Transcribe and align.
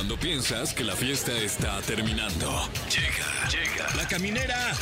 Cuando 0.00 0.16
piensas 0.16 0.72
que 0.72 0.82
la 0.82 0.96
fiesta 0.96 1.30
está 1.36 1.78
terminando. 1.82 2.66
Llega, 2.88 3.48
llega. 3.50 3.86
La 3.96 4.08
caminera. 4.08 4.72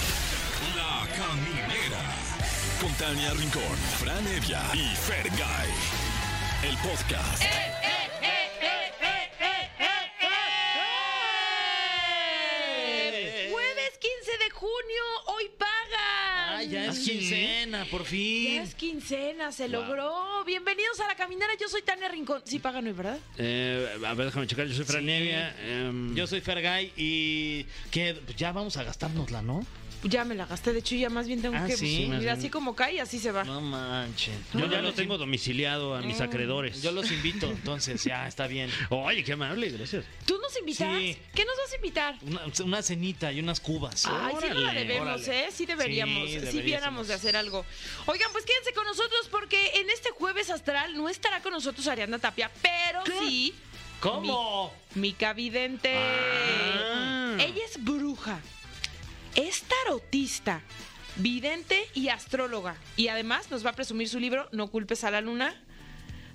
La 0.77 1.09
caminera. 1.11 2.01
Con 2.81 2.93
Tania 2.93 3.33
Rincón, 3.33 3.77
Fran 3.99 4.25
Evia 4.29 4.63
y 4.75 4.95
Fergay. 4.95 5.71
El 6.63 6.77
podcast. 6.77 7.43
Jueves 13.51 13.99
15 13.99 14.39
de 14.45 14.51
junio, 14.53 15.03
hoy 15.27 15.49
pagan. 15.59 15.68
Ya 16.67 16.85
es 16.87 16.91
¿Ah, 16.91 16.93
sí? 16.95 17.11
quincena, 17.13 17.85
por 17.91 18.05
fin. 18.05 18.55
Ya 18.57 18.63
es 18.63 18.75
quincena, 18.75 19.53
se 19.53 19.69
logró. 19.69 20.45
Bienvenidos 20.45 20.99
a 21.01 21.07
la 21.07 21.15
caminera, 21.15 21.53
yo 21.61 21.69
soy 21.69 21.83
Tania 21.83 22.09
Rincón. 22.09 22.43
Sí 22.45 22.59
pagan 22.59 22.87
hoy, 22.87 22.93
¿verdad? 22.93 23.19
Eh, 23.37 23.89
a 24.05 24.15
ver, 24.15 24.27
déjame 24.27 24.47
checar. 24.47 24.67
Yo 24.67 24.75
soy 24.75 24.85
Fran 24.85 25.05
Sí. 25.05 25.55
Em, 25.67 26.15
Yo 26.17 26.27
soy 26.27 26.41
Fergay 26.41 26.93
y 26.97 27.65
que 27.91 28.15
pues, 28.25 28.37
ya 28.37 28.53
vamos 28.53 28.77
a 28.77 28.83
gastárnosla, 28.83 29.41
¿no? 29.43 29.65
Ya 30.05 30.25
me 30.25 30.37
la 30.37 30.47
gasté, 30.47 30.73
de 30.73 30.79
hecho 30.79 30.95
ya 30.95 31.11
más 31.11 31.27
bien 31.27 31.43
tengo 31.43 31.57
Ah, 31.57 31.67
que... 31.67 31.77
sí, 31.77 32.03
más 32.09 32.21
mira, 32.21 32.33
bien. 32.35 32.39
así 32.39 32.51
como 32.51 32.77
cae, 32.77 33.01
así 33.01 33.19
se 33.19 33.33
va. 33.33 33.43
No 33.43 33.61
manches. 33.61 34.33
yo 34.55 34.67
ya 34.71 34.81
lo 34.81 34.93
tengo 34.93 35.19
domiciliado 35.19 35.95
a 35.97 36.03
mis 36.03 36.21
acreedores. 36.21 36.81
Yo 36.83 36.93
los 36.93 37.11
invito, 37.11 37.47
entonces 37.51 38.05
ya 38.05 38.29
está 38.29 38.47
bien. 38.47 38.71
Oye, 38.91 39.25
qué 39.25 39.33
amable, 39.33 39.71
gracias. 39.71 40.05
¿Tú 40.25 40.39
nos 40.41 40.57
invitas? 40.57 40.97
Sí. 40.99 41.17
¿Qué 41.35 41.45
nos 41.45 41.57
vas 41.57 41.73
a 41.73 41.77
invitar? 41.77 42.19
Una, 42.23 42.41
una 42.65 42.83
cenita 42.83 43.33
y 43.33 43.41
unas 43.41 43.59
cubas. 43.59 44.07
Ay, 44.07 44.13
sí 44.41 44.47
la 44.49 44.55
Órale, 44.61 44.81
debemos, 44.85 45.23
órale. 45.23 45.47
¿eh? 45.47 45.51
Sí 45.53 45.67
deberíamos, 45.67 46.15
Sí, 46.23 46.27
sí, 46.29 46.35
deberíamos. 46.39 46.65
viéramos 46.65 47.09
de 47.09 47.15
hacer 47.15 47.37
algo. 47.37 47.65
Oigan, 48.07 48.31
pues 48.31 48.45
quédense 48.45 48.73
con 48.75 48.85
nosotros 48.85 49.29
porque 49.33 49.73
en 49.81 49.91
este 49.91 50.11
jueves 50.11 50.49
astral 50.51 50.97
no 50.97 51.09
estará 51.09 51.43
con 51.43 51.53
nosotros 51.53 51.87
Ariana 51.89 52.21
Tapia, 52.21 52.51
pero 52.63 53.03
sí 53.21 53.53
¿Cómo? 54.01 54.73
Mica 54.95 55.33
Vidente. 55.33 55.93
Ah. 55.97 57.37
Ella 57.41 57.65
es 57.69 57.83
bruja, 57.83 58.41
es 59.39 59.63
tarotista, 59.63 60.63
vidente 61.17 61.87
y 61.95 62.09
astróloga. 62.09 62.77
Y 62.97 63.09
además 63.09 63.51
nos 63.51 63.65
va 63.65 63.71
a 63.71 63.73
presumir 63.73 64.09
su 64.09 64.19
libro 64.19 64.49
No 64.51 64.69
culpes 64.69 65.05
a 65.05 65.11
la 65.11 65.21
luna, 65.21 65.55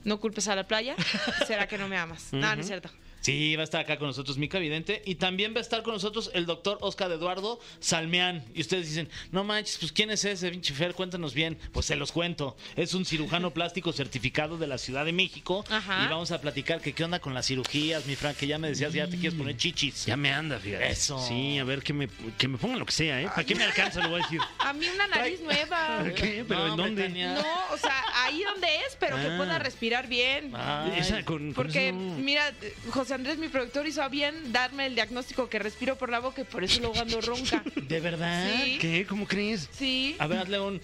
no 0.06 0.20
culpes 0.20 0.48
a 0.48 0.56
la 0.56 0.68
playa. 0.68 0.96
¿Será 1.48 1.68
que 1.68 1.78
no 1.78 1.88
me 1.90 1.98
amas? 1.98 2.32
No, 2.32 2.56
no 2.56 2.62
es 2.62 2.68
cierto. 2.68 2.90
Sí, 3.24 3.56
va 3.56 3.62
a 3.62 3.64
estar 3.64 3.80
acá 3.82 3.98
con 3.98 4.08
nosotros 4.08 4.38
Mica 4.38 4.60
Vidente 4.60 5.02
y 5.06 5.16
también 5.16 5.54
va 5.56 5.60
a 5.60 5.62
estar 5.62 5.82
con 5.82 5.94
nosotros 5.94 6.30
el 6.34 6.46
doctor 6.46 6.78
Oscar 6.82 7.10
Eduardo 7.12 7.60
Salmeán. 7.80 8.44
Y 8.54 8.60
ustedes 8.62 8.88
dicen, 8.90 9.10
no 9.32 9.44
manches, 9.46 9.78
pues 9.78 9.92
¿quién 9.94 10.12
es 10.12 10.26
ese 10.26 10.50
pinche 10.52 10.74
Fer? 10.74 10.94
Cuéntanos 10.94 11.34
bien. 11.34 11.58
Pues 11.72 11.86
se 11.86 11.96
los 11.96 12.12
cuento. 12.12 12.58
Es 12.76 12.94
un 12.94 13.06
cirujano 13.06 13.52
plástico 13.54 13.94
certificado 13.94 14.58
de 14.58 14.68
la 14.68 14.78
Ciudad 14.78 15.06
de 15.06 15.14
México. 15.14 15.64
Ajá. 15.70 16.04
Y 16.06 16.10
vamos 16.10 16.32
a 16.32 16.42
platicar 16.42 16.82
que 16.82 16.92
qué 16.94 17.06
onda 17.06 17.20
con 17.20 17.34
las 17.34 17.48
cirugías, 17.48 18.06
mi 18.06 18.16
Frank, 18.18 18.36
que 18.36 18.46
ya 18.48 18.58
me 18.58 18.68
decías, 18.68 18.92
ya 18.92 19.08
te 19.08 19.18
quieres 19.18 19.36
poner 19.40 19.56
chichis. 19.56 20.06
Ya 20.06 20.18
me 20.18 20.32
anda, 20.34 20.60
fíjate. 20.60 20.90
Eso. 20.92 21.18
Sí, 21.26 21.58
a 21.60 21.64
ver, 21.64 21.82
que 21.82 21.94
me, 21.94 22.10
que 22.38 22.50
me 22.50 22.58
pongan 22.58 22.78
lo 22.80 22.86
que 22.86 22.92
sea, 22.92 23.22
¿eh? 23.22 23.28
¿Para 23.28 23.46
qué 23.46 23.56
me 23.56 23.64
alcanza? 23.64 24.02
Lo 24.02 24.10
voy 24.10 24.20
a 24.20 24.24
decir. 24.24 24.42
A 24.60 24.74
mí 24.74 24.86
una 24.94 25.08
nariz 25.08 25.40
nueva. 25.42 25.78
¿Para 26.00 26.14
qué? 26.14 26.44
¿Pero 26.46 26.60
No, 26.76 26.86
en 26.88 26.96
dónde? 26.96 27.08
No, 27.10 27.40
o 27.72 27.78
sea, 27.78 28.04
ahí 28.26 28.44
donde 28.44 28.68
es, 28.86 28.98
pero 29.00 29.16
que 29.16 29.28
Ah. 29.28 29.38
pueda 29.38 29.60
respirar 29.60 30.08
bien. 30.08 30.54
Esa 30.98 31.24
con, 31.24 31.54
con 31.54 31.54
Porque, 31.54 31.88
eso 31.90 31.98
mira, 31.98 32.52
José 32.90 33.13
Andrés, 33.14 33.38
mi 33.38 33.48
productor, 33.48 33.88
hizo 33.88 34.02
a 34.04 34.10
bien 34.10 34.52
darme 34.52 34.86
el 34.88 34.96
diagnóstico 34.96 35.50
que 35.50 35.60
respiro 35.60 35.98
por 35.98 36.10
la 36.10 36.20
boca 36.20 36.42
y 36.42 36.44
por 36.46 36.64
eso 36.64 36.80
luego 36.82 37.00
ando 37.00 37.22
ronca. 37.22 37.64
¿De 37.76 38.00
verdad? 38.00 38.50
Sí. 38.64 38.78
¿Qué? 38.80 39.06
¿Cómo 39.06 39.28
crees? 39.28 39.70
Sí, 39.72 40.16
A 40.20 40.28
ver, 40.28 40.40
hazle 40.40 40.60
un, 40.60 40.82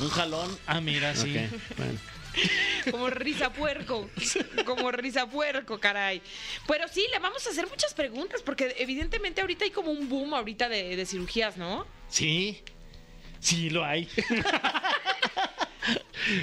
un 0.00 0.08
jalón. 0.08 0.58
Ah, 0.66 0.80
mira, 0.80 1.14
sí. 1.14 1.34
Bueno. 1.76 1.98
como 2.90 3.10
risa 3.10 3.52
puerco. 3.52 4.08
Como 4.64 4.90
risa 4.90 5.26
puerco, 5.28 5.78
caray. 5.78 6.22
Pero 6.66 6.88
sí, 6.88 7.04
le 7.12 7.18
vamos 7.18 7.46
a 7.46 7.50
hacer 7.50 7.68
muchas 7.68 7.94
preguntas 7.94 8.42
porque 8.42 8.74
evidentemente 8.78 9.40
ahorita 9.40 9.64
hay 9.64 9.70
como 9.70 9.90
un 9.90 10.08
boom 10.08 10.34
ahorita 10.34 10.68
de, 10.68 10.96
de 10.96 11.06
cirugías, 11.06 11.56
¿no? 11.56 11.86
Sí. 12.08 12.62
Sí, 13.40 13.70
lo 13.70 13.84
hay. 13.84 14.08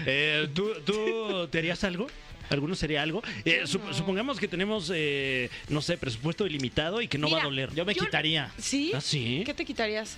Eh, 0.06 0.50
¿tú, 0.54 0.74
¿Tú 0.86 1.48
te 1.50 1.60
harías 1.60 1.86
algo? 1.86 2.08
¿Alguno 2.50 2.76
sería 2.76 3.02
algo? 3.04 3.22
Eh, 3.46 3.64
sup- 3.66 3.94
Supongamos 3.94 4.40
que 4.40 4.48
tenemos, 4.48 4.92
eh, 4.94 5.50
no 5.70 5.82
sé, 5.82 5.98
presupuesto 5.98 6.46
ilimitado 6.48 7.02
y 7.02 7.08
que 7.08 7.18
no 7.18 7.30
va 7.30 7.40
a 7.40 7.44
doler. 7.44 7.74
Yo 7.76 7.86
me 7.86 7.94
Yo- 7.94 8.04
quitaría. 8.04 8.52
¿Sí? 8.58 8.92
¿Ah, 8.96 9.02
sí? 9.02 9.44
¿Qué 9.46 9.54
te 9.54 9.66
quitarías? 9.66 10.18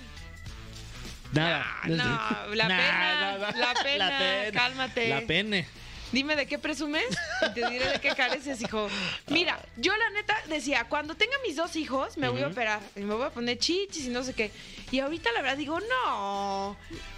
Nada. 1.34 1.66
Ah, 1.66 1.88
no, 1.88 2.56
la 2.56 2.68
Nah, 2.68 2.78
pena, 2.78 3.38
nada. 3.38 3.52
la 3.56 3.74
pena, 3.84 4.52
cálmate. 4.54 5.08
La 5.10 5.22
pene. 5.22 5.68
Dime 6.12 6.36
de 6.36 6.46
qué 6.46 6.60
presumes 6.60 7.06
y 7.50 7.54
te 7.54 7.70
diré 7.70 7.88
de 7.88 8.00
qué 8.02 8.10
careces, 8.10 8.62
hijo. 8.62 8.90
Mira, 9.30 9.58
yo 9.78 9.96
la 9.96 10.10
neta 10.10 10.36
decía, 10.50 10.84
cuando 10.90 11.16
tenga 11.16 11.32
mis 11.48 11.56
dos 11.56 11.78
hijos, 11.78 12.18
me 12.18 12.28
voy 12.28 12.42
a 12.42 12.48
operar. 12.48 12.82
Y 12.98 13.02
me 13.02 13.14
voy 13.14 13.24
a 13.24 13.30
poner 13.30 13.58
chichis 13.58 14.08
y 14.08 14.10
no 14.10 14.22
sé 14.24 14.34
qué. 14.34 14.52
Y 14.92 15.00
ahorita 15.00 15.32
la 15.32 15.42
verdad 15.42 15.58
digo, 15.58 15.80
no. 15.80 16.76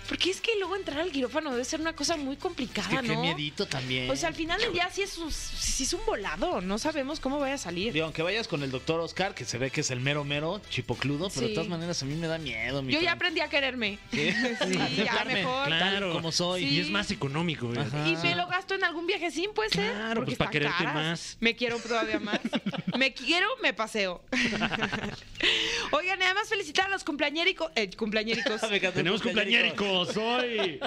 Porque 0.07 0.29
es 0.31 0.41
que 0.41 0.51
luego 0.59 0.75
entrar 0.75 0.99
al 0.99 1.11
quirófano 1.11 1.51
debe 1.51 1.63
ser 1.65 1.79
una 1.81 1.93
cosa 1.95 2.17
muy 2.17 2.35
complicada, 2.37 2.89
Es 2.89 3.01
que 3.01 3.07
qué 3.07 3.13
¿no? 3.15 3.21
miedito 3.21 3.65
también. 3.65 4.09
O 4.09 4.15
sea, 4.15 4.29
al 4.29 4.35
final 4.35 4.59
del 4.59 4.73
día 4.73 4.89
sí 4.91 5.01
es, 5.01 5.17
un, 5.17 5.31
sí 5.31 5.83
es 5.83 5.93
un 5.93 6.05
volado. 6.05 6.61
No 6.61 6.77
sabemos 6.77 7.19
cómo 7.19 7.39
vaya 7.39 7.55
a 7.55 7.57
salir. 7.57 7.93
Digo, 7.93 8.05
aunque 8.05 8.21
vayas 8.21 8.47
con 8.47 8.63
el 8.63 8.71
doctor 8.71 8.99
Oscar, 8.99 9.33
que 9.33 9.45
se 9.45 9.57
ve 9.57 9.71
que 9.71 9.81
es 9.81 9.91
el 9.91 9.99
mero 10.01 10.23
mero, 10.23 10.61
chipocludo, 10.69 11.29
pero 11.29 11.41
Sí. 11.41 11.47
de 11.49 11.53
todas 11.55 11.69
maneras 11.69 12.01
a 12.01 12.05
mí 12.05 12.15
me 12.15 12.27
da 12.27 12.37
miedo. 12.37 12.81
mi 12.81 12.93
Yo 12.93 13.01
ya 13.01 13.13
aprendí 13.13 13.39
a 13.41 13.49
quererme. 13.49 13.99
¿Sí? 14.11 14.29
Sí, 14.67 15.03
ya 15.03 15.23
mejor. 15.25 15.69
Tal 15.69 16.11
como 16.11 16.31
soy. 16.31 16.61
Sí. 16.67 16.75
Y 16.75 16.79
es 16.81 16.89
más 16.89 17.09
económico. 17.11 17.71
Ajá. 17.77 18.07
Y 18.07 18.15
me 18.17 18.35
lo 18.35 18.47
gasto 18.47 18.75
en 18.75 18.83
algún 18.83 19.07
viajecín, 19.07 19.51
puede 19.53 19.69
ser. 19.69 19.91
Claro, 19.93 20.15
Porque 20.15 20.31
pues, 20.31 20.37
para 20.37 20.51
quererte 20.51 20.83
caras. 20.83 20.93
más. 20.95 21.37
Me 21.39 21.55
quiero 21.55 21.77
todavía 21.79 22.19
más. 22.19 22.39
me 22.97 23.13
quiero, 23.13 23.47
me 23.61 23.73
paseo. 23.73 24.23
Oigan, 25.91 26.21
además 26.21 26.49
felicitar 26.49 26.87
a 26.87 26.89
los 26.89 27.03
cumpleañéricos. 27.03 27.71
Eh, 27.75 27.89
el 27.93 28.93
Tenemos 28.93 29.21
cumpleañérico. 29.21 30.02
Hoy. 30.17 30.79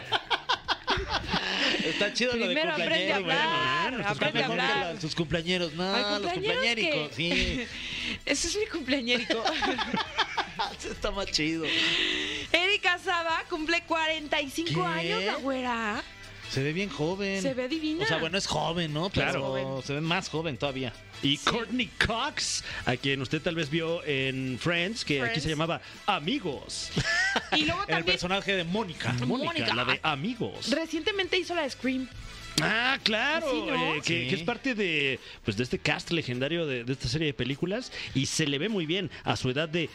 Está 1.85 2.13
chido 2.13 2.33
lo 2.37 2.47
de 2.49 2.55
Primero 2.55 2.73
aprende 2.73 3.13
a 3.13 3.17
hablar. 3.17 3.83
bueno, 3.91 3.99
Está 4.01 4.11
aprende 4.13 4.39
a 4.39 4.49
mejor 4.49 4.57
que 4.57 4.63
hablar. 4.73 4.95
la- 4.95 5.01
sus 5.01 5.15
cumpleañeros. 5.15 5.73
No, 5.75 5.85
los 5.85 5.93
cumpleañeros 6.33 6.33
cumpleañéricos, 6.33 7.15
sí. 7.15 7.67
Ese 8.27 8.49
es 8.49 8.57
mi 8.57 8.67
cumpleañérico. 8.67 9.45
Ese 10.79 10.91
Está 10.91 11.11
más 11.11 11.27
chido. 11.27 11.65
Erika 12.53 12.99
Saba 12.99 13.45
cumple 13.51 13.83
45 13.83 14.73
¿Qué? 14.75 14.87
años, 14.87 15.25
la 15.25 15.35
güera. 15.37 16.03
Se 16.51 16.63
ve 16.63 16.73
bien 16.73 16.89
joven. 16.89 17.43
Se 17.43 17.55
ve 17.55 17.69
divina. 17.69 18.05
O 18.05 18.07
sea, 18.07 18.19
bueno, 18.19 18.39
es 18.39 18.47
joven, 18.47 18.93
¿no? 18.93 19.11
Pero 19.11 19.31
Claro. 19.31 19.83
Se 19.85 19.93
ve 19.95 20.01
más 20.01 20.29
joven 20.29 20.57
todavía. 20.57 20.93
Y 21.23 21.39
Courtney 21.39 21.91
Cox, 22.07 22.63
a 22.85 22.97
quien 22.97 23.21
usted 23.23 23.41
tal 23.43 23.55
vez 23.55 23.69
vio 23.71 24.05
en 24.05 24.59
Friends, 24.61 25.05
que 25.05 25.23
aquí 25.23 25.41
se 25.41 25.49
llamaba 25.49 25.81
Amigos. 26.07 26.91
Y 27.57 27.65
luego 27.67 27.83
El 27.83 27.87
también 27.89 28.05
personaje 28.07 28.57
de 28.57 28.65
Mónica. 28.65 29.13
Mónica, 29.27 29.75
la 29.75 29.85
de 29.85 30.01
Amigos. 30.03 30.71
recientemente 30.71 31.37
hizo 31.39 31.55
la 31.55 31.63
de 31.63 31.71
Scream. 31.71 32.09
Ah, 32.63 32.99
claro, 33.03 33.51
Sí, 33.51 33.63
¿no? 33.67 33.95
eh, 33.97 34.01
que, 34.03 34.23
Sí. 34.23 34.29
que 34.31 34.35
es 34.37 34.43
parte 34.43 34.75
de, 34.75 35.21
pues, 35.45 35.59
de 35.59 35.63
este 35.65 35.79
cast 35.79 36.11
legendario 36.11 36.65
de, 36.67 36.85
de 36.85 36.93
esta 36.95 37.07
serie 37.09 37.27
de 37.27 37.35
películas 37.35 37.93
y 38.15 38.25
se 38.25 38.47
le 38.47 38.59
ve 38.59 38.71
muy 38.71 38.87
bien 38.87 39.11
a 39.25 39.37
su 39.37 39.51
edad 39.51 39.69
de, 39.69 39.91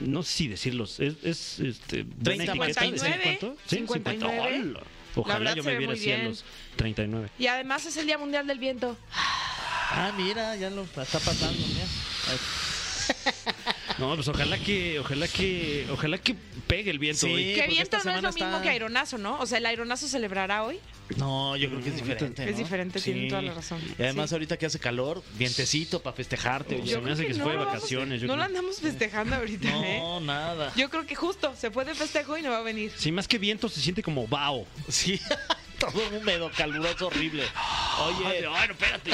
no 0.00 0.22
sé 0.22 0.32
si 0.32 0.48
decirlos, 0.48 0.98
es, 0.98 1.14
es 1.22 1.60
este, 1.60 2.04
buena 2.04 2.44
30 2.46 2.52
etiqueta, 2.52 2.54
más. 2.56 2.68
¿de 2.68 2.74
59, 2.98 3.22
cuánto? 3.22 3.56
Sí, 3.66 3.76
59. 3.76 4.60
Hola. 4.62 4.80
Ojalá 5.16 5.54
yo 5.54 5.64
me 5.64 5.76
viera 5.76 5.94
así 5.94 6.12
a 6.12 6.18
los 6.18 6.44
39. 6.76 7.30
Y 7.38 7.46
además 7.46 7.84
es 7.86 7.96
el 7.96 8.06
Día 8.06 8.18
Mundial 8.18 8.46
del 8.46 8.58
Viento. 8.58 8.96
Ah, 9.12 10.12
mira, 10.16 10.56
ya 10.56 10.70
lo 10.70 10.82
está 10.82 11.18
pasando. 11.18 11.58
Mira. 11.66 11.84
No, 13.98 14.14
pues 14.14 14.28
ojalá 14.28 14.58
que, 14.58 14.98
ojalá 14.98 15.28
que, 15.28 15.86
ojalá 15.90 16.18
que 16.18 16.34
pegue 16.66 16.90
el 16.90 16.98
viento 16.98 17.26
Sí. 17.26 17.32
hoy. 17.32 17.54
que 17.54 17.66
viento 17.68 17.96
no 18.04 18.10
es 18.10 18.22
lo 18.22 18.32
mismo 18.32 18.48
está- 18.50 18.62
que 18.62 18.68
aeronazo, 18.70 19.16
¿no? 19.18 19.38
O 19.38 19.46
sea, 19.46 19.58
el 19.58 19.66
aeronazo 19.66 20.08
celebrará 20.08 20.64
hoy. 20.64 20.80
No, 21.16 21.56
yo 21.56 21.68
creo 21.68 21.80
que 21.82 21.90
es 21.90 21.94
Mm, 21.94 21.98
diferente. 21.98 22.44
Es 22.44 22.52
¿no? 22.52 22.58
diferente, 22.58 23.00
tienen 23.00 23.28
toda 23.28 23.42
la 23.42 23.54
razón. 23.54 23.80
Y 23.98 24.02
además, 24.02 24.28
Sí. 24.30 24.34
ahora 24.34 24.44
que 24.56 24.66
hace 24.66 24.78
calor, 24.80 25.22
vientecito 25.34 26.00
para 26.02 26.16
festejarte. 26.16 26.82
Yo 26.82 26.96
se 26.96 27.00
me 27.00 27.12
hace 27.12 27.26
que 27.26 27.34
se 27.34 27.42
fue 27.42 27.52
de 27.52 27.58
lo 27.58 27.64
vacaciones, 27.66 28.20
yo 28.20 28.26
no 28.26 28.34
lo 28.36 28.42
creo. 28.42 28.46
andamos 28.56 28.80
festejando 28.80 29.36
ahorita, 29.36 29.68
¿eh? 29.68 29.98
No, 30.00 30.20
nada. 30.20 30.72
Yo 30.76 30.90
creo 30.90 31.06
que 31.06 31.14
justo 31.14 31.54
se 31.56 31.70
puede 31.70 31.94
festejo 31.94 32.36
y 32.36 32.42
no 32.42 32.50
va 32.50 32.58
a 32.58 32.62
venir. 32.62 32.92
Sí, 32.96 33.12
más 33.12 33.28
que 33.28 33.38
viento 33.38 33.68
se 33.68 33.80
siente 33.80 34.02
como 34.02 34.26
vaho. 34.26 34.66
Sí, 34.88 35.20
todo 35.78 36.00
húmedo, 36.18 36.50
caluroso, 36.56 37.06
horrible. 37.08 37.44
Oye, 38.06 38.26
Ay, 38.26 38.42
no, 38.42 38.56
espérate. 38.72 39.10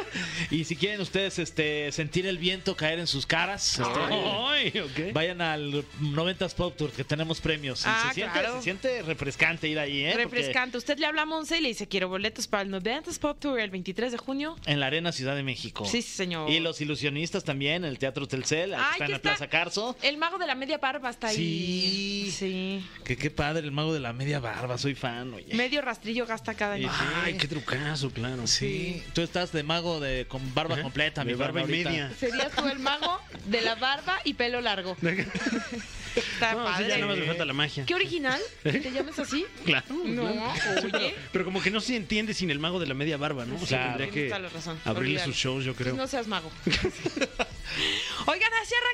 y 0.50 0.64
si 0.64 0.76
quieren 0.76 1.00
ustedes 1.00 1.38
este, 1.38 1.90
sentir 1.92 2.26
el 2.26 2.38
viento 2.38 2.76
caer 2.76 2.98
en 2.98 3.06
sus 3.06 3.26
caras, 3.26 3.78
este, 3.78 3.90
Ay, 4.14 5.12
vayan 5.12 5.40
al 5.40 5.84
90s 6.00 6.54
Pop 6.54 6.76
Tour 6.76 6.90
que 6.92 7.04
tenemos 7.04 7.40
premios. 7.40 7.82
Ah, 7.86 8.06
se, 8.08 8.14
siente, 8.14 8.32
claro. 8.32 8.56
se 8.56 8.62
siente 8.62 9.02
refrescante 9.02 9.68
ir 9.68 9.78
ahí, 9.78 10.04
¿eh? 10.04 10.10
Porque 10.12 10.24
Refrescante. 10.24 10.78
Usted 10.78 10.98
le 10.98 11.06
habla 11.06 11.22
a 11.22 11.26
Monse 11.26 11.58
y 11.58 11.60
le 11.60 11.68
dice, 11.68 11.86
quiero 11.88 12.08
boletos 12.08 12.46
para 12.46 12.62
el 12.62 12.70
90s 12.70 13.18
Pop 13.18 13.38
Tour 13.40 13.60
el 13.60 13.70
23 13.70 14.12
de 14.12 14.18
junio. 14.18 14.56
En 14.66 14.80
la 14.80 14.86
Arena 14.86 15.12
Ciudad 15.12 15.36
de 15.36 15.42
México. 15.42 15.84
Sí, 15.84 16.02
señor. 16.02 16.50
Y 16.50 16.60
los 16.60 16.80
ilusionistas 16.80 17.44
también, 17.44 17.84
el 17.84 17.98
Teatro 17.98 18.26
Telcel, 18.26 18.74
Ay, 18.74 18.80
está 18.92 19.04
en 19.04 19.10
la 19.10 19.16
está- 19.16 19.28
Plaza 19.30 19.48
Carso. 19.48 19.96
El 20.02 20.18
mago 20.18 20.38
de 20.38 20.46
la 20.46 20.54
media 20.54 20.78
barba 20.78 21.10
está 21.10 21.28
ahí. 21.28 21.36
Sí. 21.36 22.32
Sí. 22.32 22.86
Que 23.04 23.16
qué 23.16 23.30
padre, 23.30 23.64
el 23.64 23.72
mago 23.72 23.92
de 23.92 24.00
la 24.00 24.12
media 24.12 24.40
barba, 24.40 24.78
soy 24.78 24.94
fan, 24.94 25.32
oye. 25.34 25.54
Medio 25.54 25.80
rastrillo 25.82 26.05
rastrillo 26.06 26.26
gasta 26.26 26.54
cada 26.54 26.74
año. 26.74 26.90
Ay, 27.24 27.34
qué 27.36 27.48
trucazo, 27.48 28.10
claro. 28.10 28.46
Sí. 28.46 29.02
Tú 29.12 29.22
estás 29.22 29.50
de 29.52 29.62
mago 29.64 29.98
de 30.00 30.26
con 30.28 30.54
barba 30.54 30.74
Ajá. 30.74 30.82
completa, 30.84 31.24
mi 31.24 31.34
barba 31.34 31.62
y 31.62 31.66
media. 31.66 32.12
Serías 32.18 32.52
tú 32.52 32.64
el 32.68 32.78
mago 32.78 33.20
de 33.46 33.60
la 33.62 33.74
barba 33.74 34.20
y 34.24 34.34
pelo 34.34 34.60
largo. 34.60 34.96
Está 35.02 36.54
No, 36.54 36.66
sí, 36.68 36.72
padre. 36.72 36.88
ya 36.88 36.94
nada 36.98 37.06
más 37.08 37.18
me 37.18 37.26
falta 37.26 37.44
la 37.44 37.52
magia. 37.52 37.84
¿Qué 37.86 37.94
original? 37.94 38.40
¿Te 38.62 38.90
llamas 38.92 39.18
así? 39.18 39.44
Claro. 39.64 39.86
No, 40.04 40.32
claro. 40.32 40.88
oye. 40.96 41.14
Pero 41.32 41.44
como 41.44 41.60
que 41.60 41.70
no 41.72 41.80
se 41.80 41.96
entiende 41.96 42.34
sin 42.34 42.50
el 42.50 42.58
mago 42.60 42.78
de 42.78 42.86
la 42.86 42.94
media 42.94 43.16
barba, 43.16 43.44
¿no? 43.44 43.56
O 43.56 43.66
sea, 43.66 43.78
Claro. 43.78 43.98
tendría 43.98 44.12
que 44.22 44.28
toda 44.28 44.38
la 44.40 44.48
razón. 44.48 44.78
abrirle 44.84 45.24
sus 45.24 45.34
shows, 45.36 45.64
yo 45.64 45.74
creo. 45.74 45.94
Pues 45.94 45.98
no 46.02 46.06
seas 46.06 46.26
mago. 46.28 46.50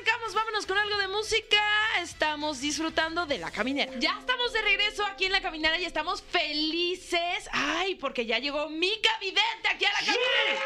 Arrancamos. 0.03 0.33
Vámonos 0.33 0.65
con 0.65 0.77
algo 0.77 0.97
de 0.97 1.07
música. 1.07 1.61
Estamos 2.01 2.59
disfrutando 2.59 3.25
de 3.25 3.37
la 3.37 3.51
caminera. 3.51 3.93
Ya 3.99 4.17
estamos 4.19 4.51
de 4.51 4.61
regreso 4.61 5.05
aquí 5.05 5.25
en 5.25 5.31
la 5.31 5.41
caminera 5.41 5.79
y 5.79 5.85
estamos 5.85 6.21
felices. 6.21 7.47
Ay, 7.51 7.95
porque 7.95 8.25
ya 8.25 8.39
llegó 8.39 8.69
Mica 8.69 9.17
Vidente 9.19 9.69
aquí 9.69 9.85
a 9.85 9.91
la 9.91 9.99
caminera. 9.99 10.61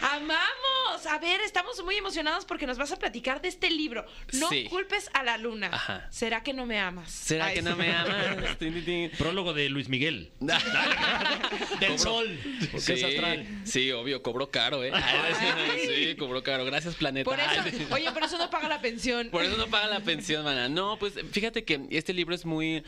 ¡Amamos! 0.00 0.67
A 1.06 1.18
ver, 1.18 1.40
estamos 1.42 1.82
muy 1.84 1.96
emocionados 1.96 2.44
porque 2.44 2.66
nos 2.66 2.78
vas 2.78 2.92
a 2.92 2.96
platicar 2.96 3.40
de 3.40 3.48
este 3.48 3.70
libro. 3.70 4.04
No 4.32 4.48
Sí. 4.48 4.64
culpes 4.64 5.10
a 5.14 5.22
la 5.22 5.36
luna. 5.38 5.70
Ajá. 5.72 6.06
¿Será 6.10 6.42
que 6.42 6.52
no 6.52 6.66
me 6.66 6.78
amas? 6.78 7.10
¿Será 7.10 7.46
Ay, 7.46 7.54
que 7.56 7.62
no 7.62 7.76
me 7.76 7.92
amas? 7.92 8.56
Prólogo 9.18 9.54
de 9.54 9.68
Luis 9.68 9.88
Miguel. 9.88 10.30
Del 10.40 11.92
Cobro- 11.92 11.98
sol. 11.98 12.38
Sí, 12.78 12.92
astral. 13.04 13.46
sí, 13.64 13.92
obvio, 13.92 14.22
cobró 14.22 14.50
caro, 14.50 14.84
¿eh? 14.84 14.92
Sí, 15.86 16.16
cobró 16.16 16.42
caro. 16.42 16.64
Gracias, 16.64 16.94
planeta. 16.94 17.24
Por 17.28 17.38
eso, 17.38 17.94
oye, 17.94 18.10
por 18.12 18.22
eso 18.24 18.38
no 18.38 18.50
paga 18.50 18.68
la 18.68 18.80
pensión. 18.80 19.28
Por 19.30 19.44
eso 19.44 19.56
no 19.56 19.68
pagan 19.68 19.90
la 19.90 20.00
pensión, 20.00 20.44
mana. 20.44 20.68
No, 20.68 20.98
pues 20.98 21.14
fíjate 21.32 21.64
que 21.64 21.80
este 21.90 22.12
libro 22.12 22.34
es 22.34 22.44
muy. 22.44 22.82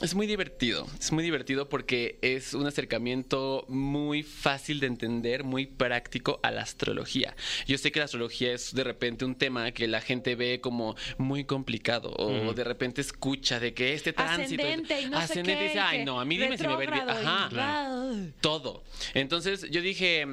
Es 0.00 0.14
muy 0.14 0.26
divertido, 0.26 0.86
es 0.98 1.12
muy 1.12 1.22
divertido 1.22 1.68
porque 1.68 2.18
es 2.22 2.54
un 2.54 2.66
acercamiento 2.66 3.64
muy 3.68 4.22
fácil 4.22 4.80
de 4.80 4.86
entender, 4.86 5.44
muy 5.44 5.66
práctico 5.66 6.40
a 6.42 6.50
la 6.50 6.62
astrología. 6.62 7.36
Yo 7.66 7.78
sé 7.78 7.92
que 7.92 8.00
la 8.00 8.06
astrología 8.06 8.52
es 8.52 8.74
de 8.74 8.84
repente 8.84 9.24
un 9.24 9.34
tema 9.34 9.70
que 9.72 9.86
la 9.86 10.00
gente 10.00 10.34
ve 10.34 10.60
como 10.60 10.96
muy 11.18 11.44
complicado 11.44 12.12
o 12.16 12.52
de 12.52 12.64
repente 12.64 13.00
escucha 13.00 13.60
de 13.60 13.74
que 13.74 13.94
este 13.94 14.12
tránsito... 14.12 14.62
Ascendente 14.62 15.00
y 15.00 15.06
no 15.06 15.18
sé 15.18 15.24
ascendente 15.24 15.54
qué, 15.54 15.64
y 15.64 15.68
dice, 15.68 15.80
ay 15.80 16.04
no, 16.04 16.20
a 16.20 16.24
mí 16.24 16.36
dime 16.36 16.56
si 16.56 16.66
me 16.66 16.74
va 16.74 16.80
a 16.80 16.84
ir 16.84 16.90
bien". 16.90 17.08
Ajá 17.08 17.92
todo. 18.40 18.84
Entonces 19.14 19.66
yo 19.70 19.80
dije, 19.80 20.26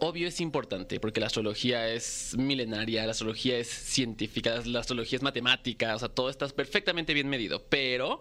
obvio 0.00 0.28
es 0.28 0.40
importante 0.40 1.00
porque 1.00 1.20
la 1.20 1.26
astrología 1.26 1.88
es 1.88 2.34
milenaria, 2.36 3.04
la 3.04 3.12
astrología 3.12 3.58
es 3.58 3.68
científica, 3.68 4.60
la 4.64 4.80
astrología 4.80 5.16
es 5.16 5.22
matemática, 5.22 5.94
o 5.94 5.98
sea, 5.98 6.08
todo 6.08 6.30
está 6.30 6.48
perfectamente 6.48 7.14
bien 7.14 7.28
medido. 7.28 7.64
Pero 7.68 8.20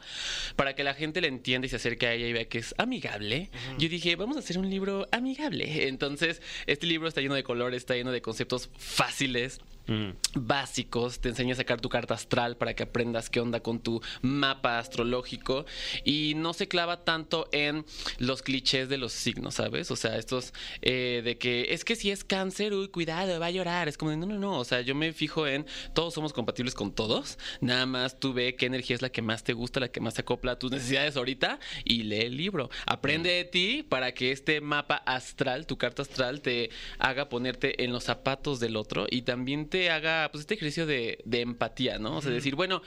para 0.56 0.76
que 0.76 0.84
la 0.84 0.94
gente 0.94 1.22
le 1.22 1.28
entienda 1.28 1.68
y 1.68 1.70
se 1.70 1.78
acerque 1.78 2.08
a 2.08 2.14
ella 2.14 2.28
y 2.28 2.34
vea 2.34 2.46
que 2.46 2.60
es 2.60 2.76
amigable, 2.78 3.50
yo 3.78 3.90
dije, 3.90 4.16
vamos 4.16 4.38
a 4.38 4.40
hacer 4.40 4.58
un 4.58 4.70
libro 4.70 5.08
amigable. 5.12 5.88
Entonces, 5.88 6.42
este 6.66 6.88
libro 6.88 7.08
está 7.08 7.22
lleno 7.22 7.36
de 7.36 7.44
colores, 7.44 7.78
está 7.78 7.96
lleno 7.96 8.12
de 8.12 8.22
conceptos 8.22 8.70
fáciles 8.78 9.60
Mm. 9.86 10.12
básicos, 10.36 11.20
te 11.20 11.28
enseña 11.28 11.54
a 11.54 11.58
sacar 11.58 11.82
tu 11.82 11.90
carta 11.90 12.14
astral 12.14 12.56
para 12.56 12.74
que 12.74 12.84
aprendas 12.84 13.30
qué 13.30 13.42
onda 13.42 13.60
con 13.60 13.82
tu 13.82 14.02
mapa 14.22 14.80
astrológico 14.80 15.66
y 16.06 16.34
no 16.36 16.54
se 16.54 16.70
clava 16.70 17.04
tanto 17.04 17.50
en 17.52 17.86
los 18.18 18.42
clichés 18.42 18.88
de 18.88 18.98
los 18.98 19.12
signos, 19.12 19.56
¿sabes? 19.56 19.92
O 19.92 19.98
sea, 19.98 20.16
estos 20.16 20.54
eh, 20.82 21.22
de 21.24 21.38
que 21.38 21.74
es 21.74 21.84
que 21.84 21.98
si 21.98 22.12
es 22.12 22.24
cáncer, 22.24 22.74
uy, 22.74 22.88
cuidado, 22.88 23.40
va 23.40 23.48
a 23.48 23.52
llorar. 23.52 23.90
Es 23.90 23.98
como 23.98 24.12
de, 24.12 24.18
no, 24.18 24.26
no, 24.26 24.40
no, 24.40 24.58
o 24.58 24.64
sea, 24.64 24.82
yo 24.82 24.96
me 24.96 25.12
fijo 25.12 25.48
en 25.48 25.66
todos 25.94 26.14
somos 26.14 26.32
compatibles 26.32 26.74
con 26.76 26.94
todos, 26.94 27.38
nada 27.60 27.86
más 27.86 28.20
tú 28.20 28.34
ve 28.34 28.56
qué 28.56 28.68
energía 28.68 28.96
es 28.96 29.02
la 29.02 29.10
que 29.10 29.22
más 29.22 29.44
te 29.44 29.54
gusta, 29.54 29.82
la 29.82 29.90
que 29.90 30.00
más 30.00 30.14
se 30.14 30.22
acopla 30.22 30.54
a 30.54 30.60
tus 30.60 30.72
necesidades 30.72 31.18
ahorita 31.18 31.60
y 31.84 32.04
lee 32.04 32.22
el 32.22 32.38
libro. 32.38 32.70
Aprende 32.86 33.32
de 33.32 33.44
ti 33.44 33.84
para 33.84 34.14
que 34.14 34.32
este 34.32 34.62
mapa 34.62 34.96
astral, 34.96 35.68
tu 35.68 35.78
carta 35.78 36.04
astral, 36.04 36.42
te 36.42 36.70
haga 37.00 37.28
ponerte 37.28 37.84
en 37.84 37.92
los 37.92 38.06
zapatos 38.06 38.60
del 38.60 38.78
otro 38.78 39.08
y 39.10 39.24
también 39.24 39.70
haga 39.90 40.30
pues 40.32 40.42
este 40.42 40.56
ejercicio 40.56 40.86
de, 40.86 41.20
de 41.26 41.42
empatía, 41.42 42.00
¿no? 42.00 42.18
O 42.18 42.22
sea, 42.22 42.32
decir, 42.32 42.56
bueno, 42.56 42.82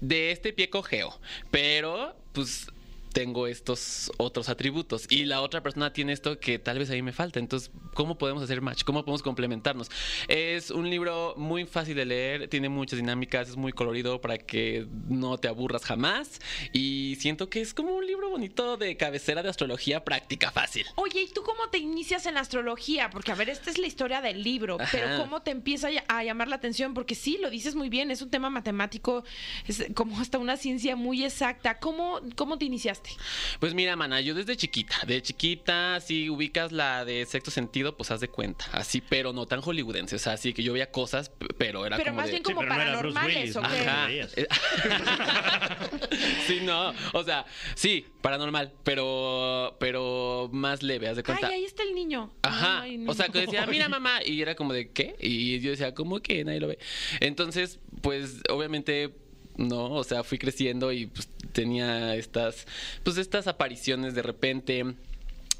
de 0.00 0.30
este 0.30 0.52
pie 0.52 0.70
cojeo, 0.70 1.18
pero 1.50 2.16
pues 2.32 2.68
tengo 3.12 3.46
estos 3.46 4.12
otros 4.16 4.48
atributos 4.48 5.06
y 5.08 5.24
la 5.24 5.40
otra 5.40 5.62
persona 5.62 5.92
tiene 5.92 6.12
esto 6.12 6.38
que 6.38 6.58
tal 6.58 6.78
vez 6.78 6.90
a 6.90 6.94
mí 6.94 7.02
me 7.02 7.12
falta. 7.12 7.38
Entonces, 7.38 7.70
¿cómo 7.94 8.18
podemos 8.18 8.42
hacer 8.42 8.60
match? 8.60 8.84
¿Cómo 8.84 9.04
podemos 9.04 9.22
complementarnos? 9.22 9.90
Es 10.28 10.70
un 10.70 10.88
libro 10.88 11.34
muy 11.36 11.64
fácil 11.64 11.96
de 11.96 12.04
leer, 12.04 12.48
tiene 12.48 12.68
muchas 12.68 12.98
dinámicas, 12.98 13.48
es 13.48 13.56
muy 13.56 13.72
colorido 13.72 14.20
para 14.20 14.38
que 14.38 14.86
no 15.08 15.38
te 15.38 15.48
aburras 15.48 15.84
jamás 15.84 16.40
y 16.72 17.16
siento 17.20 17.48
que 17.50 17.60
es 17.60 17.74
como 17.74 17.94
un 17.94 18.06
libro 18.06 18.30
bonito 18.30 18.76
de 18.76 18.96
cabecera 18.96 19.42
de 19.42 19.48
astrología 19.48 20.04
práctica 20.04 20.50
fácil. 20.50 20.86
Oye, 20.96 21.22
¿y 21.22 21.28
tú 21.28 21.42
cómo 21.42 21.68
te 21.70 21.78
inicias 21.78 22.26
en 22.26 22.34
la 22.34 22.40
astrología? 22.40 23.10
Porque, 23.10 23.32
a 23.32 23.34
ver, 23.34 23.48
esta 23.48 23.70
es 23.70 23.78
la 23.78 23.86
historia 23.86 24.20
del 24.20 24.42
libro, 24.42 24.76
Ajá. 24.80 24.88
pero 24.90 25.18
¿cómo 25.18 25.42
te 25.42 25.50
empieza 25.50 25.88
a 26.08 26.24
llamar 26.24 26.48
la 26.48 26.56
atención? 26.56 26.94
Porque 26.94 27.14
sí, 27.14 27.38
lo 27.40 27.50
dices 27.50 27.74
muy 27.74 27.88
bien, 27.88 28.10
es 28.10 28.22
un 28.22 28.30
tema 28.30 28.50
matemático, 28.50 29.24
es 29.66 29.86
como 29.94 30.20
hasta 30.20 30.38
una 30.38 30.56
ciencia 30.56 30.96
muy 30.96 31.24
exacta. 31.24 31.78
¿Cómo, 31.78 32.20
cómo 32.36 32.58
te 32.58 32.64
iniciaste? 32.98 33.58
Pues 33.60 33.74
mira, 33.74 33.96
mana, 33.96 34.20
yo 34.20 34.34
desde 34.34 34.56
chiquita, 34.56 34.96
de 35.06 35.22
chiquita, 35.22 36.00
si 36.00 36.28
ubicas 36.30 36.72
la 36.72 37.04
de 37.04 37.24
sexto 37.26 37.50
sentido, 37.50 37.96
pues 37.96 38.10
haz 38.10 38.20
de 38.20 38.28
cuenta, 38.28 38.66
así, 38.72 39.00
pero 39.00 39.32
no 39.32 39.46
tan 39.46 39.60
hollywoodense, 39.60 40.16
o 40.16 40.18
sea, 40.18 40.34
así 40.34 40.52
que 40.52 40.62
yo 40.62 40.72
veía 40.72 40.90
cosas, 40.90 41.30
pero 41.56 41.86
era 41.86 41.96
Pero 41.96 42.10
como 42.10 42.16
más 42.16 42.26
de... 42.26 42.32
bien 42.32 42.42
como 42.42 42.60
pero 42.60 43.10
no 43.10 43.20
Willis, 43.24 43.56
¿o 43.56 43.62
sí, 46.46 46.60
no, 46.62 46.92
o 47.12 47.24
sea, 47.24 47.46
sí, 47.74 48.06
paranormal, 48.20 48.72
pero 48.84 49.76
pero 49.78 50.48
más 50.52 50.82
leve, 50.82 51.08
haz 51.08 51.16
de 51.16 51.20
Ay, 51.20 51.24
cuenta. 51.24 51.48
ahí 51.48 51.64
está 51.64 51.82
el 51.82 51.94
niño. 51.94 52.32
Ajá. 52.42 52.82
Ay, 52.82 53.04
o 53.06 53.14
sea, 53.14 53.28
que 53.28 53.40
decía, 53.40 53.66
mira 53.66 53.88
mamá, 53.88 54.20
y 54.24 54.40
era 54.40 54.54
como 54.54 54.72
de, 54.72 54.90
¿qué? 54.90 55.16
Y 55.20 55.60
yo 55.60 55.70
decía, 55.70 55.94
¿cómo 55.94 56.20
que 56.20 56.44
nadie 56.44 56.60
lo 56.60 56.68
ve? 56.68 56.78
Entonces, 57.20 57.78
pues, 58.02 58.42
obviamente, 58.48 59.14
no, 59.58 59.90
o 59.92 60.04
sea, 60.04 60.22
fui 60.22 60.38
creciendo 60.38 60.92
y 60.92 61.06
pues 61.06 61.28
tenía 61.52 62.14
estas, 62.14 62.66
pues, 63.02 63.18
estas 63.18 63.46
apariciones 63.46 64.14
de 64.14 64.22
repente. 64.22 64.94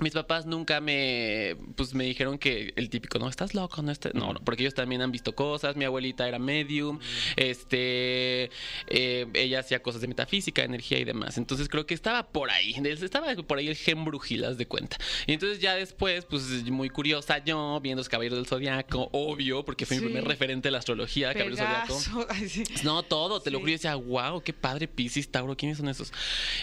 Mis 0.01 0.13
papás 0.13 0.47
nunca 0.47 0.81
me, 0.81 1.57
pues 1.75 1.93
me 1.95 2.05
dijeron 2.05 2.39
que 2.39 2.73
el 2.77 2.89
típico, 2.89 3.19
no, 3.19 3.29
estás 3.29 3.55
loco, 3.55 3.83
no 3.83 3.91
estás, 3.91 4.15
no, 4.15 4.33
no, 4.33 4.41
porque 4.41 4.63
ellos 4.63 4.75
también 4.75 5.03
han 5.03 5.11
visto 5.11 5.35
cosas, 5.35 5.75
mi 5.75 5.85
abuelita 5.85 6.29
era 6.29 6.39
medium, 6.39 7.01
este, 7.37 8.51
eh, 8.87 9.27
ella 9.35 9.61
hacía 9.61 9.83
cosas 9.83 10.01
de 10.01 10.09
metafísica, 10.09 10.63
energía 10.63 10.99
y 10.99 11.05
demás, 11.05 11.37
entonces 11.39 11.69
creo 11.69 11.87
que 11.87 11.95
estaba 11.95 12.29
por 12.31 12.51
ahí, 12.51 12.75
estaba 12.85 13.35
por 13.35 13.59
ahí 13.59 13.69
el 13.69 13.77
gen 13.77 14.05
brujilas 14.05 14.57
de 14.59 14.67
cuenta, 14.67 14.97
y 15.27 15.33
entonces 15.33 15.59
ya 15.59 15.75
después, 15.75 16.25
pues 16.27 16.45
muy 16.71 16.91
curiosa 16.91 17.39
yo, 17.45 17.81
viendo 17.81 18.01
los 18.01 18.09
Caballeros 18.09 18.39
del 18.39 18.47
Zodiaco, 18.47 19.09
obvio, 19.13 19.65
porque 19.65 19.85
fue 19.87 19.97
Sí. 19.97 20.03
mi 20.03 20.11
primer 20.11 20.25
referente 20.29 20.69
de 20.69 20.73
la 20.73 20.79
astrología, 20.79 21.33
Caballeros 21.33 21.59
del 21.59 21.67
Zodiaco. 21.67 22.27
Ay, 22.33 22.49
sí. 22.49 22.63
No, 22.85 23.03
todo, 23.03 23.41
te 23.41 23.51
lo 23.51 23.59
juro, 23.59 23.71
y 23.71 23.73
decía, 23.73 23.97
wow, 23.97 24.41
qué 24.43 24.53
padre, 24.53 24.87
Pisces, 24.87 25.29
Tauro, 25.29 25.57
¿quiénes 25.57 25.79
son 25.79 25.89
esos? 25.89 26.13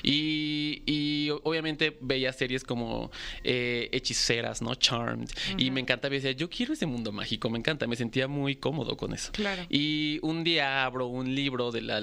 Y, 0.04 0.84
y 0.86 1.30
obviamente 1.44 1.98
veía 2.02 2.32
series 2.32 2.64
como 2.64 3.12
eh, 3.44 3.90
Hechiceras, 3.92 4.62
¿no? 4.62 4.76
Charmed. 4.76 5.30
Y 5.58 5.72
me 5.72 5.82
encanta, 5.82 6.10
decía, 6.10 6.32
yo 6.32 6.50
quiero 6.50 6.74
ese 6.74 6.86
mundo 6.86 7.12
mágico, 7.12 7.50
me 7.50 7.58
encanta, 7.60 7.88
me 7.88 7.96
sentía 7.96 8.28
muy 8.28 8.56
cómodo 8.56 8.96
con 8.98 9.14
eso. 9.14 9.32
Claro. 9.32 9.64
Y 9.70 10.20
un 10.22 10.44
día 10.44 10.86
abro 10.86 11.08
un 11.08 11.34
libro 11.36 11.72
de 11.72 11.82
la 11.82 12.02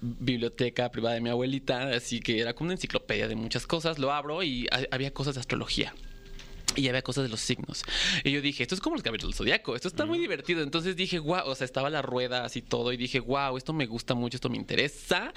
biblioteca 0.00 0.90
privada 0.90 1.14
de 1.14 1.20
mi 1.20 1.30
abuelita, 1.30 1.88
así 1.90 2.20
que 2.20 2.40
era 2.40 2.54
como 2.54 2.66
una 2.68 2.74
enciclopedia 2.74 3.28
de 3.28 3.34
muchas 3.36 3.66
cosas, 3.66 3.98
lo 3.98 4.12
abro 4.12 4.42
y 4.42 4.66
ha- 4.70 4.86
había 4.94 5.12
cosas 5.12 5.34
de 5.34 5.40
astrología. 5.40 5.94
Y 6.76 6.88
había 6.88 7.02
cosas 7.02 7.24
de 7.24 7.28
los 7.30 7.40
signos. 7.40 7.82
Y 8.24 8.30
yo 8.32 8.40
dije, 8.40 8.62
esto 8.62 8.74
es 8.74 8.80
como 8.80 8.96
los 8.96 9.02
caballeros 9.02 9.28
del 9.30 9.34
zodiaco, 9.36 9.76
esto 9.76 9.88
está 9.88 10.06
muy 10.06 10.18
divertido. 10.18 10.62
Entonces 10.62 10.96
dije, 10.96 11.18
wow, 11.18 11.42
o 11.44 11.54
sea, 11.54 11.64
estaba 11.64 11.90
la 11.90 12.00
rueda 12.02 12.44
así 12.44 12.62
todo. 12.62 12.92
Y 12.92 12.96
dije, 12.96 13.20
wow, 13.20 13.56
esto 13.56 13.72
me 13.72 13.86
gusta 13.86 14.14
mucho, 14.14 14.36
esto 14.36 14.48
me 14.48 14.56
interesa. 14.56 15.32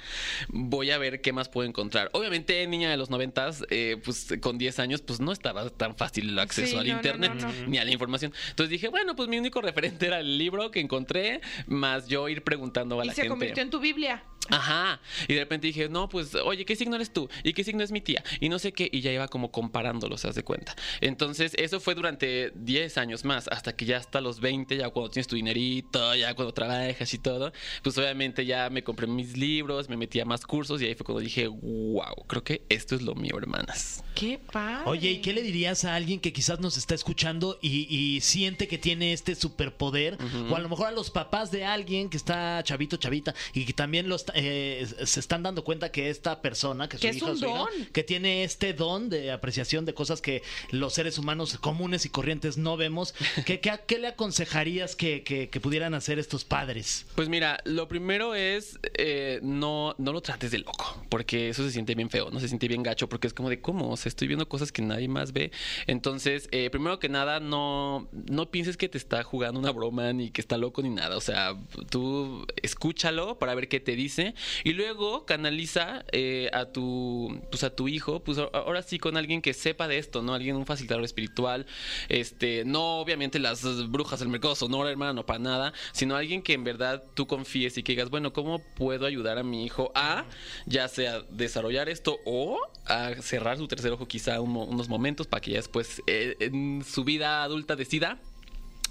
Voy 0.48 0.90
a 0.90 0.98
ver 0.98 1.20
qué 1.20 1.32
más 1.32 1.48
puedo 1.48 1.68
encontrar. 1.68 2.08
Obviamente, 2.12 2.66
niña 2.66 2.90
de 2.90 2.96
los 2.96 3.10
noventas, 3.10 3.64
eh, 3.70 3.96
pues 4.04 4.28
con 4.40 4.58
10 4.58 4.78
años, 4.78 5.02
pues 5.02 5.20
no 5.20 5.32
estaba 5.32 5.68
tan 5.70 5.96
fácil 5.96 6.30
el 6.30 6.38
acceso 6.38 6.66
Sí, 6.72 6.76
al 6.76 6.86
no, 6.88 6.92
internet 6.94 7.32
no, 7.34 7.52
no. 7.52 7.66
ni 7.66 7.78
a 7.78 7.84
la 7.84 7.90
información. 7.90 8.32
Entonces 8.50 8.70
dije, 8.70 8.88
bueno, 8.88 9.14
pues 9.14 9.28
mi 9.28 9.38
único 9.38 9.60
referente 9.60 10.06
era 10.06 10.20
el 10.20 10.38
libro 10.38 10.70
que 10.70 10.80
encontré, 10.80 11.40
más 11.66 12.06
yo 12.08 12.28
ir 12.28 12.42
preguntando 12.42 12.98
a 13.00 13.04
Y 13.04 13.08
la 13.08 13.14
se 13.14 13.22
gente. 13.22 13.30
convirtió 13.30 13.62
en 13.62 13.70
tu 13.70 13.78
Biblia. 13.80 14.22
Ajá. 14.50 15.00
Y 15.28 15.34
de 15.34 15.40
repente 15.40 15.66
dije, 15.66 15.88
no, 15.88 16.08
pues, 16.08 16.34
oye, 16.34 16.64
¿qué 16.64 16.76
signo 16.76 16.96
eres 16.96 17.12
tú? 17.12 17.28
¿Y 17.42 17.52
qué 17.52 17.64
signo 17.64 17.82
es 17.82 17.92
mi 17.92 18.00
tía? 18.00 18.22
Y 18.40 18.48
no 18.48 18.58
sé 18.58 18.72
qué. 18.72 18.88
Y 18.92 19.00
ya 19.00 19.12
iba 19.12 19.28
como 19.28 19.50
comparándolos, 19.50 20.20
¿se 20.20 20.28
das 20.28 20.36
de 20.36 20.42
cuenta? 20.42 20.74
Entonces, 21.00 21.52
eso 21.56 21.80
fue 21.80 21.94
durante 21.94 22.52
10 22.54 22.98
años 22.98 23.24
más, 23.24 23.48
hasta 23.48 23.74
que 23.74 23.84
ya 23.84 23.98
hasta 23.98 24.20
los 24.20 24.40
20, 24.40 24.76
ya 24.76 24.90
cuando 24.90 25.10
tienes 25.10 25.26
tu 25.26 25.36
dinerito, 25.36 26.14
ya 26.14 26.34
cuando 26.34 26.52
trabajas 26.52 27.12
y 27.12 27.18
todo, 27.18 27.52
pues 27.82 27.96
obviamente 27.98 28.46
ya 28.46 28.70
me 28.70 28.82
compré 28.82 29.06
mis 29.06 29.36
libros, 29.36 29.88
me 29.88 29.96
metí 29.96 30.20
a 30.20 30.24
más 30.24 30.44
cursos 30.46 30.80
y 30.82 30.86
ahí 30.86 30.94
fue 30.94 31.04
cuando 31.04 31.20
dije, 31.20 31.46
wow, 31.46 32.26
creo 32.26 32.44
que 32.44 32.64
esto 32.68 32.94
es 32.94 33.02
lo 33.02 33.14
mío, 33.14 33.36
hermanas. 33.38 34.04
Qué 34.14 34.38
padre. 34.38 34.82
Oye, 34.86 35.10
¿y 35.10 35.20
qué 35.20 35.32
le 35.32 35.42
dirías 35.42 35.84
a 35.84 35.94
alguien 35.94 36.20
que 36.20 36.32
quizás 36.32 36.60
nos 36.60 36.76
está 36.76 36.94
escuchando 36.94 37.58
y, 37.60 37.86
y 37.94 38.20
siente 38.20 38.66
que 38.68 38.78
tiene 38.78 39.12
este 39.12 39.34
superpoder? 39.34 40.18
O 40.50 40.56
a 40.56 40.60
lo 40.60 40.68
mejor 40.68 40.88
a 40.88 40.90
los 40.90 41.10
papás 41.10 41.50
de 41.50 41.64
alguien 41.64 42.08
que 42.08 42.16
está 42.16 42.62
chavito, 42.62 42.96
chavita, 42.96 43.34
y 43.52 43.64
que 43.64 43.72
también 43.72 44.08
lo 44.08 44.16
está, 44.16 44.32
eh, 44.36 44.86
se 45.04 45.18
están 45.20 45.42
dando 45.42 45.64
cuenta 45.64 45.90
que 45.90 46.10
esta 46.10 46.40
persona, 46.42 46.88
que 46.88 46.98
su 46.98 47.06
es 47.06 47.16
hija 47.16 47.26
un 47.32 47.38
su 47.38 47.46
hija, 47.46 47.66
que 47.92 48.02
tiene 48.04 48.44
este 48.44 48.72
don 48.74 49.08
de 49.08 49.32
apreciación 49.32 49.84
de 49.84 49.94
cosas 49.94 50.20
que 50.20 50.42
los 50.70 50.92
seres 50.94 51.18
humanos 51.18 51.56
comunes 51.58 52.04
y 52.04 52.10
corrientes 52.10 52.58
no 52.58 52.76
vemos, 52.76 53.14
¿qué, 53.46 53.60
qué, 53.60 53.72
qué 53.86 53.98
le 53.98 54.08
aconsejarías 54.08 54.94
que, 54.94 55.22
que- 55.24 55.48
que 55.48 55.60
pudieran 55.60 55.94
hacer 55.94 56.18
estos 56.18 56.44
padres? 56.44 57.06
Pues 57.14 57.28
mira, 57.28 57.58
lo 57.64 57.88
primero 57.88 58.34
es 58.34 58.78
eh, 58.94 59.40
no, 59.42 59.94
no 59.98 60.12
lo 60.12 60.20
trates 60.20 60.50
de 60.50 60.58
loco, 60.58 61.02
porque 61.08 61.48
eso 61.48 61.64
se 61.64 61.70
siente 61.72 61.94
bien 61.94 62.10
feo, 62.10 62.30
no 62.30 62.38
se 62.40 62.48
siente 62.48 62.68
bien 62.68 62.82
gacho, 62.82 63.08
porque 63.08 63.26
es 63.26 63.32
como 63.34 63.48
de 63.48 63.60
cómo, 63.60 63.90
o 63.90 63.96
sea, 63.96 64.10
estoy 64.10 64.28
viendo 64.28 64.48
cosas 64.48 64.70
que 64.70 64.82
nadie 64.82 65.08
más 65.08 65.32
ve. 65.32 65.50
Entonces, 65.86 66.48
eh, 66.52 66.68
primero 66.70 66.98
que 66.98 67.08
nada, 67.08 67.40
no, 67.40 68.08
no 68.12 68.50
pienses 68.50 68.76
que 68.76 68.88
te 68.88 68.98
está 68.98 69.22
jugando 69.22 69.58
una 69.58 69.70
broma 69.72 70.12
ni 70.12 70.30
que 70.30 70.40
está 70.40 70.56
loco 70.58 70.82
ni 70.82 70.90
nada. 70.90 71.16
O 71.16 71.20
sea, 71.20 71.56
tú 71.90 72.46
escúchalo 72.62 73.38
para 73.38 73.54
ver 73.54 73.68
qué 73.68 73.80
te 73.80 73.96
dice 73.96 74.25
y 74.64 74.72
luego 74.72 75.26
canaliza 75.26 76.04
eh, 76.12 76.50
a 76.52 76.66
tu 76.66 77.40
pues 77.50 77.64
a 77.64 77.70
tu 77.70 77.88
hijo, 77.88 78.20
pues 78.20 78.38
ahora 78.38 78.82
sí 78.82 78.98
con 78.98 79.16
alguien 79.16 79.42
que 79.42 79.54
sepa 79.54 79.88
de 79.88 79.98
esto, 79.98 80.22
¿no? 80.22 80.34
Alguien, 80.34 80.56
un 80.56 80.66
facilitador 80.66 81.04
espiritual, 81.04 81.66
este, 82.08 82.64
no 82.64 82.98
obviamente 82.98 83.38
las 83.38 83.62
brujas 83.90 84.20
del 84.20 84.28
mercado 84.28 84.54
sonora, 84.54 84.90
hermano, 84.90 85.26
para 85.26 85.38
nada, 85.38 85.72
sino 85.92 86.16
alguien 86.16 86.42
que 86.42 86.54
en 86.54 86.64
verdad 86.64 87.04
tú 87.14 87.26
confíes 87.26 87.76
y 87.78 87.82
que 87.82 87.92
digas, 87.92 88.10
bueno, 88.10 88.32
¿cómo 88.32 88.60
puedo 88.76 89.06
ayudar 89.06 89.38
a 89.38 89.42
mi 89.42 89.64
hijo 89.64 89.92
a 89.94 90.24
ya 90.66 90.88
sea 90.88 91.22
desarrollar 91.30 91.88
esto 91.88 92.18
o 92.24 92.58
a 92.86 93.14
cerrar 93.20 93.58
su 93.58 93.68
tercer 93.68 93.92
ojo 93.92 94.06
quizá 94.06 94.40
unos 94.40 94.88
momentos 94.88 95.26
para 95.26 95.40
que 95.40 95.52
ya 95.52 95.58
después 95.58 96.02
eh, 96.06 96.36
en 96.40 96.84
su 96.84 97.04
vida 97.04 97.42
adulta 97.42 97.76
decida 97.76 98.18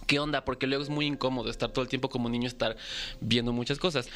¿Qué 0.08 0.20
onda? 0.20 0.46
Porque 0.46 0.68
luego 0.68 0.84
es 0.84 0.90
muy 0.90 1.06
incómodo 1.06 1.50
estar 1.50 1.72
todo 1.72 1.84
el 1.84 1.90
tiempo 1.90 2.10
como 2.10 2.30
niño, 2.30 2.48
estar 2.48 2.78
viendo 3.20 3.52
muchas 3.54 3.80
cosas. 3.80 4.10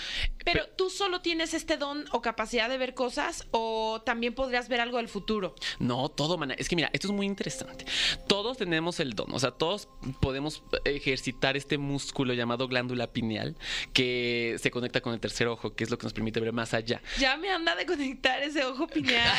Pero 0.46 0.68
tú 0.68 0.90
solo 0.90 1.22
tienes 1.22 1.54
este 1.54 1.78
don 1.78 2.06
o 2.12 2.22
capacidad 2.22 2.70
de 2.70 2.78
ver 2.78 2.94
cosas 2.94 3.48
o 3.52 4.02
también 4.06 4.34
podrías 4.34 4.70
ver 4.70 4.82
algo 4.82 4.98
del 4.98 5.08
futuro. 5.08 5.56
No, 5.80 6.10
todo, 6.10 6.38
mana. 6.38 6.54
Es 6.56 6.70
que 6.70 6.76
mira, 6.76 6.90
esto 6.94 7.08
es 7.08 7.14
muy 7.14 7.26
interesante. 7.26 7.86
Todos 8.28 8.58
tenemos 8.58 9.00
el 9.00 9.14
don, 9.14 9.34
o 9.34 9.40
sea, 9.40 9.52
todos 9.52 9.88
podemos 10.20 10.64
ejercitar 10.86 11.58
este 11.58 11.78
músculo 11.78 12.34
llamado 12.34 12.68
glándula 12.68 13.08
pineal 13.12 13.56
que 13.94 14.58
se 14.60 14.72
conecta 14.72 15.02
con 15.02 15.14
el 15.14 15.20
tercer 15.20 15.48
ojo, 15.48 15.76
que 15.76 15.84
es 15.84 15.90
lo 15.90 15.98
que 15.98 16.04
nos 16.04 16.14
permite 16.14 16.40
ver 16.40 16.54
más 16.54 16.74
allá. 16.74 17.02
Ya 17.20 17.38
me 17.38 17.50
anda 17.50 17.76
de 17.76 17.86
conectar 17.86 18.42
ese 18.42 18.64
ojo 18.66 18.88
pineal. 18.88 19.38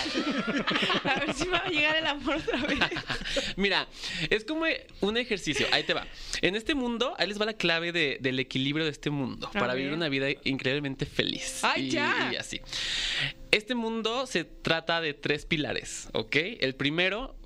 A 1.05 1.21
ver 1.21 1.35
si 1.35 1.45
me 1.45 1.53
va 1.53 1.59
a 1.59 1.69
llegar 1.69 1.97
el 1.97 2.07
amor 2.07 2.37
otra 2.37 2.61
vez. 2.63 2.79
Mira, 3.57 3.87
es 4.29 4.45
como 4.45 4.65
un 5.01 5.17
ejercicio. 5.17 5.67
Ahí 5.73 5.85
te 5.85 5.95
va. 5.95 6.07
En 6.43 6.57
este 6.57 6.75
mundo, 6.75 7.15
ahí 7.19 7.27
les 7.29 7.41
va 7.41 7.45
la 7.47 7.55
clave 7.55 7.93
de- 7.93 8.19
del 8.21 8.39
equilibrio 8.39 8.85
de 8.85 8.91
este 8.91 9.11
mundo 9.11 9.49
A 9.49 9.53
para 9.53 9.69
ver. 9.75 9.83
vivir 9.83 9.95
una 9.95 10.09
vida 10.09 10.29
increíblemente 10.45 11.07
feliz. 11.07 11.61
¡Ay, 11.63 11.87
y, 11.87 11.91
ya! 11.91 12.31
y 12.33 12.37
así. 12.37 12.61
Este 13.51 13.75
mundo 13.75 14.27
se 14.27 14.45
trata 14.45 15.01
de 15.01 15.15
tres 15.15 15.45
pilares, 15.47 16.09
¿ok? 16.13 16.37
El 16.61 16.75
primero 16.75 17.37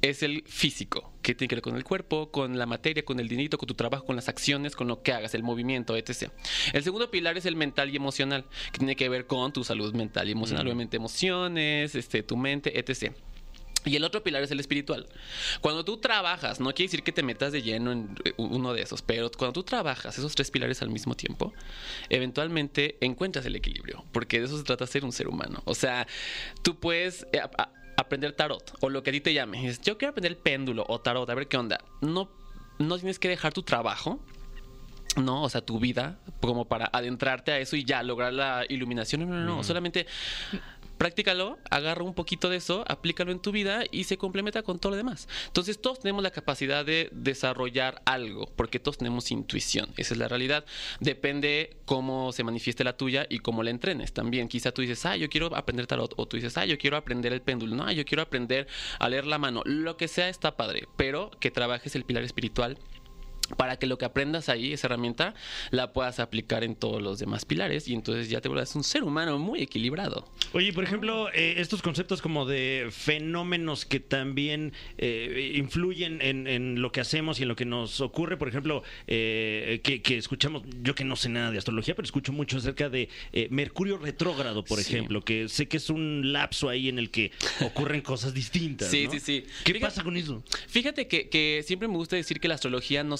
es 0.00 0.22
el 0.22 0.44
físico, 0.46 1.12
que 1.22 1.34
tiene 1.34 1.48
que 1.48 1.56
ver 1.56 1.62
con 1.62 1.76
el 1.76 1.82
cuerpo, 1.82 2.30
con 2.30 2.56
la 2.56 2.66
materia, 2.66 3.04
con 3.04 3.18
el 3.18 3.26
dinero, 3.28 3.58
con 3.58 3.66
tu 3.66 3.74
trabajo, 3.74 4.04
con 4.06 4.14
las 4.14 4.28
acciones, 4.28 4.76
con 4.76 4.86
lo 4.86 5.02
que 5.02 5.12
hagas, 5.12 5.34
el 5.34 5.42
movimiento, 5.42 5.96
etc. 5.96 6.30
El 6.72 6.84
segundo 6.84 7.10
pilar 7.10 7.36
es 7.36 7.46
el 7.46 7.56
mental 7.56 7.90
y 7.90 7.96
emocional, 7.96 8.44
que 8.72 8.78
tiene 8.78 8.94
que 8.94 9.08
ver 9.08 9.26
con 9.26 9.52
tu 9.52 9.64
salud 9.64 9.92
mental 9.94 10.28
y 10.28 10.32
emocional, 10.32 10.64
obviamente 10.66 10.96
emociones, 10.96 11.96
este, 11.96 12.22
tu 12.22 12.36
mente, 12.36 12.78
etc. 12.78 13.12
Y 13.84 13.96
el 13.96 14.04
otro 14.04 14.22
pilar 14.22 14.42
es 14.42 14.50
el 14.50 14.60
espiritual. 14.60 15.06
Cuando 15.60 15.84
tú 15.84 15.98
trabajas, 15.98 16.60
no 16.60 16.72
quiere 16.74 16.88
decir 16.88 17.02
que 17.02 17.12
te 17.12 17.22
metas 17.22 17.52
de 17.52 17.62
lleno 17.62 17.92
en 17.92 18.16
eh, 18.24 18.32
uno 18.36 18.72
de 18.72 18.82
esos, 18.82 19.02
pero 19.02 19.30
cuando 19.30 19.52
tú 19.52 19.62
trabajas 19.62 20.18
esos 20.18 20.34
tres 20.34 20.50
pilares 20.50 20.82
al 20.82 20.90
mismo 20.90 21.14
tiempo, 21.14 21.52
eventualmente 22.08 22.98
encuentras 23.00 23.46
el 23.46 23.56
equilibrio, 23.56 24.04
porque 24.12 24.40
de 24.40 24.46
eso 24.46 24.58
se 24.58 24.64
trata 24.64 24.86
ser 24.86 25.04
un 25.04 25.12
ser 25.12 25.28
humano. 25.28 25.62
O 25.64 25.74
sea, 25.74 26.06
tú 26.62 26.78
puedes 26.78 27.26
eh, 27.32 27.40
aprender 27.96 28.32
tarot 28.32 28.76
o 28.80 28.88
lo 28.90 29.02
que 29.02 29.10
a 29.10 29.12
ti 29.12 29.20
te 29.20 29.32
llame. 29.32 29.60
Dices, 29.60 29.80
Yo 29.80 29.96
quiero 29.98 30.10
aprender 30.10 30.32
el 30.32 30.38
péndulo 30.38 30.84
o 30.88 31.00
tarot, 31.00 31.28
a 31.28 31.34
ver 31.34 31.48
qué 31.48 31.56
onda. 31.56 31.78
No, 32.00 32.30
no 32.78 32.98
tienes 32.98 33.18
que 33.18 33.28
dejar 33.28 33.52
tu 33.52 33.62
trabajo 33.62 34.20
no, 35.16 35.42
o 35.42 35.48
sea, 35.48 35.60
tu 35.60 35.78
vida, 35.78 36.18
como 36.40 36.66
para 36.66 36.88
adentrarte 36.92 37.52
a 37.52 37.58
eso 37.58 37.76
y 37.76 37.84
ya 37.84 38.02
lograr 38.02 38.32
la 38.32 38.64
iluminación. 38.68 39.22
No, 39.22 39.26
no, 39.26 39.40
no, 39.40 39.56
no. 39.56 39.64
solamente 39.64 40.06
practícalo, 40.98 41.58
agarra 41.70 42.02
un 42.02 42.14
poquito 42.14 42.50
de 42.50 42.56
eso, 42.56 42.84
aplícalo 42.88 43.32
en 43.32 43.40
tu 43.40 43.52
vida 43.52 43.84
y 43.90 44.04
se 44.04 44.18
complementa 44.18 44.62
con 44.62 44.78
todo 44.78 44.90
lo 44.90 44.96
demás. 44.96 45.28
Entonces, 45.46 45.80
todos 45.80 46.00
tenemos 46.00 46.22
la 46.22 46.30
capacidad 46.30 46.84
de 46.84 47.08
desarrollar 47.12 48.02
algo, 48.04 48.50
porque 48.56 48.80
todos 48.80 48.98
tenemos 48.98 49.30
intuición. 49.30 49.90
Esa 49.96 50.14
es 50.14 50.18
la 50.18 50.28
realidad. 50.28 50.64
Depende 51.00 51.76
cómo 51.84 52.32
se 52.32 52.44
manifieste 52.44 52.84
la 52.84 52.96
tuya 52.96 53.26
y 53.28 53.38
cómo 53.38 53.62
la 53.62 53.70
entrenes 53.70 54.12
también. 54.12 54.48
Quizá 54.48 54.72
tú 54.72 54.82
dices, 54.82 55.06
ah, 55.06 55.16
yo 55.16 55.28
quiero 55.28 55.54
aprender 55.56 55.86
tarot, 55.86 56.12
o 56.16 56.26
tú 56.26 56.36
dices, 56.36 56.56
ah, 56.58 56.66
yo 56.66 56.78
quiero 56.78 56.96
aprender 56.96 57.32
el 57.32 57.42
péndulo, 57.42 57.76
no, 57.76 57.90
yo 57.92 58.04
quiero 58.04 58.22
aprender 58.22 58.66
a 58.98 59.08
leer 59.08 59.26
la 59.26 59.38
mano. 59.38 59.62
Lo 59.64 59.96
que 59.96 60.08
sea 60.08 60.28
está 60.28 60.56
padre, 60.56 60.88
pero 60.96 61.30
que 61.40 61.50
trabajes 61.50 61.94
el 61.94 62.04
pilar 62.04 62.24
espiritual 62.24 62.78
para 63.56 63.76
que 63.78 63.86
lo 63.86 63.98
que 63.98 64.04
aprendas 64.04 64.48
ahí, 64.48 64.72
esa 64.72 64.86
herramienta, 64.88 65.34
la 65.70 65.92
puedas 65.92 66.20
aplicar 66.20 66.64
en 66.64 66.76
todos 66.76 67.00
los 67.02 67.18
demás 67.18 67.44
pilares 67.44 67.88
y 67.88 67.94
entonces 67.94 68.28
ya 68.28 68.40
te 68.40 68.48
vuelves 68.48 68.74
un 68.76 68.84
ser 68.84 69.02
humano 69.04 69.38
muy 69.38 69.62
equilibrado. 69.62 70.28
Oye, 70.52 70.72
por 70.72 70.84
ejemplo, 70.84 71.28
eh, 71.32 71.54
estos 71.58 71.82
conceptos 71.82 72.22
como 72.22 72.46
de 72.46 72.88
fenómenos 72.90 73.84
que 73.86 74.00
también 74.00 74.72
eh, 74.98 75.52
influyen 75.56 76.20
en, 76.22 76.46
en 76.46 76.80
lo 76.82 76.92
que 76.92 77.00
hacemos 77.00 77.38
y 77.40 77.42
en 77.42 77.48
lo 77.48 77.56
que 77.56 77.64
nos 77.64 78.00
ocurre, 78.00 78.36
por 78.36 78.48
ejemplo, 78.48 78.82
eh, 79.06 79.80
que, 79.82 80.02
que 80.02 80.16
escuchamos, 80.18 80.62
yo 80.82 80.94
que 80.94 81.04
no 81.04 81.16
sé 81.16 81.28
nada 81.28 81.50
de 81.50 81.58
astrología, 81.58 81.94
pero 81.94 82.04
escucho 82.06 82.32
mucho 82.32 82.58
acerca 82.58 82.88
de 82.88 83.08
Mercurio 83.50 83.98
retrógrado, 83.98 84.64
por 84.64 84.78
Sí. 84.78 84.94
ejemplo, 84.94 85.22
que 85.22 85.48
sé 85.48 85.66
que 85.68 85.76
es 85.78 85.90
un 85.90 86.32
lapso 86.32 86.68
ahí 86.68 86.88
en 86.88 86.98
el 86.98 87.10
que 87.10 87.32
ocurren 87.60 88.00
cosas 88.02 88.34
distintas. 88.34 88.88
Sí, 88.98 89.04
¿no? 89.06 89.12
sí, 89.12 89.20
sí. 89.20 89.44
¿Qué 89.64 89.72
Fíjate- 89.74 89.80
pasa 89.80 90.02
con 90.04 90.16
eso? 90.16 90.42
Fíjate 90.68 91.08
que, 91.08 91.28
que 91.28 91.62
siempre 91.66 91.88
me 91.88 91.94
gusta 91.96 92.16
decir 92.16 92.40
que 92.40 92.48
la 92.48 92.54
astrología 92.54 93.04
no 93.04 93.16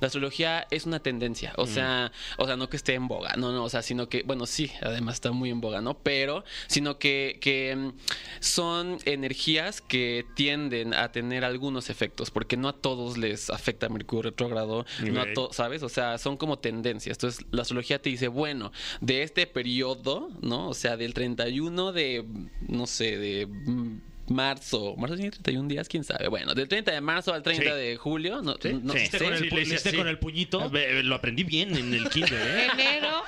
La 0.00 0.06
astrología 0.06 0.66
es 0.70 0.86
una 0.86 1.00
tendencia. 1.00 1.52
O 1.56 1.66
sea, 1.66 2.12
o 2.36 2.46
sea, 2.46 2.56
no 2.56 2.68
que 2.68 2.76
esté 2.76 2.94
en 2.94 3.08
boga, 3.08 3.34
no, 3.36 3.52
no, 3.52 3.64
o 3.64 3.68
sea, 3.68 3.82
sino 3.82 4.08
que, 4.08 4.22
bueno, 4.22 4.46
sí, 4.46 4.70
además 4.82 5.14
está 5.14 5.32
muy 5.32 5.50
en 5.50 5.60
boga, 5.60 5.80
¿no? 5.80 5.94
Pero, 5.98 6.44
sino 6.66 6.98
que, 6.98 7.38
que 7.40 7.74
mm, 7.74 7.92
son 8.40 8.98
energías 9.04 9.80
que 9.80 10.26
tienden 10.34 10.94
a 10.94 11.12
tener 11.12 11.44
algunos 11.44 11.90
efectos, 11.90 12.30
porque 12.30 12.56
no 12.56 12.68
a 12.68 12.72
todos 12.72 13.18
les 13.18 13.50
afecta 13.50 13.88
Mercurio 13.88 14.22
retrógrado, 14.22 14.86
no 15.02 15.20
a 15.20 15.32
todos, 15.32 15.56
¿sabes? 15.56 15.82
O 15.82 15.88
sea, 15.88 16.18
son 16.18 16.36
como 16.36 16.58
tendencias. 16.58 17.16
Entonces, 17.16 17.44
la 17.50 17.62
astrología 17.62 18.00
te 18.00 18.10
dice, 18.10 18.28
bueno, 18.28 18.72
de 19.00 19.22
este 19.22 19.46
periodo, 19.46 20.30
¿no? 20.40 20.68
O 20.68 20.74
sea, 20.74 20.96
del 20.96 21.14
31 21.14 21.92
de, 21.92 22.24
no 22.68 22.86
sé, 22.86 23.18
de 23.18 23.46
mm, 23.46 23.98
marzo, 24.30 24.94
marzo 24.96 25.16
tiene 25.16 25.30
31 25.30 25.68
días, 25.68 25.88
quién 25.88 26.04
sabe. 26.04 26.28
Bueno, 26.28 26.54
del 26.54 26.68
30 26.68 26.92
de 26.92 27.00
marzo 27.00 27.34
al 27.34 27.42
30 27.42 27.62
Sí. 27.64 27.70
de 27.70 27.96
julio, 27.96 28.40
no, 28.42 28.54
Sí, 28.62 28.78
no 28.82 28.92
sí. 28.94 29.06
sé. 29.06 29.18
con 29.18 29.34
el, 29.34 29.50
pu- 29.50 29.66
le 29.66 29.74
así. 29.76 29.96
con 29.96 30.16
puñito. 30.16 30.70
Eh, 30.74 31.02
Lo 31.02 31.16
aprendí 31.16 31.44
bien 31.44 31.76
en 31.76 31.92
el 31.94 32.08
kinder, 32.08 32.32
¿eh? 32.32 32.66
Enero. 32.78 33.22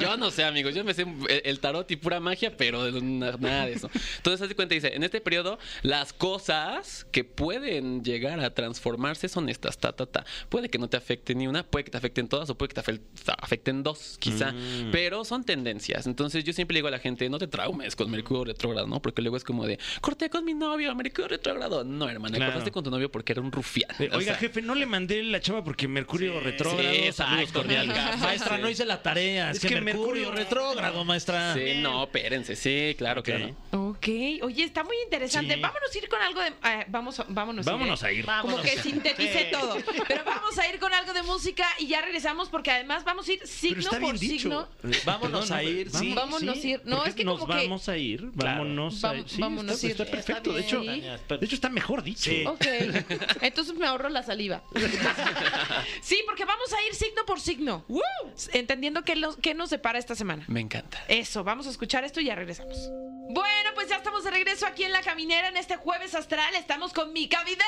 Yo 0.00 0.16
no 0.16 0.30
sé, 0.30 0.44
amigos. 0.44 0.74
Yo 0.74 0.84
me 0.84 0.94
sé 0.94 1.06
el, 1.44 1.60
tarot 1.60 1.90
y 1.90 1.96
pura 1.96 2.20
magia, 2.20 2.56
pero 2.56 2.90
nada 3.00 3.66
de 3.66 3.72
eso. 3.72 3.90
Entonces, 4.16 4.48
de 4.48 4.54
cuenta, 4.54 4.74
dice, 4.74 4.94
en 4.94 5.02
este 5.04 5.20
periodo, 5.20 5.58
las 5.82 6.12
cosas 6.12 7.06
que 7.12 7.24
pueden 7.24 8.02
llegar 8.04 8.40
a 8.40 8.50
transformarse 8.54 9.28
son 9.28 9.48
estas, 9.48 9.78
ta, 9.78 9.92
ta, 9.92 10.06
ta. 10.06 10.24
Puede 10.48 10.68
que 10.68 10.78
no 10.78 10.88
te 10.88 10.96
afecte 10.96 11.34
ni 11.34 11.46
una, 11.46 11.62
puede 11.62 11.84
que 11.84 11.90
te 11.90 11.98
afecten 11.98 12.28
todas 12.28 12.50
o 12.50 12.56
puede 12.56 12.68
que 12.74 12.80
te 12.80 12.92
afe- 12.92 13.00
afecten 13.38 13.82
dos, 13.82 14.16
quizá. 14.18 14.52
Mm. 14.52 14.90
Pero 14.92 15.24
son 15.24 15.44
tendencias. 15.44 16.06
Entonces, 16.06 16.44
yo 16.44 16.52
siempre 16.52 16.74
le 16.74 16.78
digo 16.78 16.88
a 16.88 16.92
la 16.92 16.98
gente, 16.98 17.28
no 17.28 17.38
te 17.38 17.46
traumes 17.46 17.96
con 17.96 18.10
Mercurio 18.10 18.44
retrógrado, 18.44 18.86
¿no? 18.86 19.00
Porque 19.00 19.22
luego 19.22 19.36
es 19.36 19.44
como 19.44 19.66
de, 19.66 19.78
corté 20.00 20.30
con 20.30 20.44
mi 20.44 20.54
novio, 20.54 20.94
Mercurio 20.94 21.28
retrógrado. 21.28 21.84
No, 21.84 22.08
hermana, 22.08 22.36
Claro. 22.36 22.52
cortaste 22.52 22.70
con 22.70 22.84
tu 22.84 22.90
novio 22.90 23.10
porque 23.10 23.32
era 23.32 23.40
un 23.40 23.52
rufián. 23.52 23.90
Eh, 23.98 24.08
Oiga, 24.12 24.32
sea, 24.32 24.36
jefe, 24.36 24.62
no 24.62 24.74
le 24.74 24.86
mandé 24.86 25.22
la 25.22 25.40
chava 25.40 25.62
porque 25.64 25.88
Mercurio 25.88 26.40
retrógrado. 26.40 26.92
sí, 26.92 27.12
saludos 27.12 27.52
cordiales. 27.52 27.96
Maestra, 28.20 28.58
no 28.58 28.68
hice 28.68 28.84
la 28.84 29.02
tarea. 29.02 29.50
Es, 29.50 29.56
Es 29.58 29.62
que, 29.62 29.68
que 29.74 29.80
Mercurio, 29.80 30.30
Mercurio- 30.30 30.34
retrógrado, 30.34 31.04
maestra. 31.04 31.54
Sí, 31.54 31.80
no, 31.80 32.04
espérense, 32.04 32.56
sí, 32.56 32.94
claro, 32.98 33.20
Ok. 33.20 33.26
claro. 33.26 33.56
Ok, 33.72 34.06
oye, 34.42 34.64
está 34.64 34.82
muy 34.84 34.96
interesante. 35.04 35.54
Sí. 35.54 35.60
Vámonos 35.60 35.94
a 35.94 35.98
ir 35.98 36.08
con 36.08 36.20
algo 36.22 36.40
de. 36.40 36.48
eh, 36.48 36.84
vamos, 36.88 37.22
vámonos. 37.28 37.64
Vámonos 37.66 38.02
¿eh? 38.02 38.06
a 38.06 38.12
ir. 38.12 38.26
Como 38.40 38.60
que 38.60 38.78
sinteticé 38.78 39.48
todo. 39.52 39.76
Pero 40.08 40.24
vamos 40.24 40.58
a 40.58 40.68
ir 40.68 40.78
con 40.78 40.92
algo 40.92 41.12
de 41.12 41.22
música 41.22 41.66
y 41.78 41.86
ya 41.86 42.00
regresamos 42.02 42.48
porque 42.48 42.70
además 42.70 43.04
vamos 43.04 43.28
a 43.28 43.32
ir 43.32 43.46
signo 43.46 43.90
por 44.00 44.18
signo. 44.18 44.68
Eh, 44.84 44.90
Vámonos 45.04 45.50
a 45.50 45.62
ir, 45.62 45.90
sí. 45.90 46.12
Vámonos 46.14 46.42
a 46.64 46.66
ir. 46.66 46.80
No, 46.84 47.04
es 47.04 47.14
que 47.14 47.24
nos 47.24 47.38
como 47.40 47.54
que- 47.54 47.62
vamos 47.62 47.88
a 47.88 47.96
ir. 47.96 48.30
Vámonos 48.34 49.04
a 49.04 49.14
ir. 49.16 49.24
Sí, 49.28 49.40
vámonos 49.40 49.63
está, 49.72 49.86
a 49.86 49.90
ir. 49.90 49.92
está 49.92 50.04
perfecto. 50.10 50.52
de 50.52 50.60
hecho, 50.60 50.80
de 50.82 51.46
hecho 51.46 51.54
está 51.54 51.68
mejor 51.68 52.02
dicho. 52.02 52.30
Sí. 52.30 52.44
Ok, 52.46 52.64
entonces 53.40 53.74
me 53.74 53.86
ahorro 53.86 54.08
la 54.08 54.22
saliva. 54.22 54.62
sí, 56.02 56.18
porque 56.26 56.44
vamos 56.44 56.72
a 56.72 56.82
ir 56.86 56.94
signo 56.94 57.24
por 57.26 57.40
signo. 57.40 57.84
Entendiendo 58.52 59.02
qué, 59.02 59.16
los- 59.16 59.36
qué 59.36 59.54
nos 59.54 59.70
separa 59.70 59.98
esta 59.98 60.14
semana. 60.14 60.44
Me 60.48 60.60
encanta. 60.60 61.02
Eso, 61.08 61.44
vamos 61.44 61.66
a 61.66 61.70
escuchar 61.70 62.04
esto 62.04 62.20
y 62.20 62.26
ya 62.26 62.34
regresamos. 62.34 62.76
Bueno, 63.30 63.70
pues 63.74 63.88
ya 63.88 63.96
estamos 63.96 64.22
de 64.24 64.30
regreso 64.30 64.66
aquí 64.66 64.84
en 64.84 64.92
La 64.92 65.02
Caminera 65.02 65.48
en 65.48 65.56
este 65.56 65.76
jueves 65.76 66.14
astral. 66.14 66.54
Estamos 66.54 66.92
con 66.92 67.12
Mica 67.12 67.42
Vidente. 67.44 67.64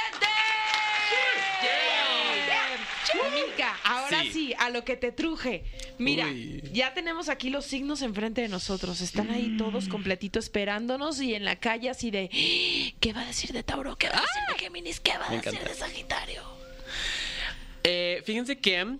Mica, 3.34 3.76
ahora 3.84 4.22
Sí. 4.22 4.32
sí. 4.32 4.54
a 4.58 4.70
lo 4.70 4.84
que 4.84 4.96
te 4.96 5.12
truje. 5.12 5.64
Mira, 5.98 6.26
Uy. 6.26 6.62
ya 6.72 6.92
tenemos 6.94 7.28
aquí 7.28 7.50
los 7.50 7.64
signos 7.64 8.02
enfrente 8.02 8.40
de 8.42 8.48
nosotros. 8.48 9.00
Están 9.00 9.30
ahí 9.30 9.48
Mm. 9.48 9.58
todos 9.58 9.88
completitos 9.88 10.44
esperándonos 10.44 11.20
y 11.20 11.34
en 11.34 11.44
la 11.44 11.56
calle 11.56 11.88
así 11.90 12.10
de 12.10 12.28
¿qué 13.00 13.12
va 13.12 13.22
a 13.22 13.26
decir 13.26 13.52
de 13.52 13.62
Tauro? 13.62 13.96
¿Qué 13.96 14.08
va 14.08 14.18
a 14.18 14.20
decir 14.20 14.42
de 14.52 14.58
Géminis? 14.58 15.00
¿Qué 15.00 15.16
va 15.18 15.26
a 15.28 15.30
decir 15.36 15.60
de 15.60 15.74
Sagitario? 15.74 16.42
Eh, 17.84 18.22
fíjense 18.26 18.58
que 18.58 18.96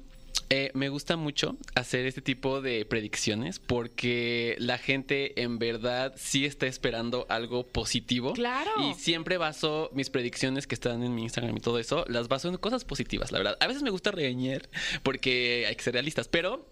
eh, 0.49 0.71
me 0.75 0.89
gusta 0.89 1.17
mucho 1.17 1.57
hacer 1.75 2.07
este 2.07 2.23
tipo 2.23 2.61
de 2.61 2.85
predicciones 2.85 3.59
porque 3.59 4.57
la 4.59 4.79
gente 4.79 5.43
en 5.43 5.59
verdad 5.59 6.15
sí 6.17 6.45
está 6.45 6.67
esperando 6.67 7.27
algo 7.29 7.67
positivo. 7.67 8.33
Claro. 8.33 8.71
Y 8.89 8.95
siempre 8.95 9.39
baso 9.39 9.91
mis 9.93 10.11
predicciones 10.11 10.67
que 10.67 10.75
están 10.75 11.03
en 11.03 11.15
mi 11.15 11.23
Instagram 11.25 11.57
y 11.57 11.61
todo 11.61 11.79
eso, 11.79 12.05
las 12.09 12.29
baso 12.29 12.49
en 12.49 12.57
cosas 12.57 12.85
positivas, 12.85 13.33
la 13.33 13.39
verdad. 13.39 13.57
A 13.61 13.67
veces 13.67 13.83
me 13.83 13.91
gusta 13.91 14.11
regañar 14.11 14.69
porque 15.03 15.65
hay 15.69 15.75
que 15.75 15.83
ser 15.83 15.95
realistas, 15.95 16.29
pero 16.29 16.67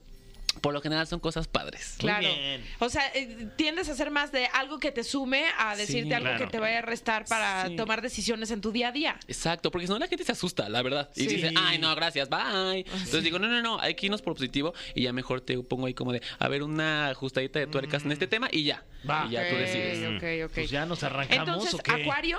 por 0.61 0.73
lo 0.73 0.81
general 0.81 1.07
son 1.07 1.21
cosas 1.21 1.47
padres. 1.49 1.95
Claro. 1.99 2.21
bien. 2.29 2.65
O 2.79 2.89
sea, 2.89 3.03
eh, 3.15 3.49
tiendes 3.57 3.89
a 3.89 3.95
ser 3.95 4.11
más 4.11 4.33
de 4.33 4.47
algo 4.47 4.79
que 4.79 4.93
te 4.93 5.05
sume 5.05 5.45
a 5.59 5.77
decirte 5.77 6.09
Sí, 6.09 6.15
algo 6.15 6.29
claro. 6.29 6.45
que 6.45 6.51
te 6.51 6.59
vaya 6.59 6.79
a 6.79 6.83
restar 6.83 7.25
para 7.27 7.67
Sí. 7.69 7.77
tomar 7.77 8.03
decisiones 8.03 8.51
en 8.51 8.61
tu 8.61 8.73
día 8.73 8.89
a 8.89 8.93
día. 8.93 9.19
Exacto, 9.29 9.71
porque 9.71 9.87
si 9.87 9.93
no 9.93 9.99
la 9.99 10.07
gente 10.09 10.25
se 10.25 10.33
asusta, 10.33 10.69
la 10.69 10.83
verdad. 10.83 11.11
Y 11.17 11.23
Sí. 11.23 11.37
dice, 11.37 11.53
ay, 11.57 11.79
no, 11.79 11.95
gracias, 11.95 12.29
bye. 12.29 12.81
Entonces 12.81 13.23
digo, 13.25 13.39
no, 13.39 13.49
no, 13.49 13.61
no, 13.63 13.79
hay 13.81 13.95
que 13.95 14.07
irnos 14.07 14.23
por 14.23 14.35
positivo 14.35 14.75
y 14.95 15.03
ya 15.03 15.13
mejor 15.13 15.41
te 15.41 15.59
pongo 15.63 15.87
ahí 15.87 15.95
como 15.95 16.13
de, 16.13 16.23
a 16.39 16.49
ver, 16.49 16.63
una 16.63 17.09
ajustadita 17.09 17.59
de 17.59 17.67
tuercas 17.67 18.05
en 18.05 18.13
este 18.13 18.27
tema 18.27 18.49
y 18.51 18.65
ya. 18.65 18.85
Va. 19.09 19.27
Y 19.29 19.33
ya 19.33 19.49
tú 19.49 19.57
decides. 19.57 19.99
ok, 20.17 20.51
ok. 20.51 20.55
Pues 20.55 20.71
ya 20.71 20.87
nos 20.87 21.03
arrancamos 21.03 21.49
Entonces, 21.49 21.75
o 21.75 21.79
qué? 21.79 21.93
Acuario, 22.03 22.39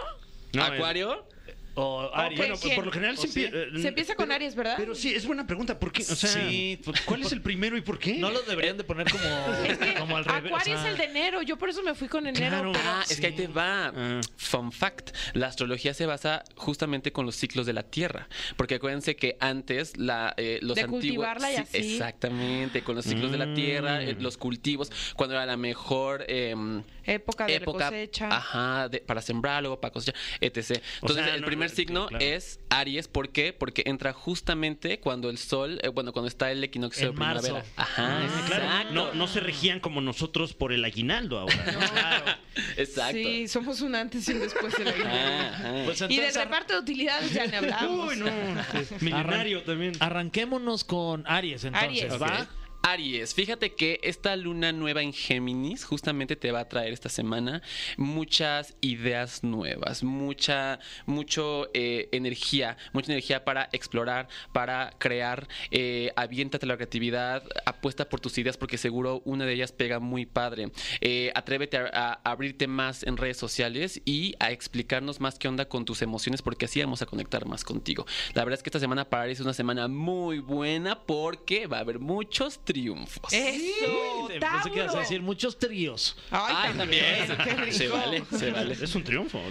No, 0.54 0.64
Acuario, 0.64 1.28
O 1.78 2.10
Aries. 2.14 2.38
Bueno, 2.40 2.56
¿quién? 2.62 2.76
por 2.76 2.86
lo 2.86 2.92
general 2.92 3.16
eh, 3.22 3.28
se 3.82 3.88
empieza 3.90 4.16
con 4.16 4.26
pero- 4.28 4.36
Aries, 4.36 4.56
¿verdad? 4.56 4.76
Pero 4.78 4.96
sí, 4.96 5.14
es 5.14 5.26
buena 5.26 5.46
pregunta. 5.46 5.78
¿Por 5.78 5.92
qué? 5.92 6.04
O 6.04 6.16
sea, 6.16 6.30
Sí, 6.30 6.80
por- 6.84 7.00
¿cuál 7.04 7.22
es 7.24 7.32
el 7.34 7.42
primero 7.42 7.76
y 7.78 7.82
por 7.82 8.00
qué? 8.00 8.14
No 8.16 8.30
lo 8.32 8.42
deberían 8.44 8.78
de 8.78 8.84
poner 8.86 9.10
como, 9.12 9.24
Es 9.70 9.78
que 9.78 9.94
como 9.96 10.16
al 10.18 10.24
revés. 10.26 10.46
Acuario 10.52 10.76
o 10.76 10.78
sea, 10.82 10.86
es 10.88 10.92
el 10.94 10.98
de 10.98 11.04
enero, 11.06 11.42
yo 11.42 11.58
por 11.58 11.70
eso 11.70 11.84
me 11.84 11.94
fui 11.94 12.08
con 12.08 12.26
enero. 12.28 12.48
Claro. 12.50 12.72
pero- 12.72 12.84
Ah, 12.88 13.04
es 13.10 13.20
que 13.20 13.28
ahí 13.28 13.34
te 13.36 13.48
va. 13.48 13.88
Ah. 13.96 14.22
Fun 14.38 14.72
fact. 14.72 15.10
La 15.34 15.48
astrología 15.48 15.94
se 15.94 16.06
basa 16.06 16.44
justamente 16.56 17.12
con 17.12 17.26
los 17.26 17.36
ciclos 17.36 17.66
de 17.66 17.74
la 17.74 17.84
Tierra. 17.84 18.30
Porque 18.56 18.76
acuérdense 18.76 19.16
que 19.18 19.36
antes 19.42 19.98
la, 19.98 20.34
eh, 20.38 20.60
los 20.62 20.76
De 20.76 20.82
antiguos... 20.84 21.02
cultivarla 21.04 21.52
y 21.52 21.56
Sí, 21.58 21.62
así. 21.62 21.94
Exactamente, 21.96 22.84
con 22.84 22.96
los 22.96 23.04
ciclos 23.06 23.32
de 23.32 23.38
la 23.38 23.54
Tierra, 23.54 24.02
eh, 24.02 24.16
Mm. 24.16 24.22
los 24.22 24.38
cultivos, 24.38 24.92
cuando 25.16 25.36
era 25.36 25.46
la 25.46 25.58
mejor... 25.58 26.24
em, 26.30 26.84
época 27.08 27.46
de 27.46 27.56
época 27.56 27.86
cosecha. 27.90 28.28
ajá, 28.36 28.90
de- 28.90 29.00
para 29.00 29.22
sembrar, 29.22 29.62
luego 29.62 29.80
para 29.80 29.92
cosechar, 29.92 30.20
etc. 30.42 30.82
Entonces, 31.02 31.26
sea, 31.26 31.36
el 31.36 31.42
no, 31.42 31.46
primer 31.72 31.92
no, 31.94 32.02
signo 32.04 32.08
claro. 32.08 32.26
es 32.26 32.60
Aries. 32.70 33.08
¿Por 33.08 33.30
qué? 33.30 33.54
Porque 33.54 33.84
entra 33.86 34.14
justamente 34.14 35.00
cuando 35.00 35.30
el 35.30 35.38
sol, 35.38 35.80
eh, 35.84 35.90
bueno, 35.90 36.12
cuando 36.14 36.28
está 36.28 36.52
el 36.52 36.64
equinoccio 36.64 37.08
En 37.08 37.10
de 37.14 37.16
primavera. 37.16 37.54
marzo. 37.54 37.70
Ajá, 37.76 38.22
Ah, 38.26 38.44
claro, 38.48 38.92
no, 38.92 39.14
no 39.14 39.28
se 39.28 39.40
regían 39.40 39.80
como 39.80 40.02
nosotros 40.02 40.54
por 40.54 40.72
el 40.74 40.84
aguinaldo 40.86 41.40
ahora. 41.40 41.56
¿no? 41.72 41.80
Claro. 41.80 42.26
Exacto. 42.78 43.18
Sí, 43.18 43.48
somos 43.48 43.82
un 43.82 43.96
antes 43.96 44.28
y 44.30 44.34
un 44.34 44.40
después 44.40 44.76
de 44.78 44.86
la 44.86 44.92
vida. 44.92 45.50
Ajá. 45.50 45.82
Pues 45.86 46.02
Y 46.10 46.18
del 46.18 46.34
reparto 46.34 46.74
de 46.74 46.80
utilidades 46.80 47.32
ya 47.34 47.46
ni 47.48 47.56
hablamos. 47.58 48.10
Uy, 48.14 48.18
no. 48.18 48.26
Milenario 49.02 49.64
también. 49.64 49.94
arranquémonos 50.00 50.84
con 50.84 51.24
Aries, 51.28 51.64
entonces, 51.64 52.04
Aries. 52.04 52.22
¿va? 52.22 52.42
Ok. 52.42 52.65
Aries, 52.88 53.34
fíjate 53.34 53.74
que 53.74 54.00
esta 54.04 54.36
luna 54.36 54.72
nueva 54.72 55.02
en 55.02 55.12
Géminis 55.12 55.84
justamente 55.84 56.36
te 56.36 56.52
va 56.52 56.60
a 56.60 56.70
traer 56.70 56.94
esta 56.94 57.10
semana 57.10 57.64
muchas 57.98 58.76
ideas 58.80 59.44
nuevas, 59.44 60.04
mucha, 60.04 60.78
mucho 61.08 61.68
eh, 61.74 62.10
energía, 62.12 62.78
mucha 62.94 63.12
energía 63.12 63.44
para 63.44 63.70
explorar, 63.72 64.28
para 64.54 64.94
crear, 65.00 65.48
eh, 65.72 66.12
aviéntate 66.16 66.68
la 66.68 66.76
creatividad, 66.76 67.42
apuesta 67.66 68.08
por 68.08 68.20
tus 68.20 68.38
ideas 68.38 68.56
porque 68.56 68.78
seguro 68.78 69.24
una 69.26 69.48
de 69.48 69.54
ellas 69.54 69.72
pega 69.72 70.00
muy 70.00 70.28
padre. 70.28 70.70
Eh, 71.02 71.32
atrévete 71.34 71.78
a, 71.78 72.22
abrirte 72.24 72.68
más 72.68 73.02
en 73.02 73.18
redes 73.18 73.38
sociales 73.38 74.00
y 74.06 74.36
a 74.40 74.52
explicarnos 74.52 75.20
más 75.20 75.40
qué 75.40 75.48
onda 75.48 75.68
con 75.68 75.86
tus 75.86 76.04
emociones 76.04 76.44
porque 76.44 76.66
así 76.66 76.82
vamos 76.82 77.02
a 77.02 77.08
conectar 77.08 77.48
más 77.48 77.64
contigo. 77.64 78.06
La 78.36 78.44
verdad 78.44 78.60
es 78.60 78.64
que 78.64 78.70
esta 78.70 78.80
semana 78.80 79.10
para 79.10 79.24
Aries 79.24 79.40
es 79.40 79.44
una 79.44 79.56
semana 79.56 79.88
muy 79.88 80.38
buena 80.38 81.02
porque 81.04 81.66
va 81.66 81.78
a 81.78 81.80
haber 81.80 81.98
muchos 81.98 82.60
triunfos. 82.76 83.32
Eso, 83.32 84.28
Pensé 84.28 84.70
que 84.70 84.76
ibas 84.76 84.88
a 84.90 84.92
Tauro. 84.92 85.00
decir 85.00 85.22
muchos 85.22 85.58
tríos. 85.58 86.18
Ay, 86.30 86.54
Ay, 86.58 86.74
también. 86.78 87.28
también. 87.28 87.56
Qué 87.56 87.56
rico. 87.66 87.78
Se 87.78 87.88
vale, 87.88 88.24
se 88.38 88.52
vale. 88.52 88.74
Es 88.74 88.96
un 88.96 89.04
triunfo. 89.04 89.42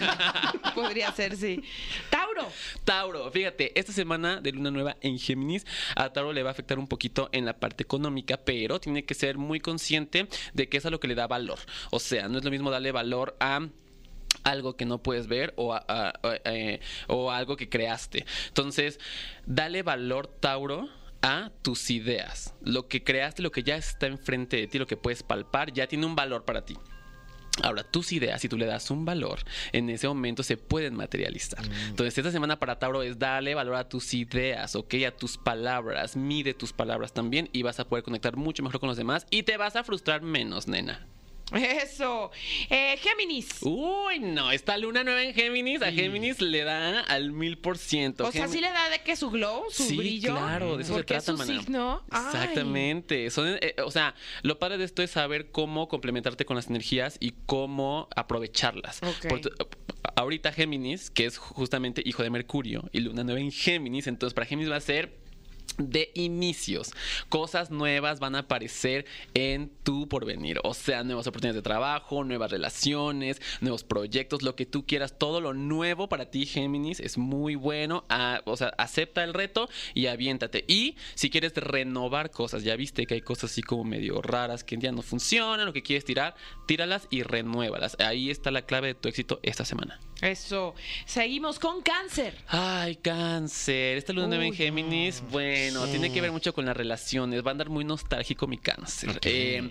Podría 0.74 1.12
ser, 1.12 1.36
sí. 1.36 1.62
Tauro. 2.10 2.48
Tauro, 2.84 3.30
fíjate, 3.30 3.78
esta 3.78 3.92
semana 3.92 4.40
de 4.40 4.52
luna 4.52 4.70
nueva 4.70 4.96
en 5.02 5.18
Géminis, 5.18 5.66
a 5.94 6.10
Tauro 6.12 6.32
le 6.32 6.42
va 6.42 6.50
a 6.50 6.52
afectar 6.52 6.78
un 6.78 6.86
poquito 6.88 7.28
en 7.32 7.44
la 7.44 7.58
parte 7.58 7.82
económica, 7.82 8.38
pero 8.38 8.80
tiene 8.80 9.04
que 9.04 9.14
ser 9.14 9.36
muy 9.38 9.60
consciente 9.60 10.26
de 10.54 10.68
que 10.68 10.78
es 10.78 10.86
a 10.86 10.90
lo 10.90 11.00
que 11.00 11.08
le 11.08 11.14
da 11.14 11.26
valor. 11.26 11.58
O 11.90 12.00
sea, 12.00 12.28
no 12.28 12.38
es 12.38 12.44
lo 12.44 12.50
mismo 12.50 12.70
darle 12.70 12.92
valor 12.92 13.36
a 13.40 13.60
algo 14.42 14.76
que 14.76 14.84
no 14.84 15.02
puedes 15.02 15.26
ver 15.26 15.52
o, 15.56 15.74
a- 15.74 15.84
a- 15.88 16.08
a- 16.22 16.36
eh, 16.46 16.80
o 17.08 17.30
algo 17.30 17.56
que 17.56 17.68
creaste. 17.68 18.26
Entonces, 18.48 18.98
dale 19.46 19.82
valor, 19.82 20.26
Tauro 20.26 20.88
a 21.24 21.50
tus 21.62 21.90
ideas. 21.90 22.54
Lo 22.60 22.86
que 22.86 23.02
creaste, 23.02 23.42
lo 23.42 23.50
que 23.50 23.62
ya 23.62 23.76
está 23.76 24.06
enfrente 24.06 24.58
de 24.58 24.66
ti, 24.66 24.78
lo 24.78 24.86
que 24.86 24.98
puedes 24.98 25.22
palpar, 25.22 25.72
ya 25.72 25.86
tiene 25.86 26.04
un 26.04 26.14
valor 26.14 26.44
para 26.44 26.66
ti. 26.66 26.76
Ahora, 27.62 27.82
tus 27.82 28.12
ideas, 28.12 28.42
si 28.42 28.48
tú 28.48 28.58
le 28.58 28.66
das 28.66 28.90
un 28.90 29.06
valor, 29.06 29.38
en 29.72 29.88
ese 29.88 30.06
momento 30.06 30.42
se 30.42 30.58
pueden 30.58 30.94
materializar. 30.94 31.64
Entonces, 31.88 32.18
esta 32.18 32.30
semana 32.30 32.58
para 32.58 32.78
Tauro 32.78 33.02
es 33.02 33.18
darle 33.18 33.54
valor 33.54 33.76
a 33.76 33.88
tus 33.88 34.12
ideas, 34.12 34.74
¿ok? 34.76 34.94
A 35.06 35.12
tus 35.12 35.38
palabras. 35.38 36.14
Mide 36.14 36.52
tus 36.52 36.74
palabras 36.74 37.14
también 37.14 37.48
y 37.52 37.62
vas 37.62 37.80
a 37.80 37.88
poder 37.88 38.04
conectar 38.04 38.36
mucho 38.36 38.62
mejor 38.62 38.80
con 38.80 38.88
los 38.88 38.98
demás 38.98 39.26
y 39.30 39.44
te 39.44 39.56
vas 39.56 39.76
a 39.76 39.84
frustrar 39.84 40.20
menos, 40.20 40.68
nena. 40.68 41.06
Eso. 41.52 42.30
Eh, 42.70 42.96
Géminis. 42.98 43.48
Uy, 43.62 44.18
no, 44.18 44.50
esta 44.50 44.76
luna 44.78 45.04
nueva 45.04 45.22
en 45.22 45.34
Géminis, 45.34 45.82
a 45.82 45.92
Géminis 45.92 46.40
le 46.40 46.64
da 46.64 47.00
al 47.00 47.32
mil 47.32 47.58
por 47.58 47.78
ciento. 47.78 48.26
o 48.26 48.32
sea, 48.32 48.48
sí 48.48 48.60
le 48.60 48.70
da 48.70 48.88
de 48.88 49.00
que 49.02 49.14
su 49.14 49.30
glow, 49.30 49.64
su 49.70 49.84
Sí, 49.84 49.96
brillo. 49.96 50.32
claro, 50.34 50.76
de 50.76 50.82
eso 50.82 50.96
se 50.96 51.04
trata, 51.04 51.18
es 51.18 51.24
su 51.24 51.36
maná. 51.36 51.60
signo. 51.60 52.02
Exactamente. 52.10 53.30
Son, 53.30 53.58
eh, 53.60 53.74
o 53.84 53.90
sea, 53.90 54.14
lo 54.42 54.58
padre 54.58 54.78
de 54.78 54.84
esto 54.84 55.02
es 55.02 55.10
saber 55.10 55.50
cómo 55.50 55.88
complementarte 55.88 56.44
con 56.44 56.56
las 56.56 56.68
energías 56.68 57.16
y 57.20 57.34
cómo 57.46 58.08
aprovecharlas. 58.16 59.00
Por 59.28 59.40
ahorita 60.16 60.52
Géminis, 60.52 61.10
que 61.10 61.26
es 61.26 61.38
justamente 61.38 62.02
hijo 62.04 62.22
de 62.22 62.30
Mercurio, 62.30 62.88
y 62.92 63.00
Luna 63.00 63.24
nueva 63.24 63.40
en 63.40 63.52
Géminis, 63.52 64.06
entonces 64.06 64.34
para 64.34 64.46
Géminis 64.46 64.70
va 64.70 64.76
a 64.76 64.80
ser 64.80 65.23
de 65.78 66.10
inicios. 66.14 66.92
Cosas 67.28 67.70
nuevas 67.70 68.20
van 68.20 68.34
a 68.34 68.40
aparecer 68.40 69.06
en 69.34 69.70
tu 69.82 70.08
porvenir. 70.08 70.60
O 70.64 70.74
sea, 70.74 71.04
nuevas 71.04 71.26
oportunidades 71.26 71.56
de 71.56 71.62
trabajo, 71.62 72.24
nuevas 72.24 72.50
relaciones, 72.50 73.40
nuevos 73.60 73.84
proyectos, 73.84 74.42
lo 74.42 74.56
que 74.56 74.66
tú 74.66 74.86
quieras. 74.86 75.18
Todo 75.18 75.40
lo 75.40 75.54
nuevo 75.54 76.08
para 76.08 76.30
ti, 76.30 76.46
Géminis, 76.46 77.00
es 77.00 77.18
muy 77.18 77.54
bueno. 77.54 78.04
Ah, 78.08 78.42
o 78.44 78.56
sea, 78.56 78.68
acepta 78.78 79.24
el 79.24 79.34
reto 79.34 79.68
y 79.94 80.06
aviéntate. 80.06 80.64
Y 80.68 80.96
si 81.14 81.30
quieres 81.30 81.54
renovar 81.54 82.30
cosas, 82.30 82.62
ya 82.64 82.76
viste 82.76 83.06
que 83.06 83.14
hay 83.14 83.20
cosas 83.20 83.50
así 83.50 83.62
como 83.62 83.84
medio 83.84 84.22
raras 84.22 84.64
que 84.64 84.76
ya 84.78 84.92
no 84.92 85.02
funcionan, 85.02 85.66
lo 85.66 85.72
que 85.72 85.82
quieres 85.82 86.04
tirar, 86.04 86.34
tíralas 86.66 87.06
y 87.10 87.22
renuévalas. 87.22 87.96
Ahí 88.00 88.30
está 88.30 88.50
la 88.50 88.62
clave 88.62 88.88
de 88.88 88.94
tu 88.94 89.08
éxito 89.08 89.40
esta 89.42 89.64
semana. 89.64 90.00
Eso. 90.20 90.74
Seguimos 91.06 91.58
con 91.58 91.82
cáncer. 91.82 92.34
Ay, 92.48 92.96
cáncer. 92.96 93.98
Esta 93.98 94.12
luna 94.12 94.28
nueva 94.28 94.44
en 94.46 94.54
Géminis, 94.54 95.22
bueno, 95.30 95.84
Sí. 95.84 95.90
tiene 95.92 96.12
que 96.12 96.20
ver 96.20 96.32
mucho 96.32 96.54
con 96.54 96.64
las 96.64 96.76
relaciones. 96.76 97.44
Va 97.44 97.50
a 97.50 97.52
andar 97.52 97.68
muy 97.68 97.84
nostálgico 97.84 98.46
mi 98.46 98.56
cáncer. 98.56 99.18
Eh, 99.24 99.70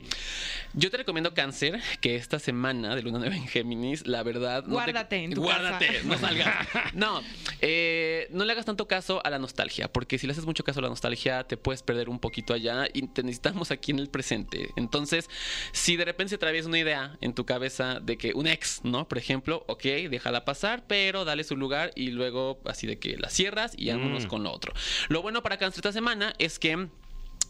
yo 0.74 0.92
te 0.92 0.98
recomiendo 0.98 1.34
cáncer 1.34 1.80
que 2.02 2.16
esta 2.16 2.40
semana 2.40 2.96
de 2.96 3.02
luna 3.04 3.20
nueva 3.20 3.36
en 3.36 3.48
Géminis, 3.48 4.06
la 4.06 4.22
verdad... 4.24 4.62
no 4.64 4.68
te- 4.68 4.74
Guárdate 4.74 5.16
en 5.24 5.34
tu 5.34 5.42
Guárdate, 5.42 5.88
casa. 5.88 6.00
no 6.08 6.18
salgas. 6.18 6.68
No, 6.94 7.22
eh, 7.62 8.28
no 8.32 8.46
le 8.46 8.52
hagas 8.52 8.66
tanto 8.66 8.88
caso 8.88 9.26
a 9.26 9.30
la 9.30 9.40
nostalgia, 9.40 9.92
porque 9.92 10.18
si 10.20 10.28
le 10.28 10.34
haces 10.34 10.46
mucho 10.46 10.64
caso 10.64 10.80
a 10.80 10.84
la 10.84 10.90
nostalgia, 10.90 11.44
te 11.46 11.58
puedes 11.58 11.82
perder 11.82 12.10
un 12.10 12.20
poquito 12.20 12.54
allá 12.54 12.86
y 12.94 13.08
te 13.08 13.24
necesitamos 13.24 13.72
aquí 13.72 13.92
en 13.92 14.00
el 14.00 14.10
presente. 14.10 14.70
Entonces, 14.76 15.30
si 15.72 15.96
de 15.96 16.06
repente 16.06 16.30
se 16.30 16.36
atraviesa 16.36 16.68
una 16.68 16.80
idea 16.80 17.18
en 17.22 17.34
tu 17.34 17.46
cabeza 17.46 18.00
de 18.00 18.18
que 18.18 18.34
un 18.34 18.48
ex, 18.48 18.82
¿no? 18.84 19.08
Por 19.08 19.18
ejemplo, 19.18 19.64
ok, 19.68 19.84
déjala 20.34 20.46
pasar, 20.46 20.84
pero 20.88 21.26
dale 21.26 21.44
su 21.44 21.56
lugar 21.56 21.92
y 21.96 22.10
luego 22.10 22.60
así 22.66 22.88
de 22.88 22.98
que 22.98 23.18
la 23.18 23.30
cierras 23.30 23.74
y 23.78 23.90
vámonos 23.90 24.26
Mm. 24.26 24.28
con 24.28 24.44
lo 24.44 24.52
otro. 24.52 24.74
Lo 25.10 25.22
bueno 25.22 25.44
para 25.44 25.58
cáncer 25.58 25.80
esta 25.80 25.92
semana 25.92 26.34
es 26.40 26.58
que 26.60 26.88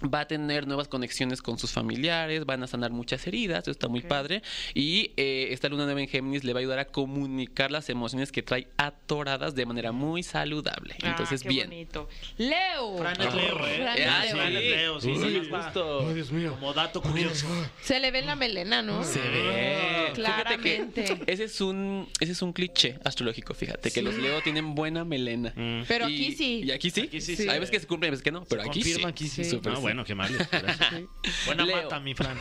Va 0.04 0.22
a 0.22 0.28
tener 0.28 0.68
nuevas 0.68 0.88
conexiones 0.90 1.42
con 1.42 1.58
sus 1.58 1.72
familiares, 1.72 2.46
van 2.46 2.62
a 2.64 2.68
sanar 2.68 2.92
muchas 2.92 3.26
heridas, 3.26 3.62
eso 3.64 3.72
está 3.72 3.88
muy 3.88 4.02
padre. 4.02 4.42
Y 4.74 5.12
eh, 5.16 5.48
esta 5.52 5.70
luna 5.70 5.86
nueva 5.86 6.02
en 6.02 6.08
Géminis 6.10 6.44
le 6.44 6.52
va 6.54 6.60
a 6.60 6.62
ayudar 6.62 6.80
a 6.80 6.86
comunicar 6.86 7.72
las 7.72 7.88
emociones 7.90 8.32
que 8.32 8.44
trae 8.44 8.68
atoradas 8.78 9.56
de 9.56 9.66
manera 9.66 9.92
muy 9.94 10.22
saludable. 10.24 10.96
Ah, 11.04 11.10
Entonces, 11.12 11.42
qué 11.44 11.50
bien. 11.50 11.70
bonito. 11.70 12.10
Leo. 12.38 12.98
Fran 12.98 13.22
es 13.22 13.34
Leo, 13.34 13.68
¿eh? 13.68 13.76
Fran 13.78 13.98
es 13.98 14.08
Ah, 14.08 14.24
Leo. 14.26 14.36
Fran 14.36 14.48
es 14.56 14.64
Leo, 14.64 15.02
sí, 15.02 15.16
sí, 15.16 15.40
va. 15.50 15.64
justo. 15.64 16.14
Dios 16.14 16.32
mío. 16.32 16.52
Como 16.60 16.74
dato 16.74 17.02
curioso. 17.02 17.48
Se 17.82 18.00
le 18.00 18.12
ve 18.12 18.20
en 18.20 18.26
la 18.26 18.36
melena, 18.36 18.82
¿no? 18.82 19.04
Se 19.04 19.20
ve. 19.22 20.12
Claramente. 20.16 21.04
Fíjate 21.04 21.26
que 21.26 21.32
ese 21.32 21.44
es 21.46 21.62
un 21.62 22.08
ese 22.20 22.32
es 22.34 22.42
un 22.42 22.54
cliché 22.54 23.00
astrológico, 23.04 23.54
fíjate, 23.54 23.90
que 23.90 24.00
Sí. 24.00 24.02
los 24.02 24.16
Leo 24.18 24.42
tienen 24.42 24.76
buena 24.76 25.04
melena. 25.06 25.54
Mm. 25.56 25.84
Pero 25.88 26.10
Y- 26.10 26.14
aquí 26.16 26.32
sí. 26.36 26.62
Y 26.66 26.72
aquí 26.72 26.90
sí. 26.90 27.02
Aquí 27.02 27.22
sí, 27.22 27.36
Sí. 27.36 27.50
Hay 27.50 27.60
veces 27.60 27.72
que 27.72 27.80
se 27.80 27.88
cumplen, 27.88 28.08
hay 28.08 28.12
veces 28.12 28.24
que 28.24 28.32
no, 28.32 28.44
pero 28.46 28.62
aquí 28.64 28.82
sí. 28.84 29.02
aquí 29.06 29.28
sí. 29.28 29.44
Súper 29.46 29.74
Ah, 29.74 29.76
sí. 29.78 29.82
Bueno, 29.94 30.06
qué 30.06 30.16
mal. 30.16 30.32
Buena 31.46 31.66
Leo. 31.66 31.84
mata, 31.84 32.00
mi 32.00 32.14
Fran. 32.16 32.38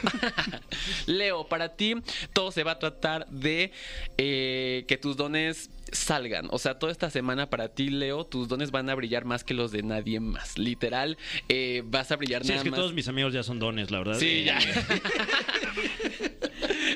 Leo, 1.06 1.46
para 1.48 1.76
ti 1.76 1.94
todo 2.32 2.50
se 2.50 2.64
va 2.64 2.72
a 2.72 2.78
tratar 2.78 3.26
de 3.28 3.72
eh, 4.18 4.84
que 4.88 4.96
tus 4.96 5.16
dones 5.16 5.70
salgan. 5.92 6.48
O 6.50 6.58
sea, 6.58 6.78
toda 6.78 6.90
esta 6.92 7.10
semana 7.10 7.50
para 7.50 7.68
ti, 7.68 7.90
Leo, 7.90 8.24
tus 8.24 8.48
dones 8.48 8.70
van 8.70 8.88
a 8.88 8.94
brillar 8.94 9.24
más 9.26 9.44
que 9.44 9.52
los 9.52 9.70
de 9.72 9.82
nadie 9.82 10.18
más. 10.20 10.56
Literal, 10.56 11.18
eh, 11.50 11.82
vas 11.84 12.10
a 12.10 12.16
brillar 12.16 12.42
Sí, 12.42 12.48
nada 12.48 12.58
es 12.60 12.64
que 12.64 12.70
más. 12.70 12.78
todos 12.80 12.94
mis 12.94 13.08
amigos 13.08 13.32
ya 13.34 13.42
son 13.42 13.58
dones, 13.58 13.90
la 13.90 13.98
verdad. 13.98 14.18
Sí, 14.18 14.26
Eh, 14.28 14.44
ya. 14.44 14.58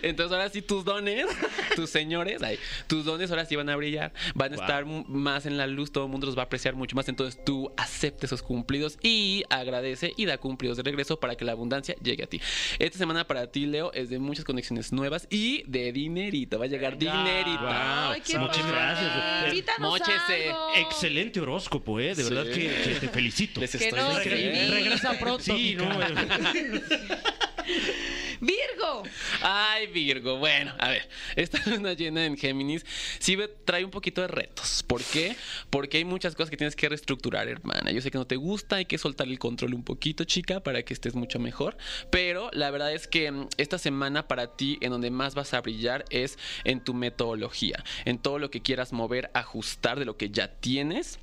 Entonces 0.03 0.33
ahora 0.33 0.49
sí 0.51 0.63
tus 0.63 0.85
dones, 0.85 1.27
tus 1.75 1.91
señores, 1.91 2.43
ay, 2.43 2.59
tus 2.87 3.05
dones 3.05 3.31
ahora 3.31 3.45
sí 3.45 3.57
van 3.57 3.69
a 3.69 3.77
brillar, 3.77 4.13
van 4.35 4.53
a 4.53 4.57
Wow. 4.57 4.65
estar 4.65 4.85
más 4.87 5.47
en 5.47 5.57
la 5.57 5.67
luz, 5.67 5.93
todo 5.93 6.05
el 6.05 6.11
mundo 6.11 6.27
los 6.27 6.37
va 6.37 6.43
a 6.43 6.45
apreciar 6.47 6.75
mucho 6.75 6.97
más, 6.97 7.09
entonces 7.09 7.43
tú 7.45 7.73
acepte 7.77 8.27
esos 8.27 8.43
cumplidos 8.43 8.99
y 9.03 9.43
agradece 9.51 10.13
y 10.17 10.27
da 10.27 10.39
cumplidos 10.39 10.77
de 10.77 10.83
regreso 10.83 11.19
para 11.21 11.35
que 11.37 11.45
la 11.45 11.53
abundancia 11.53 11.95
llegue 12.03 12.25
a 12.25 12.27
ti. 12.27 12.41
Esta 12.79 12.99
semana 12.99 13.27
para 13.27 13.51
ti, 13.51 13.67
Leo, 13.67 13.93
es 13.93 14.09
de 14.11 14.19
muchas 14.19 14.45
conexiones 14.45 14.93
nuevas 14.93 15.27
y 15.31 15.63
de 15.67 15.93
dinerito, 15.93 16.59
va 16.59 16.67
a 16.67 16.69
llegar 16.69 16.97
Venga. 16.97 17.17
dinerito. 17.25 17.61
Wow. 17.63 17.71
Ay, 17.71 18.21
qué 18.27 18.39
Muchas 18.39 18.59
padre. 18.59 18.73
gracias. 18.73 19.49
Invítanos 19.49 19.91
Móchese. 19.91 20.49
algo. 20.51 20.69
Excelente 20.77 21.41
horóscopo, 21.41 22.01
¿eh? 22.01 22.15
De 22.15 22.25
Sí. 22.25 22.35
verdad 22.35 22.53
que, 22.53 22.69
que 22.85 22.95
te 23.01 23.09
felicito. 23.09 23.61
Les 23.61 23.71
Que 23.71 23.89
estoy 23.89 23.99
no, 24.01 24.19
sí. 24.21 24.29
Regresa 24.29 25.19
pronto. 25.19 25.43
Sí, 25.43 25.75
no. 25.77 25.87
Virgo. 28.41 29.03
Ay, 29.43 29.87
Virgo. 29.89 30.39
Bueno, 30.39 30.75
a 30.79 30.89
ver, 30.89 31.09
esta 31.37 31.59
luna 31.71 31.93
llena 31.93 32.25
en 32.27 32.37
Géminis 32.37 32.85
sí 33.19 33.37
trae 33.65 33.85
un 33.85 33.91
poquito 33.91 34.21
de 34.21 34.29
retos. 34.29 34.83
¿Por 34.83 35.03
qué? 35.03 35.37
Porque 35.71 35.99
hay 35.99 36.05
muchas 36.05 36.35
cosas 36.35 36.51
que 36.51 36.57
tienes 36.57 36.77
que 36.77 36.89
reestructurar, 36.89 37.49
hermana. 37.49 37.91
Yo 37.91 38.01
sé 38.01 38.11
que 38.11 38.19
no 38.19 38.27
te 38.27 38.37
gusta, 38.37 38.77
hay 38.77 38.87
que 38.87 38.99
soltar 38.99 39.29
el 39.29 39.39
control 39.39 39.75
un 39.75 39.85
poquito, 39.85 40.25
chica, 40.25 40.61
para 40.61 40.83
que 40.83 40.95
estés 40.95 41.15
mucho 41.15 41.39
mejor. 41.39 41.77
Pero 42.11 42.51
la 42.53 42.71
verdad 42.71 42.93
es 42.93 43.07
que 43.07 43.31
mm, 43.31 43.49
esta 43.57 43.79
semana 43.79 44.29
para 44.29 44.57
ti, 44.57 44.79
en 44.81 44.91
donde 44.91 45.11
más 45.11 45.35
vas 45.35 45.55
a 45.55 45.61
brillar, 45.61 46.05
es 46.11 46.39
en 46.65 46.81
tu 46.81 46.95
metodología, 46.95 47.83
en 48.05 48.19
todo 48.19 48.39
lo 48.39 48.51
que 48.51 48.63
quieras 48.63 48.93
mover, 48.93 49.31
ajustar 49.35 49.99
de 49.99 50.05
lo 50.05 50.17
que 50.17 50.31
ya 50.31 50.49
tienes 50.49 51.19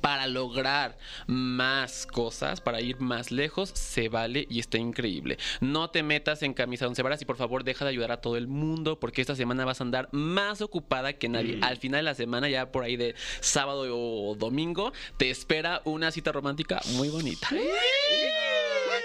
para 0.00 0.26
lograr 0.26 0.96
más 1.26 2.06
cosas, 2.06 2.60
para 2.60 2.80
ir 2.80 3.00
más 3.00 3.30
lejos, 3.30 3.70
se 3.70 4.08
vale 4.08 4.46
y 4.48 4.60
está 4.60 4.78
increíble. 4.78 5.38
No 5.60 5.90
te 5.90 6.02
metas 6.02 6.42
en 6.42 6.54
camisa 6.54 6.86
once 6.86 7.02
varas 7.02 7.20
y 7.22 7.24
por 7.24 7.36
favor 7.36 7.64
deja 7.64 7.84
de 7.84 7.90
ayudar 7.90 8.12
a 8.12 8.20
todo 8.20 8.36
el 8.36 8.46
mundo 8.48 8.98
porque 8.98 9.20
esta 9.20 9.36
semana 9.36 9.64
vas 9.64 9.80
a 9.80 9.84
andar 9.84 10.08
más 10.12 10.60
ocupada 10.60 11.12
que 11.12 11.28
nadie. 11.28 11.58
Al 11.62 11.76
final 11.78 12.00
de 12.00 12.02
la 12.04 12.14
semana, 12.14 12.48
ya 12.48 12.70
por 12.72 12.84
ahí 12.84 12.96
de 12.96 13.14
sábado 13.40 13.84
o 13.90 14.34
domingo, 14.34 14.92
te 15.16 15.30
espera 15.30 15.82
una 15.84 16.10
cita 16.10 16.32
romántica 16.32 16.80
muy 16.94 17.08
bonita. 17.08 17.48
Ay, 17.50 17.58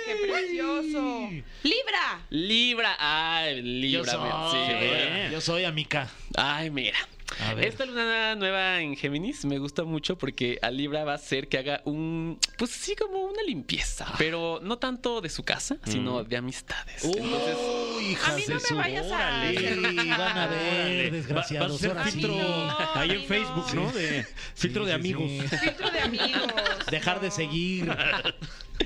qué 0.06 0.15
precioso. 0.27 1.29
Libra. 1.63 2.25
Libra, 2.29 2.95
ay, 2.99 3.58
Yo 3.58 3.62
Libra. 4.01 4.12
soy, 4.13 4.60
sí, 4.67 4.73
bien. 4.79 5.32
yo 5.32 5.41
soy 5.41 5.63
amica. 5.65 6.10
Ay, 6.36 6.69
mira. 6.69 6.97
Esta 7.60 7.86
luna 7.86 8.36
nueva 8.36 8.80
en 8.82 8.96
Géminis 8.96 9.46
me 9.46 9.58
gusta 9.58 9.84
mucho 9.84 10.17
porque 10.17 10.60
a 10.62 10.69
Libra 10.72 11.04
va 11.04 11.13
a 11.13 11.17
ser 11.17 11.48
que 11.48 11.58
haga 11.58 11.82
un, 11.86 12.39
pues 12.58 12.72
sí, 12.72 12.96
como 12.96 13.19
una 13.24 13.41
limpieza, 13.43 14.08
pero 14.17 14.60
no 14.62 14.78
tanto 14.78 15.22
de 15.22 15.30
su 15.30 15.43
casa, 15.43 15.78
sino 15.86 16.24
de 16.24 16.38
amistades. 16.38 17.04
Entonces, 17.04 17.58
Uy, 17.98 18.06
hijas 18.12 18.34
A 18.34 18.36
mí 18.38 18.43
no 18.48 18.48
de 18.48 18.54
me 18.56 18.60
su- 18.60 18.76
vayas 18.76 19.06
a 19.12 19.15
Órale. 19.15 19.76
van 20.17 20.38
a 20.38 20.48
ver, 20.48 20.60
Órale. 20.62 21.10
Va- 21.10 21.15
desgraciados. 21.17 21.82
Vas 21.82 21.98
a 21.98 22.04
sí. 22.06 22.12
filtro 22.12 22.36
no, 22.36 22.78
ahí 22.96 23.12
en 23.12 23.24
Facebook, 23.24 23.65
no. 23.76 23.91
De 23.91 24.26
filtro 24.56 24.84
Sí, 24.86 24.89
de 24.91 24.93
sí, 24.93 25.00
amigos. 25.00 25.50
sí. 25.50 25.58
Filtro 25.58 25.89
de 25.91 26.00
amigos. 26.00 26.41
Dejar 26.91 27.19
de 27.22 27.32
seguir. 27.32 27.89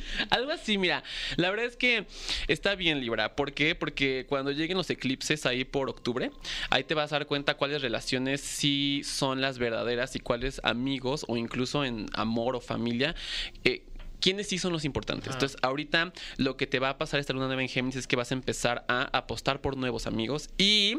algo 0.30 0.52
así, 0.52 0.78
mira, 0.78 1.04
la 1.36 1.50
verdad 1.50 1.65
es 1.65 1.78
que 1.78 2.06
está 2.48 2.76
bien 2.76 3.00
Libra. 3.00 3.36
¿Por 3.36 3.54
qué? 3.54 3.76
Porque 3.76 4.26
cuando 4.28 4.52
lleguen 4.52 4.78
los 4.78 4.89
eclipses 4.89 5.46
ahí 5.46 5.63
por 5.63 5.89
octubre, 5.89 6.32
ahí 6.70 6.84
te 6.84 6.93
vas 6.93 7.12
a 7.12 7.20
dar 7.20 7.28
cuenta 7.28 7.56
cuáles 7.56 7.82
relaciones 7.82 8.41
sí 8.41 9.02
son 9.04 9.41
las 9.41 9.58
verdaderas 9.60 10.15
y 10.15 10.20
cuáles 10.20 10.62
amigos 10.63 11.26
o 11.28 11.38
incluso 11.38 11.84
en 11.84 12.08
amor 12.13 12.56
o 12.56 12.62
familia. 12.62 13.15
eh, 13.63 13.84
¿Quiénes 14.20 14.48
sí 14.48 14.58
son 14.58 14.74
los 14.74 14.84
importantes? 14.84 15.34
Entonces, 15.34 15.58
ahorita 15.62 16.12
lo 16.38 16.58
que 16.58 16.65
te 16.65 16.80
va 16.80 16.89
a 16.89 16.98
pasar 16.98 17.20
esta 17.20 17.34
luna 17.34 17.46
nueva 17.46 17.62
en 17.62 17.70
Géminis 17.70 17.98
es 17.98 18.08
que 18.08 18.15
vas 18.15 18.32
a 18.32 18.34
empezar 18.34 18.84
a 18.88 19.15
apostar 19.15 19.62
por 19.62 19.78
nuevos 19.78 20.08
amigos 20.08 20.50
y 20.58 20.98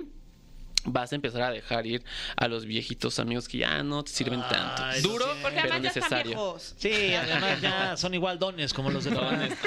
vas 0.85 1.13
a 1.13 1.17
empezar 1.17 1.43
a 1.43 1.51
dejar 1.51 1.87
ir 1.87 2.03
a 2.37 2.49
los 2.49 2.65
viejitos 2.65 3.19
amigos 3.19 3.49
que 3.49 3.59
ya 3.59 3.83
no 3.83 4.05
te 4.05 4.11
sirven 4.11 4.41
tanto. 4.41 4.83
Ay, 4.85 5.03
Duro. 5.03 5.27
Porque 5.43 5.57
pero 5.61 5.73
además 5.75 5.83
ya 5.83 5.89
están 5.89 6.03
necesario. 6.03 6.25
viejos. 6.33 6.75
Sí, 6.79 7.15
además 7.15 7.61
ya 7.61 7.97
son 7.97 8.15
igual 8.15 8.39
dones 8.39 8.73
como 8.73 8.91
los 8.91 9.05
de 9.05 9.11
Fran. 9.13 9.49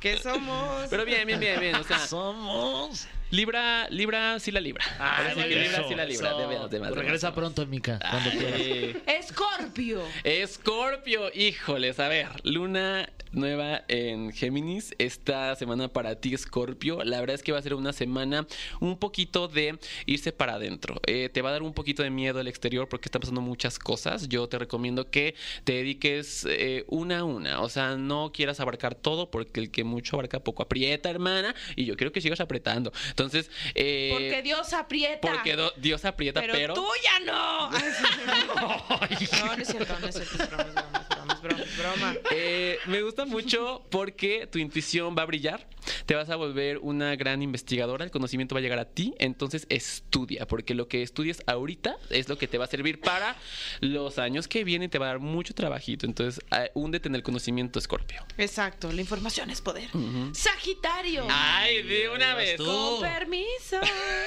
¿Qué 0.00 0.16
somos? 0.18 0.86
Pero 0.90 1.04
bien, 1.04 1.26
bien, 1.26 1.40
bien, 1.40 1.58
bien. 1.58 1.74
O 1.74 1.82
sea, 1.82 1.98
Somos. 1.98 3.08
Libra, 3.30 3.88
Libra, 3.90 4.38
sí 4.38 4.52
la 4.52 4.60
Libra. 4.60 4.84
Ahora 4.98 5.34
sí 5.34 5.40
que 5.42 5.48
Libra, 5.48 5.84
sí 5.88 5.94
la 5.94 6.04
Libra. 6.04 6.34
De 6.34 6.46
veras, 6.46 6.70
de 6.70 6.78
Regresa 6.78 7.34
pronto, 7.34 7.66
Mica, 7.66 7.98
cuando 7.98 8.30
quieras. 8.30 9.02
Escorpio. 9.06 10.02
Escorpio, 10.22 11.30
híjoles, 11.34 11.98
a 11.98 12.08
ver, 12.08 12.28
luna 12.44 13.08
nueva 13.32 13.82
en 13.88 14.32
Géminis, 14.32 14.94
esta 14.98 15.54
semana 15.56 15.88
para 15.88 16.16
ti 16.20 16.34
Escorpio, 16.34 17.02
la 17.04 17.20
verdad 17.20 17.34
es 17.34 17.42
que 17.42 17.52
va 17.52 17.58
a 17.58 17.62
ser 17.62 17.74
una 17.74 17.92
semana 17.92 18.46
un 18.80 18.98
poquito 18.98 19.48
de 19.48 19.78
irse 20.06 20.32
para 20.32 20.54
adentro, 20.54 21.00
Eh, 21.06 21.28
te 21.28 21.42
va 21.42 21.50
a 21.50 21.52
dar 21.52 21.62
un 21.62 21.72
poquito 21.74 22.02
de 22.02 22.10
miedo 22.10 22.40
el 22.40 22.48
exterior 22.48 22.88
porque 22.88 23.06
están 23.08 23.20
pasando 23.20 23.40
muchas 23.40 23.78
cosas, 23.78 24.28
yo 24.28 24.48
te 24.48 24.58
recomiendo 24.58 25.10
que 25.10 25.34
te 25.64 25.74
dediques 25.74 26.46
eh, 26.48 26.84
una 26.88 27.18
a 27.20 27.24
una, 27.24 27.60
o 27.60 27.68
sea, 27.68 27.96
no 27.96 28.32
quieras 28.32 28.60
abarcar 28.60 28.94
todo 28.94 29.30
porque 29.30 29.60
el 29.60 29.70
que 29.70 29.84
mucho 29.84 30.16
abarca 30.16 30.40
poco 30.40 30.62
aprieta, 30.62 31.10
hermana, 31.10 31.54
y 31.76 31.84
yo 31.84 31.96
quiero 31.96 32.12
que 32.12 32.20
sigas 32.20 32.40
apretando, 32.40 32.92
entonces... 33.08 33.50
eh, 33.74 34.10
Porque 34.12 34.42
Dios 34.42 34.72
aprieta. 34.72 35.20
porque 35.32 35.56
do- 35.56 35.72
Dios 35.76 36.04
aprieta, 36.04 36.40
pero, 36.40 36.52
pero... 36.54 36.74
tú 36.74 36.86
ya 37.02 37.20
no. 37.20 37.70
No, 38.58 39.56
no 39.56 39.62
es 39.62 39.68
cierto, 39.68 39.98
no 40.00 40.06
es 40.08 40.14
cierto, 40.14 40.42
es 40.42 40.48
broma, 40.50 40.62
es 40.68 40.74
broma, 40.74 41.06
es 41.07 41.07
broma. 41.54 42.14
Eh, 42.30 42.78
me 42.86 43.02
gusta 43.02 43.24
mucho 43.24 43.84
porque 43.90 44.48
tu 44.50 44.58
intuición 44.58 45.14
va 45.16 45.22
a 45.22 45.26
brillar, 45.26 45.66
te 46.06 46.14
vas 46.14 46.30
a 46.30 46.36
volver 46.36 46.78
una 46.78 47.16
gran 47.16 47.42
investigadora, 47.42 48.04
el 48.04 48.10
conocimiento 48.10 48.54
va 48.54 48.60
a 48.60 48.62
llegar 48.62 48.78
a 48.78 48.84
ti, 48.86 49.14
entonces 49.18 49.66
estudia, 49.68 50.46
porque 50.46 50.74
lo 50.74 50.88
que 50.88 51.02
estudies 51.02 51.42
ahorita 51.46 51.96
es 52.10 52.28
lo 52.28 52.38
que 52.38 52.48
te 52.48 52.58
va 52.58 52.64
a 52.64 52.68
servir 52.68 53.00
para 53.00 53.36
los 53.80 54.18
años 54.18 54.48
que 54.48 54.64
vienen, 54.64 54.90
te 54.90 54.98
va 54.98 55.06
a 55.06 55.08
dar 55.10 55.18
mucho 55.18 55.54
trabajito, 55.54 56.06
entonces 56.06 56.44
húndete 56.74 57.08
en 57.08 57.14
el 57.14 57.22
conocimiento, 57.22 57.78
Escorpio. 57.78 58.24
Exacto, 58.36 58.90
la 58.92 59.00
información 59.00 59.50
es 59.50 59.60
poder. 59.60 59.88
Sagitario. 60.32 61.26
Ay, 61.30 61.82
de 61.82 62.08
una 62.08 62.34
vez. 62.34 62.56
tú. 62.56 62.64
Con 62.64 63.00
permiso. 63.08 63.76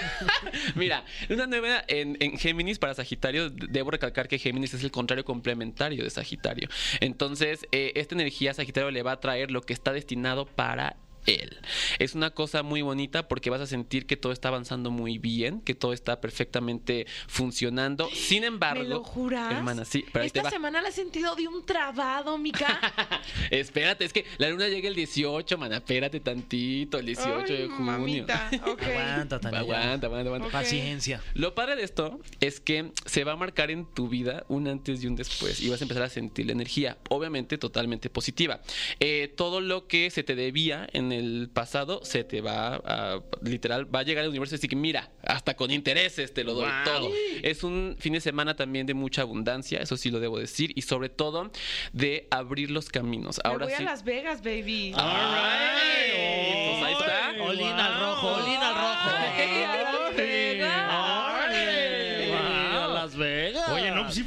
Mira, 0.76 1.06
una 1.30 1.47
nueva 1.47 1.84
en, 1.88 2.17
en 2.19 2.38
Géminis 2.38 2.80
para 2.80 2.93
Sagitario, 2.93 3.50
de- 3.50 3.67
debo 3.69 3.91
recalcar 3.91 4.28
que 4.28 4.38
Géminis 4.39 4.74
es 4.74 4.84
el 4.84 4.91
contrario 4.91 5.24
complementario 5.26 6.04
de 6.04 6.10
Sagitario. 6.10 6.69
Entonces, 7.00 7.65
eh, 7.71 7.91
esta 7.95 8.15
energía 8.15 8.54
Sagitario 8.54 8.91
le 8.91 9.04
va 9.04 9.13
a 9.13 9.19
traer 9.19 9.52
lo 9.52 9.62
que 9.62 9.74
está 9.74 9.93
destinado 9.93 10.45
para 10.45 10.95
él. 11.25 11.57
Es 11.99 12.15
una 12.15 12.31
cosa 12.31 12.63
muy 12.63 12.81
bonita 12.81 13.27
porque 13.27 13.49
vas 13.49 13.62
a 13.62 13.67
sentir 13.67 14.05
que 14.05 14.17
todo 14.17 14.31
está 14.31 14.47
avanzando 14.49 14.91
muy 14.91 15.17
bien, 15.17 15.62
que 15.62 15.75
todo 15.75 15.93
está 15.93 16.21
perfectamente 16.21 17.05
funcionando. 17.27 18.10
Sin 18.13 18.43
embargo, 18.43 18.84
¿Me 18.84 18.89
lo 18.89 19.03
juras? 19.03 19.51
hermana, 19.53 19.86
sí, 19.86 20.05
pero 20.12 20.23
ahí 20.23 20.29
te 20.29 20.39
Esta 20.39 20.47
va. 20.47 20.51
semana 20.51 20.81
la 20.81 20.89
he 20.89 20.91
sentido 20.91 21.36
de 21.36 21.47
un 21.47 21.65
trabado, 21.65 22.38
Mica. 22.38 22.79
Espérate, 23.51 24.05
es 24.05 24.13
que 24.13 24.25
la 24.38 24.49
luna 24.49 24.67
llega 24.67 24.88
el 24.88 24.95
18, 24.95 25.57
mana, 25.57 25.77
espérate 25.77 26.19
tantito, 26.19 26.99
el 26.99 27.05
18 27.05 27.53
de 27.53 27.67
junio. 27.67 27.91
mamita. 27.91 28.49
Aguanta. 28.49 29.36
Aguanta, 29.38 30.07
aguanta, 30.07 30.07
aguanta. 30.29 30.49
Paciencia. 30.49 31.21
Lo 31.34 31.55
padre 31.55 31.75
de 31.75 31.84
esto 31.84 32.19
es 32.39 32.60
que 32.60 32.91
se 33.05 33.23
va 33.23 33.34
a 33.34 33.36
marcar 33.36 33.71
en 33.71 33.86
tu 33.86 34.07
vida 34.10 34.45
un 34.47 34.67
antes 34.67 35.03
y 35.03 35.07
un 35.07 35.15
después 35.15 35.62
y 35.62 35.69
vas 35.69 35.81
a 35.81 35.86
empezar 35.86 36.03
a 36.03 36.10
sentir 36.10 36.45
la 36.45 36.51
energía, 36.53 36.97
obviamente 37.10 37.57
totalmente 37.57 38.10
positiva. 38.10 38.62
Eh, 38.99 39.34
todo 39.36 39.62
lo 39.62 39.88
que 39.88 40.10
se 40.10 40.23
te 40.23 40.36
debía 40.36 40.88
en 40.93 41.11
en 41.12 41.19
el 41.19 41.50
pasado, 41.50 42.00
se 42.04 42.24
te 42.24 42.41
va 42.41 42.76
a, 42.86 43.21
literal, 43.41 43.93
va 43.93 44.00
a 44.00 44.04
llegar 44.04 44.24
al 44.24 44.30
universo 44.30 44.56
y 44.56 44.58
decir 44.58 44.69
que 44.69 44.76
mira, 44.76 45.12
hasta 45.24 45.56
con 45.56 45.71
intereses 45.71 46.34
te 46.34 46.43
lo 46.43 46.54
doy 46.54 46.65
Wow. 46.71 46.84
todo. 46.86 47.12
Es 47.43 47.63
un 47.63 47.95
fin 48.00 48.13
de 48.13 48.21
semana 48.21 48.56
también 48.56 48.86
de 48.86 48.93
mucha 48.93 49.21
abundancia, 49.24 49.80
eso 49.80 49.97
sí 49.97 50.10
lo 50.12 50.19
debo 50.19 50.39
decir, 50.39 50.71
y 50.76 50.82
sobre 50.84 51.10
todo 51.10 51.52
de 51.93 52.28
abrir 52.32 52.71
los 52.71 52.89
caminos. 52.89 53.39
Me 53.43 53.50
Ahora 53.50 53.65
voy 53.65 53.76
sí. 53.76 53.82
a 53.82 53.86
Las 53.86 54.04
Vegas, 54.04 54.41
baby. 54.41 54.93
Ay, 54.95 56.71
pues 56.71 56.84
ahí 56.84 56.93
está. 56.93 57.30
Al 57.30 58.00
rojo, 58.00 58.36
al 58.36 58.76
rojo. 58.76 58.90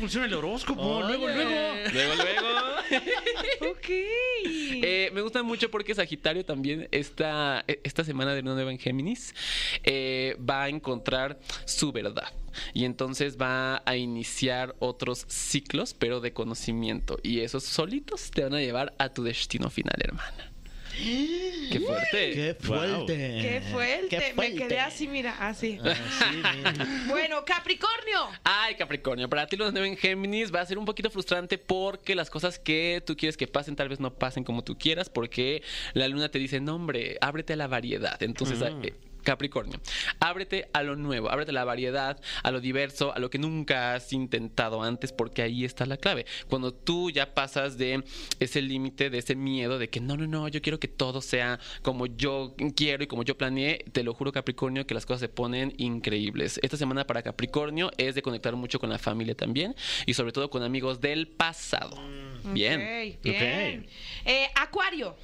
Funciona 0.04 0.26
el 0.26 0.34
horóscopo. 0.34 0.82
Oye. 0.82 1.06
Luego, 1.06 1.26
luego. 1.28 1.50
Luego, 1.92 2.14
luego. 2.14 2.64
Ok. 3.70 3.88
Eh, 3.88 5.10
me 5.14 5.22
gusta 5.22 5.42
mucho 5.42 5.70
porque 5.70 5.94
Sagitario 5.94 6.44
también 6.44 6.88
esta, 6.90 7.64
esta 7.66 8.04
semana 8.04 8.34
de 8.34 8.42
Luna 8.42 8.54
Nueva 8.54 8.72
en 8.72 8.78
Géminis 8.78 9.34
eh, 9.82 10.36
va 10.38 10.64
a 10.64 10.68
encontrar 10.68 11.40
su 11.64 11.92
verdad. 11.92 12.32
Y 12.74 12.84
entonces 12.84 13.38
va 13.40 13.82
a 13.86 13.96
iniciar 13.96 14.76
otros 14.78 15.24
ciclos, 15.28 15.94
pero 15.94 16.20
de 16.20 16.34
conocimiento. 16.34 17.18
Y 17.22 17.40
esos 17.40 17.64
solitos 17.64 18.30
te 18.30 18.42
van 18.42 18.54
a 18.54 18.60
llevar 18.60 18.94
a 18.98 19.08
tu 19.08 19.22
destino 19.22 19.70
final, 19.70 19.96
hermana. 19.98 20.53
¡Qué 20.96 21.80
fuerte! 21.80 22.33
¡Qué 22.33 22.57
fuerte! 22.59 23.38
Qué 23.42 23.62
fuerte. 23.72 24.09
Qué 24.09 24.35
Me 24.37 24.54
quedé 24.54 24.80
así, 24.80 25.09
mira, 25.09 25.37
así. 25.40 25.78
Ah, 25.83 26.54
mira. 26.64 26.87
Bueno, 27.09 27.44
Capricornio. 27.44 28.28
Ay, 28.44 28.76
Capricornio, 28.76 29.28
para 29.28 29.46
ti 29.46 29.57
Luna 29.57 29.72
Nueva 29.72 29.88
en 29.88 29.96
Géminis 29.96 30.54
va 30.54 30.61
a 30.61 30.66
ser 30.66 30.78
un 30.78 30.85
poquito 30.85 31.11
frustrante 31.11 31.59
porque 31.59 32.14
las 32.14 32.30
cosas 32.30 32.59
que 32.59 33.02
tú 33.04 33.16
quieres 33.16 33.37
que 33.37 33.46
pasen 33.46 33.76
tal 33.76 33.88
vez 33.88 34.00
no 34.00 34.14
pasen 34.14 34.44
como 34.44 34.62
tú 34.62 34.78
quieras 34.78 35.09
porque 35.11 35.62
la 35.94 36.09
luna 36.09 36.28
te 36.28 36.38
dice, 36.38 36.61
no 36.61 36.76
hombre, 36.76 37.18
ábrete 37.20 37.54
a 37.54 37.57
la 37.57 37.66
variedad. 37.66 38.22
Entonces, 38.22 38.61
eh, 38.61 38.94
Capricornio, 39.24 39.80
ábrete 40.20 40.68
a 40.72 40.82
lo 40.82 40.96
nuevo, 40.96 41.30
ábrete 41.30 41.50
a 41.50 41.54
la 41.54 41.64
variedad, 41.64 42.20
a 42.42 42.50
lo 42.50 42.60
diverso, 42.60 43.14
a 43.14 43.18
lo 43.18 43.30
que 43.30 43.38
nunca 43.38 43.94
has 43.94 44.12
intentado 44.12 44.82
antes 44.82 45.12
porque 45.12 45.42
ahí 45.42 45.64
está 45.64 45.87
la 45.87 45.96
clave. 45.96 46.26
Cuando 46.48 46.72
tú 46.72 47.10
ya 47.10 47.34
pasas 47.34 47.76
de 47.78 48.04
ese 48.38 48.62
límite, 48.62 49.10
de 49.10 49.18
ese 49.18 49.34
miedo 49.34 49.78
de 49.78 49.88
que 49.88 50.00
no, 50.00 50.16
no, 50.16 50.26
no, 50.26 50.48
yo 50.48 50.62
quiero 50.62 50.78
que 50.78 50.88
todo 50.88 51.20
sea 51.20 51.58
como 51.82 52.06
yo 52.06 52.54
quiero 52.76 53.04
y 53.04 53.06
como 53.06 53.22
yo 53.22 53.37
planeé, 53.37 53.84
te 53.92 54.02
lo 54.02 54.14
juro 54.14 54.32
Capricornio 54.32 54.87
que 54.87 54.94
las 54.94 55.06
cosas 55.06 55.20
se 55.20 55.28
ponen 55.28 55.74
increíbles. 55.78 56.60
Esta 56.62 56.76
semana 56.76 57.06
para 57.06 57.22
Capricornio 57.22 57.90
es 57.96 58.14
de 58.14 58.22
conectar 58.22 58.54
mucho 58.56 58.78
con 58.78 58.90
la 58.90 58.98
familia 58.98 59.34
también 59.34 59.74
y 60.06 60.14
sobre 60.14 60.32
todo 60.32 60.50
con 60.50 60.62
amigos 60.62 61.00
del 61.00 61.28
pasado. 61.28 61.96
Bien. 62.44 62.80
Ok, 62.80 63.22
bien. 63.22 63.87
Eh, 64.24 64.48
Acuario. 64.54 65.16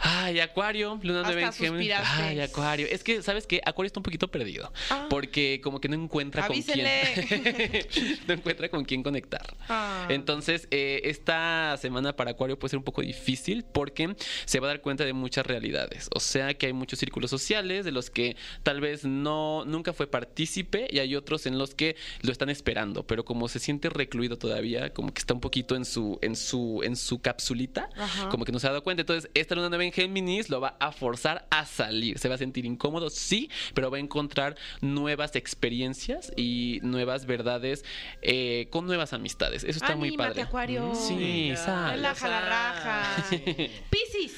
Ay, 0.00 0.40
Acuario, 0.40 0.98
Luna 1.02 1.20
Hasta 1.20 1.32
nueva 1.32 1.46
en 1.48 1.52
Géminis. 1.52 1.94
suspiraste. 1.94 2.22
Ay, 2.22 2.40
Acuario. 2.40 2.86
Es 2.90 3.04
que, 3.04 3.22
¿sabes 3.22 3.35
qué? 3.44 3.60
Acuario 3.64 3.88
está 3.88 4.00
un 4.00 4.04
poquito 4.04 4.28
perdido. 4.28 4.72
Ah. 4.90 5.08
Porque 5.10 5.60
como 5.62 5.80
que 5.80 5.88
no 5.88 5.96
encuentra 5.96 6.46
con 6.46 6.62
quién. 6.62 6.86
no 8.28 8.34
encuentra 8.34 8.68
con 8.68 8.84
quién 8.84 9.02
conectar. 9.02 9.56
Ah. 9.68 10.06
Entonces, 10.08 10.68
eh, 10.70 11.02
esta 11.04 11.76
semana 11.78 12.14
para 12.14 12.30
Acuario 12.30 12.58
puede 12.58 12.70
ser 12.70 12.78
un 12.78 12.84
poco 12.84 13.02
difícil 13.02 13.64
porque 13.64 14.14
se 14.44 14.60
va 14.60 14.68
a 14.68 14.70
dar 14.70 14.80
cuenta 14.80 15.04
de 15.04 15.12
muchas 15.12 15.44
realidades. 15.46 16.08
O 16.14 16.20
sea 16.20 16.54
que 16.54 16.66
hay 16.66 16.72
muchos 16.72 16.98
círculos 16.98 17.30
sociales 17.30 17.84
de 17.84 17.92
los 17.92 18.10
que 18.10 18.36
tal 18.62 18.80
vez 18.80 19.04
no, 19.04 19.64
nunca 19.64 19.92
fue 19.92 20.06
partícipe 20.06 20.86
y 20.90 21.00
hay 21.00 21.16
otros 21.16 21.46
en 21.46 21.58
los 21.58 21.74
que 21.74 21.96
lo 22.22 22.32
están 22.32 22.50
esperando. 22.50 23.06
Pero 23.06 23.24
como 23.24 23.48
se 23.48 23.58
siente 23.58 23.88
recluido 23.88 24.38
todavía, 24.38 24.92
como 24.92 25.12
que 25.12 25.20
está 25.20 25.34
un 25.34 25.40
poquito 25.40 25.76
en 25.76 25.84
su, 25.84 26.18
en 26.22 26.36
su, 26.36 26.80
en 26.84 26.96
su 26.96 27.20
capsulita, 27.20 27.88
Ajá. 27.96 28.28
como 28.28 28.44
que 28.44 28.52
no 28.52 28.58
se 28.58 28.66
ha 28.66 28.70
dado 28.70 28.82
cuenta. 28.82 29.02
Entonces, 29.02 29.30
esta 29.34 29.54
luna 29.54 29.68
nueva 29.68 29.84
en 29.84 29.92
Géminis 29.92 30.48
lo 30.50 30.60
va 30.60 30.76
a 30.78 30.92
forzar 30.92 31.46
a 31.50 31.66
salir. 31.66 32.18
Se 32.18 32.28
va 32.28 32.36
a 32.36 32.38
sentir 32.38 32.64
incómodo, 32.64 33.10
sí, 33.26 33.50
pero 33.74 33.90
va 33.90 33.98
a 33.98 34.00
encontrar 34.00 34.56
nuevas 34.80 35.36
experiencias 35.36 36.32
y 36.36 36.80
nuevas 36.82 37.26
verdades 37.26 37.84
eh, 38.22 38.68
con 38.70 38.86
nuevas 38.86 39.12
amistades. 39.12 39.64
Eso 39.64 39.78
está 39.78 39.96
muy 39.96 40.16
padre. 40.16 40.42
Acuario. 40.42 40.94
Sí, 40.94 41.52
sal. 41.56 41.96
Relaja 41.96 42.28
la 42.28 42.40
raja. 42.40 43.26
Piscis. 43.90 44.34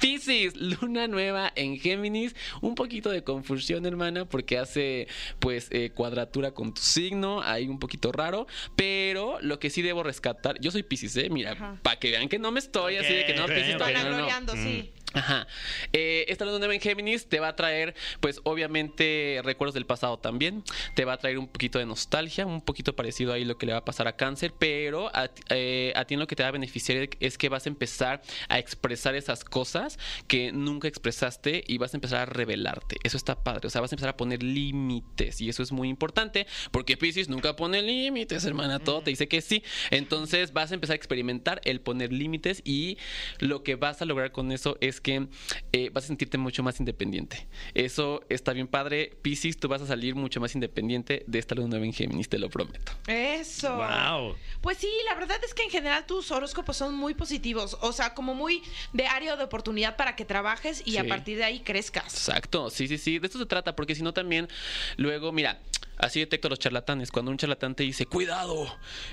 Piscis, 0.00 0.54
luna 0.56 1.08
nueva 1.08 1.50
en 1.56 1.78
Géminis, 1.78 2.34
un 2.60 2.74
poquito 2.74 3.10
de 3.10 3.24
confusión, 3.24 3.86
hermana, 3.86 4.26
porque 4.26 4.58
hace 4.58 5.08
pues 5.38 5.68
eh, 5.70 5.92
cuadratura 5.94 6.50
con 6.50 6.74
tu 6.74 6.82
signo, 6.82 7.40
ahí 7.42 7.68
un 7.68 7.78
poquito 7.78 8.12
raro, 8.12 8.46
pero 8.76 9.38
lo 9.40 9.58
que 9.58 9.70
sí 9.70 9.80
debo 9.80 10.02
rescatar, 10.02 10.60
yo 10.60 10.70
soy 10.70 10.82
Piscis, 10.82 11.16
eh, 11.16 11.30
mira, 11.30 11.78
para 11.82 11.98
que 11.98 12.10
vean 12.10 12.28
que 12.28 12.38
no 12.38 12.50
me 12.50 12.60
estoy 12.60 12.96
así 12.96 13.14
de 13.14 13.24
que 13.24 13.34
no, 13.34 13.46
Piscis, 13.46 13.78
todavía 13.78 14.04
no, 14.04 14.10
no. 14.10 14.10
Vanagloriando, 14.10 14.52
sí. 14.56 14.92
Ajá. 15.14 15.46
Eh, 15.92 16.24
esta 16.28 16.44
luna 16.44 16.58
nueva 16.58 16.74
en 16.74 16.80
Géminis 16.80 17.26
te 17.28 17.40
va 17.40 17.48
a 17.48 17.56
traer, 17.56 17.94
pues 18.20 18.40
obviamente, 18.44 19.40
recuerdos 19.44 19.74
del 19.74 19.86
pasado 19.86 20.18
también. 20.18 20.62
Te 20.94 21.04
va 21.04 21.14
a 21.14 21.18
traer 21.18 21.38
un 21.38 21.48
poquito 21.48 21.78
de 21.78 21.86
nostalgia, 21.86 22.46
un 22.46 22.60
poquito 22.60 22.94
parecido 22.96 23.32
ahí 23.32 23.44
lo 23.44 23.56
que 23.56 23.66
le 23.66 23.72
va 23.72 23.78
a 23.78 23.84
pasar 23.84 24.08
a 24.08 24.16
Cáncer, 24.16 24.52
pero 24.58 25.14
a, 25.14 25.28
ti- 25.28 25.42
eh, 25.50 25.92
a 25.96 26.04
ti 26.04 26.16
lo 26.16 26.26
que 26.26 26.36
te 26.36 26.42
va 26.42 26.48
a 26.48 26.52
beneficiar 26.52 27.08
es 27.20 27.38
que 27.38 27.48
vas 27.48 27.66
a 27.66 27.68
empezar 27.68 28.22
a 28.48 28.58
expresar 28.58 29.14
esas 29.14 29.44
cosas 29.44 29.98
que 30.26 30.52
nunca 30.52 30.88
expresaste 30.88 31.64
y 31.66 31.78
vas 31.78 31.94
a 31.94 31.96
empezar 31.96 32.20
a 32.20 32.26
revelarte. 32.26 32.96
Eso 33.04 33.16
está 33.16 33.42
padre. 33.42 33.66
O 33.68 33.70
sea, 33.70 33.80
vas 33.80 33.92
a 33.92 33.94
empezar 33.94 34.10
a 34.10 34.16
poner 34.16 34.42
límites 34.42 35.40
y 35.40 35.48
eso 35.48 35.62
es 35.62 35.72
muy 35.72 35.88
importante 35.88 36.46
porque 36.70 36.96
Pisces 36.96 37.28
nunca 37.28 37.56
pone 37.56 37.82
límites, 37.82 38.44
hermana. 38.44 38.78
Todo 38.80 39.02
te 39.02 39.10
dice 39.10 39.28
que 39.28 39.40
sí. 39.40 39.62
Entonces 39.90 40.52
vas 40.52 40.70
a 40.72 40.74
empezar 40.74 40.94
a 40.94 40.96
experimentar 40.96 41.60
el 41.64 41.80
poner 41.80 42.12
límites 42.12 42.62
y 42.64 42.98
lo 43.38 43.62
que 43.62 43.76
vas 43.76 44.02
a 44.02 44.04
lograr 44.04 44.32
con 44.32 44.52
eso 44.52 44.76
es 44.80 45.00
que 45.04 45.28
eh, 45.72 45.90
vas 45.92 46.04
a 46.04 46.06
sentirte 46.08 46.38
mucho 46.38 46.64
más 46.64 46.80
independiente. 46.80 47.46
Eso 47.74 48.22
está 48.28 48.52
bien 48.52 48.66
padre. 48.66 49.12
Pisces, 49.22 49.56
tú 49.56 49.68
vas 49.68 49.82
a 49.82 49.86
salir 49.86 50.16
mucho 50.16 50.40
más 50.40 50.54
independiente 50.54 51.22
de 51.28 51.38
esta 51.38 51.54
luna 51.54 51.68
nueva 51.68 51.84
en 51.84 51.92
Géminis, 51.92 52.28
te 52.28 52.38
lo 52.38 52.48
prometo. 52.48 52.90
Eso. 53.06 53.76
Wow. 53.76 54.34
Pues 54.62 54.78
sí, 54.78 54.90
la 55.04 55.14
verdad 55.14 55.38
es 55.44 55.54
que 55.54 55.62
en 55.62 55.70
general 55.70 56.06
tus 56.06 56.32
horóscopos 56.32 56.76
son 56.76 56.94
muy 56.96 57.14
positivos. 57.14 57.76
O 57.82 57.92
sea, 57.92 58.14
como 58.14 58.34
muy 58.34 58.62
de 58.92 59.06
área 59.06 59.36
de 59.36 59.44
oportunidad 59.44 59.96
para 59.96 60.16
que 60.16 60.24
trabajes 60.24 60.82
y 60.86 60.96
a 60.96 61.06
partir 61.06 61.36
de 61.36 61.44
ahí 61.44 61.60
crezcas. 61.60 62.14
Exacto, 62.14 62.70
sí, 62.70 62.88
sí, 62.88 62.96
sí, 62.96 63.18
de 63.18 63.26
esto 63.26 63.38
se 63.38 63.46
trata, 63.46 63.76
porque 63.76 63.94
si 63.94 64.02
no 64.02 64.14
también, 64.14 64.48
luego, 64.96 65.30
mira, 65.32 65.60
así 65.98 66.20
detecto 66.20 66.48
a 66.48 66.50
los 66.50 66.58
charlatanes. 66.58 67.10
Cuando 67.10 67.30
un 67.30 67.38
charlatán 67.38 67.74
te 67.74 67.82
dice, 67.82 68.06
cuidado, 68.06 68.66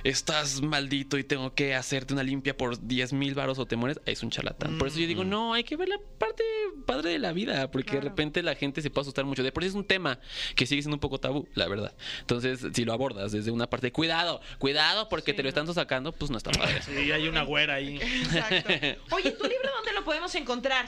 estás 0.04 0.62
maldito 0.62 1.18
y 1.18 1.24
tengo 1.24 1.54
que 1.54 1.76
hacerte 1.76 2.14
una 2.14 2.24
limpia 2.24 2.56
por 2.56 2.80
10 2.80 3.14
mil 3.14 3.34
varos 3.34 3.60
o 3.60 3.66
te 3.66 3.76
mueres, 3.76 4.00
es 4.06 4.24
un 4.24 4.30
charlatán. 4.30 4.78
Por 4.78 4.88
eso 4.88 5.00
yo 5.00 5.08
digo, 5.08 5.24
no, 5.24 5.54
hay 5.54 5.64
que 5.64 5.76
ver 5.78 5.90
la 5.90 6.00
parte 6.18 6.44
padre 6.86 7.12
de 7.12 7.20
la 7.20 7.34
vida, 7.34 7.72
porque 7.72 7.96
de 7.96 8.02
repente 8.02 8.44
la 8.44 8.56
gente 8.56 8.82
se 8.82 8.90
puede 8.90 9.04
asustar 9.04 9.26
mucho. 9.26 9.44
De 9.44 9.52
por 9.52 9.64
sí 9.64 9.70
es 9.70 9.76
un 9.76 9.86
tema 9.86 10.20
que 10.56 10.66
sigue 10.66 10.82
siendo 10.82 10.96
un 10.96 11.02
poco 11.02 11.20
tabú, 11.20 11.48
la 11.56 11.68
verdad. 11.68 11.96
Entonces, 12.20 12.66
si 12.74 12.86
lo 12.86 12.94
abordas 12.94 13.32
desde 13.32 13.52
una 13.52 13.68
parte 13.70 13.92
cuidado, 13.92 14.42
cuidado, 14.60 15.10
porque 15.10 15.32
Sí, 15.32 15.38
te 15.38 15.44
lo 15.44 15.50
están 15.50 15.72
sacando, 15.74 16.12
pues 16.12 16.32
no 16.32 16.38
está 16.38 16.52
padre. 16.52 16.82
Sí, 16.82 17.12
hay 17.12 17.28
una 17.28 17.44
güera 17.44 17.76
ahí. 17.76 17.98
Exacto. 17.98 18.70
Oye, 19.16 19.32
¿tu 19.32 19.44
libro 19.44 19.70
dónde 19.76 19.94
lo 19.94 20.04
podemos 20.04 20.34
encontrar? 20.36 20.86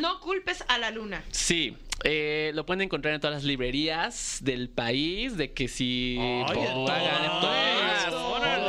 No 0.00 0.20
culpes 0.20 0.64
a 0.68 0.78
la 0.78 0.90
luna. 0.90 1.22
Sí, 1.30 1.76
eh, 2.04 2.50
lo 2.54 2.66
pueden 2.66 2.82
encontrar 2.82 3.14
en 3.14 3.20
todas 3.20 3.36
las 3.36 3.44
librerías 3.44 4.38
del 4.42 4.68
país, 4.68 5.36
de 5.36 5.52
que 5.52 5.68
si 5.68 6.16
pagan 6.46 6.64
en 6.64 6.74
todas, 6.74 8.10
todas, 8.10 8.14
órale. 8.14 8.62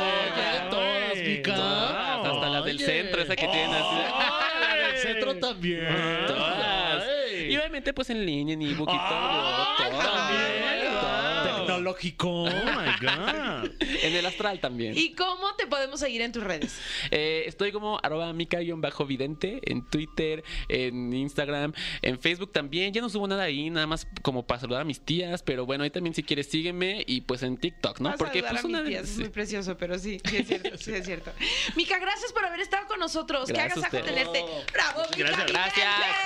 Todas, 1.42 2.26
hasta 2.26 2.48
las 2.48 2.64
del 2.64 2.78
centro, 2.78 3.22
esa 3.22 3.36
que 3.36 3.46
tienen 3.48 3.70
así. 3.70 3.96
Ay, 4.14 4.78
la 4.78 4.86
del 4.88 4.98
centro 4.98 5.36
también. 5.36 5.86
Todas. 6.26 7.04
Ay. 7.04 7.52
Y 7.52 7.56
obviamente 7.56 7.92
pues 7.92 8.10
en 8.10 8.24
línea, 8.24 8.54
en 8.54 8.62
ebook 8.62 8.88
y 8.88 8.96
todo. 8.96 9.66
Todo. 9.76 9.98
también. 9.98 10.92
Todo. 11.00 11.58
Tecnológico. 11.58 12.44
Oh 12.44 12.50
my 12.50 13.06
God. 13.06 13.70
En 14.04 14.14
el 14.14 14.26
astral 14.26 14.60
también. 14.60 14.92
¿Y 14.96 15.14
cómo 15.14 15.43
te 15.64 15.70
podemos 15.70 16.00
seguir 16.00 16.22
en 16.22 16.32
tus 16.32 16.42
redes? 16.42 16.80
Eh, 17.10 17.44
estoy 17.46 17.70
como 17.70 18.00
arroba 18.02 18.32
mica-vidente 18.32 19.60
en 19.70 19.88
Twitter, 19.88 20.42
en 20.68 21.12
Instagram, 21.12 21.72
en 22.02 22.18
Facebook 22.18 22.50
también. 22.50 22.92
Ya 22.92 23.00
no 23.00 23.08
subo 23.08 23.28
nada 23.28 23.44
ahí, 23.44 23.70
nada 23.70 23.86
más 23.86 24.06
como 24.22 24.46
para 24.46 24.60
saludar 24.60 24.82
a 24.82 24.84
mis 24.84 25.00
tías, 25.00 25.42
pero 25.42 25.66
bueno, 25.66 25.84
ahí 25.84 25.90
también 25.90 26.14
si 26.14 26.22
quieres 26.22 26.46
sígueme 26.48 27.04
y 27.06 27.20
pues 27.20 27.42
en 27.42 27.56
TikTok, 27.56 28.00
¿no? 28.00 28.10
Vas 28.10 28.18
Porque 28.18 28.40
pues 28.40 28.50
a 28.50 28.54
mis 28.54 28.64
una 28.64 28.84
tías, 28.84 29.10
es 29.10 29.18
muy 29.18 29.28
precioso, 29.28 29.76
pero 29.76 29.98
sí, 29.98 30.20
sí 30.28 30.36
es 30.38 30.46
cierto, 30.46 30.76
sí 30.78 30.92
es 30.92 31.04
cierto. 31.04 31.32
Mica, 31.76 31.98
gracias 31.98 32.32
por 32.32 32.44
haber 32.44 32.60
estado 32.60 32.86
con 32.86 32.98
nosotros. 32.98 33.46
Qué 33.46 33.52
Gracias 33.52 33.84
a 33.84 33.86
agasajo 33.86 34.04
ustedes. 34.08 34.32
tenerte. 34.32 34.72
¡Bravo, 34.72 35.02
Mica! 35.16 35.16
Gracias, 35.18 35.50
gracias. 35.52 36.16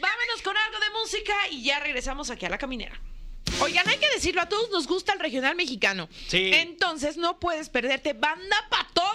Vámonos 0.00 0.42
con 0.42 0.56
algo 0.56 0.78
de 0.80 0.90
música 1.00 1.34
y 1.50 1.62
ya 1.62 1.80
regresamos 1.80 2.30
aquí 2.30 2.46
a 2.46 2.50
la 2.50 2.58
caminera. 2.58 3.00
Oigan, 3.60 3.88
hay 3.88 3.98
que 3.98 4.08
decirlo, 4.14 4.40
a 4.40 4.46
todos 4.48 4.70
nos 4.70 4.86
gusta 4.86 5.12
el 5.12 5.18
regional 5.18 5.56
mexicano. 5.56 6.08
Sí. 6.28 6.50
Entonces 6.54 7.16
no 7.16 7.40
puedes 7.40 7.68
perderte 7.68 8.12
banda 8.12 8.56
pa' 8.70 8.86
todos. 8.94 9.08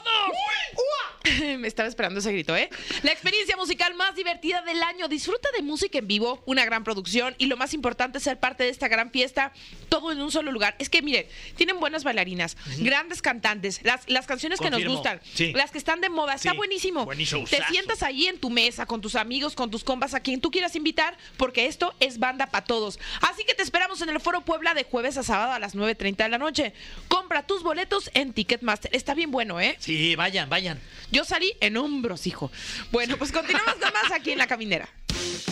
Me 1.60 1.67
estaba 1.67 1.88
esperando 1.88 2.19
ese 2.19 2.32
grito, 2.34 2.56
¿eh? 2.56 2.69
La 3.03 3.12
experiencia 3.13 3.56
musical 3.56 3.93
más 3.93 4.15
divertida 4.15 4.62
del 4.63 4.84
año. 4.84 5.08
Disfruta 5.08 5.47
de 5.56 5.62
música 5.62 5.97
en 5.99 6.08
vivo, 6.08 6.43
una 6.45 6.65
gran 6.65 6.84
producción 6.84 7.36
y 7.38 7.45
lo 7.45 7.56
más 7.56 7.73
importante, 7.73 8.19
ser 8.19 8.38
parte 8.39 8.63
de 8.63 8.69
esta 8.69 8.89
gran 8.89 9.12
fiesta, 9.12 9.53
todo 9.88 10.12
en 10.12 10.21
un 10.21 10.32
solo 10.32 10.51
lugar. 10.51 10.75
Es 10.79 10.89
que, 10.89 11.01
miren, 11.01 11.25
tienen 11.56 11.79
buenas 11.79 12.03
bailarinas, 12.03 12.58
grandes 12.79 13.21
cantantes, 13.21 13.79
las, 13.84 14.10
las 14.10 14.27
canciones 14.27 14.60
que 14.60 14.69
nos 14.69 14.84
gustan, 14.84 15.21
sí. 15.34 15.53
las 15.53 15.71
que 15.71 15.77
están 15.77 16.01
de 16.01 16.10
moda. 16.10 16.34
Está 16.34 16.51
Sí, 16.51 16.58
buenísimo. 16.58 17.06
buenísimo. 17.06 17.45
Te 17.47 17.63
sientas 17.69 18.03
ahí 18.03 18.27
en 18.27 18.38
tu 18.39 18.49
mesa, 18.49 18.86
con 18.86 18.99
tus 18.99 19.15
amigos, 19.15 19.56
con 19.56 19.71
tus 19.71 19.86
compas, 19.86 20.13
a 20.13 20.19
quien 20.19 20.41
tú 20.41 20.51
quieras 20.51 20.75
invitar, 20.75 21.17
porque 21.38 21.67
esto 21.67 21.93
es 22.01 22.19
banda 22.19 22.47
para 22.47 22.65
todos. 22.65 22.99
Así 23.21 23.45
que 23.45 23.53
te 23.53 23.63
esperamos 23.63 24.01
en 24.01 24.10
el 24.10 24.19
Foro 24.19 24.33
Puebla 24.41 24.74
de 24.74 24.84
jueves 24.84 25.17
a 25.17 25.24
sábado 25.24 25.54
a 25.54 25.60
las 25.60 25.76
9.30 25.76 26.17
de 26.17 26.30
la 26.30 26.38
noche. 26.38 26.74
Compra 27.08 27.46
tus 27.46 27.63
boletos 27.63 28.12
en 28.13 28.34
Ticketmaster. 28.34 28.93
Está 28.96 29.13
bien 29.13 29.32
bueno, 29.32 29.60
¿eh? 29.60 29.76
Sí, 29.80 30.15
vayan, 30.15 30.50
vayan. 30.50 30.80
Yo 31.12 31.24
salí 31.24 31.54
en 31.62 31.78
hombros, 31.78 32.28
hijo. 32.28 32.52
Bueno, 32.91 33.17
pues 33.17 33.32
continuamos 33.32 33.76
con 33.76 33.93
más 33.93 34.12
aquí 34.12 34.32
en 34.32 34.38
La 34.38 34.48
Caminera. 34.48 34.89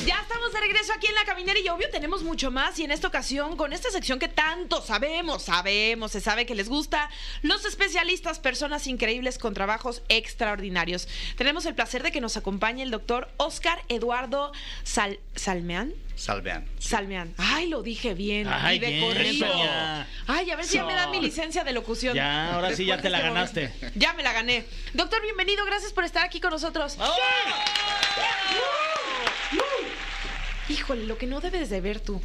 Ya 0.05 0.19
estamos 0.21 0.51
de 0.51 0.59
regreso 0.59 0.91
aquí 0.93 1.07
en 1.07 1.15
La 1.15 1.23
Caminera 1.25 1.59
y 1.59 1.69
obvio 1.69 1.89
tenemos 1.89 2.23
mucho 2.23 2.49
más 2.51 2.77
y 2.79 2.83
en 2.83 2.91
esta 2.91 3.07
ocasión 3.07 3.55
con 3.55 3.71
esta 3.71 3.89
sección 3.91 4.19
que 4.19 4.27
tanto 4.27 4.81
sabemos, 4.81 5.43
sabemos, 5.43 6.11
se 6.11 6.19
sabe 6.21 6.45
que 6.45 6.55
les 6.55 6.67
gusta, 6.69 7.09
los 7.41 7.65
especialistas, 7.65 8.39
personas 8.39 8.87
increíbles 8.87 9.37
con 9.37 9.53
trabajos 9.53 10.01
extraordinarios. 10.09 11.07
Tenemos 11.37 11.65
el 11.65 11.75
placer 11.75 12.03
de 12.03 12.11
que 12.11 12.19
nos 12.21 12.35
acompañe 12.37 12.83
el 12.83 12.91
doctor 12.91 13.29
Oscar 13.37 13.81
Eduardo 13.89 14.51
Sal- 14.83 15.19
Salmeán. 15.35 15.93
Salvean. 16.15 16.65
Salmeán. 16.77 17.33
Ay, 17.37 17.67
lo 17.67 17.81
dije 17.81 18.13
bien. 18.13 18.47
Ay, 18.47 18.75
y 18.75 18.79
de 18.79 18.87
bien, 18.89 19.03
corrido. 19.05 19.47
Ay, 20.27 20.51
a 20.51 20.55
ver 20.55 20.65
si 20.65 20.75
ya 20.75 20.85
me 20.85 20.93
dan 20.93 21.09
mi 21.09 21.19
licencia 21.19 21.63
de 21.63 21.73
locución. 21.73 22.13
Ya, 22.15 22.53
ahora 22.53 22.75
sí 22.75 22.85
ya 22.85 23.01
te 23.01 23.09
la 23.09 23.17
este 23.17 23.29
ganaste. 23.29 23.67
momento. 23.69 23.99
Ya 23.99 24.13
me 24.13 24.21
la 24.21 24.31
gané. 24.33 24.65
Doctor, 24.93 25.19
bienvenido. 25.23 25.65
Gracias 25.65 25.93
por 25.93 26.03
estar 26.03 26.23
aquí 26.23 26.39
con 26.39 26.51
nosotros. 26.51 26.95
Híjole, 30.71 31.05
lo 31.05 31.17
que 31.17 31.27
no 31.27 31.41
debes 31.41 31.69
de 31.69 31.81
ver 31.81 31.99
tú. 31.99 32.21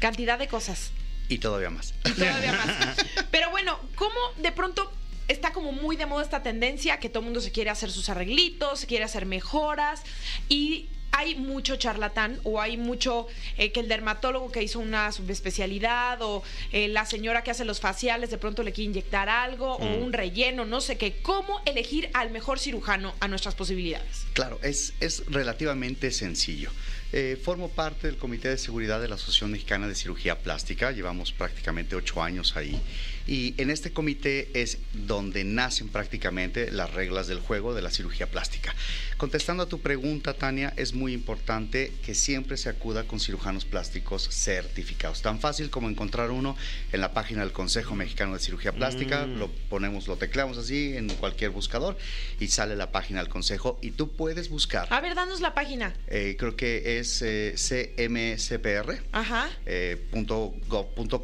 Cantidad 0.00 0.38
de 0.38 0.48
cosas. 0.48 0.90
Y 1.28 1.38
todavía 1.38 1.70
más. 1.70 1.94
Y 2.04 2.10
todavía 2.12 2.52
más. 2.52 2.96
Pero 3.30 3.50
bueno, 3.50 3.78
¿cómo 3.94 4.18
de 4.38 4.50
pronto 4.50 4.92
está 5.28 5.52
como 5.52 5.70
muy 5.70 5.96
de 5.96 6.06
moda 6.06 6.24
esta 6.24 6.42
tendencia 6.42 6.98
que 6.98 7.08
todo 7.08 7.20
el 7.20 7.26
mundo 7.26 7.40
se 7.40 7.52
quiere 7.52 7.70
hacer 7.70 7.90
sus 7.90 8.08
arreglitos, 8.08 8.80
se 8.80 8.86
quiere 8.86 9.04
hacer 9.04 9.26
mejoras 9.26 10.02
y 10.48 10.88
hay 11.12 11.34
mucho 11.34 11.76
charlatán 11.76 12.40
o 12.42 12.60
hay 12.60 12.76
mucho 12.76 13.26
eh, 13.58 13.70
que 13.70 13.80
el 13.80 13.88
dermatólogo 13.88 14.50
que 14.50 14.62
hizo 14.62 14.80
una 14.80 15.12
subespecialidad 15.12 16.20
o 16.22 16.42
eh, 16.72 16.88
la 16.88 17.04
señora 17.04 17.44
que 17.44 17.50
hace 17.50 17.64
los 17.64 17.80
faciales 17.80 18.30
de 18.30 18.38
pronto 18.38 18.62
le 18.62 18.72
quiere 18.72 18.90
inyectar 18.90 19.28
algo 19.28 19.76
o 19.76 19.96
un 19.98 20.12
relleno, 20.12 20.64
no 20.64 20.80
sé 20.80 20.96
qué. 20.96 21.20
¿Cómo 21.22 21.60
elegir 21.66 22.10
al 22.14 22.30
mejor 22.30 22.58
cirujano 22.58 23.14
a 23.20 23.28
nuestras 23.28 23.54
posibilidades? 23.54 24.24
Claro, 24.32 24.58
es, 24.62 24.94
es 25.00 25.24
relativamente 25.26 26.10
sencillo. 26.10 26.70
Eh, 27.14 27.36
formo 27.36 27.68
parte 27.68 28.06
del 28.06 28.16
Comité 28.16 28.48
de 28.48 28.56
Seguridad 28.56 28.98
de 28.98 29.06
la 29.06 29.16
Asociación 29.16 29.52
Mexicana 29.52 29.86
de 29.86 29.94
Cirugía 29.94 30.38
Plástica. 30.38 30.92
Llevamos 30.92 31.30
prácticamente 31.30 31.94
ocho 31.94 32.22
años 32.22 32.56
ahí. 32.56 32.80
Y 33.26 33.54
en 33.58 33.70
este 33.70 33.92
comité 33.92 34.50
es 34.54 34.78
donde 34.92 35.44
nacen 35.44 35.88
prácticamente 35.88 36.70
las 36.70 36.92
reglas 36.92 37.28
del 37.28 37.38
juego 37.38 37.74
de 37.74 37.82
la 37.82 37.90
cirugía 37.90 38.26
plástica. 38.26 38.74
Contestando 39.16 39.62
a 39.62 39.68
tu 39.68 39.80
pregunta, 39.80 40.34
Tania, 40.34 40.72
es 40.76 40.94
muy 40.94 41.12
importante 41.12 41.92
que 42.04 42.14
siempre 42.14 42.56
se 42.56 42.68
acuda 42.68 43.04
con 43.04 43.20
cirujanos 43.20 43.64
plásticos 43.64 44.28
certificados. 44.28 45.22
Tan 45.22 45.38
fácil 45.38 45.70
como 45.70 45.88
encontrar 45.88 46.30
uno 46.30 46.56
en 46.92 47.00
la 47.00 47.12
página 47.12 47.42
del 47.42 47.52
Consejo 47.52 47.94
Mexicano 47.94 48.34
de 48.34 48.40
Cirugía 48.40 48.72
Plástica. 48.72 49.26
Lo 49.26 49.48
ponemos, 49.68 50.08
lo 50.08 50.16
tecleamos 50.16 50.58
así 50.58 50.96
en 50.96 51.08
cualquier 51.08 51.50
buscador 51.50 51.96
y 52.40 52.48
sale 52.48 52.74
la 52.76 52.90
página 52.90 53.20
del 53.20 53.28
Consejo 53.28 53.78
y 53.80 53.92
tú 53.92 54.10
puedes 54.10 54.48
buscar. 54.48 54.88
A 54.90 55.00
ver, 55.00 55.14
danos 55.14 55.40
la 55.40 55.54
página. 55.54 55.94
Eh, 56.08 56.36
creo 56.38 56.56
que 56.56 56.98
es 56.98 57.22
eh, 57.22 57.54
cmcpr. 57.56 59.04
Ajá. 59.12 59.50
eh, 59.66 60.04
punto 60.10 60.54
gov 60.68 60.94
punto 60.94 61.22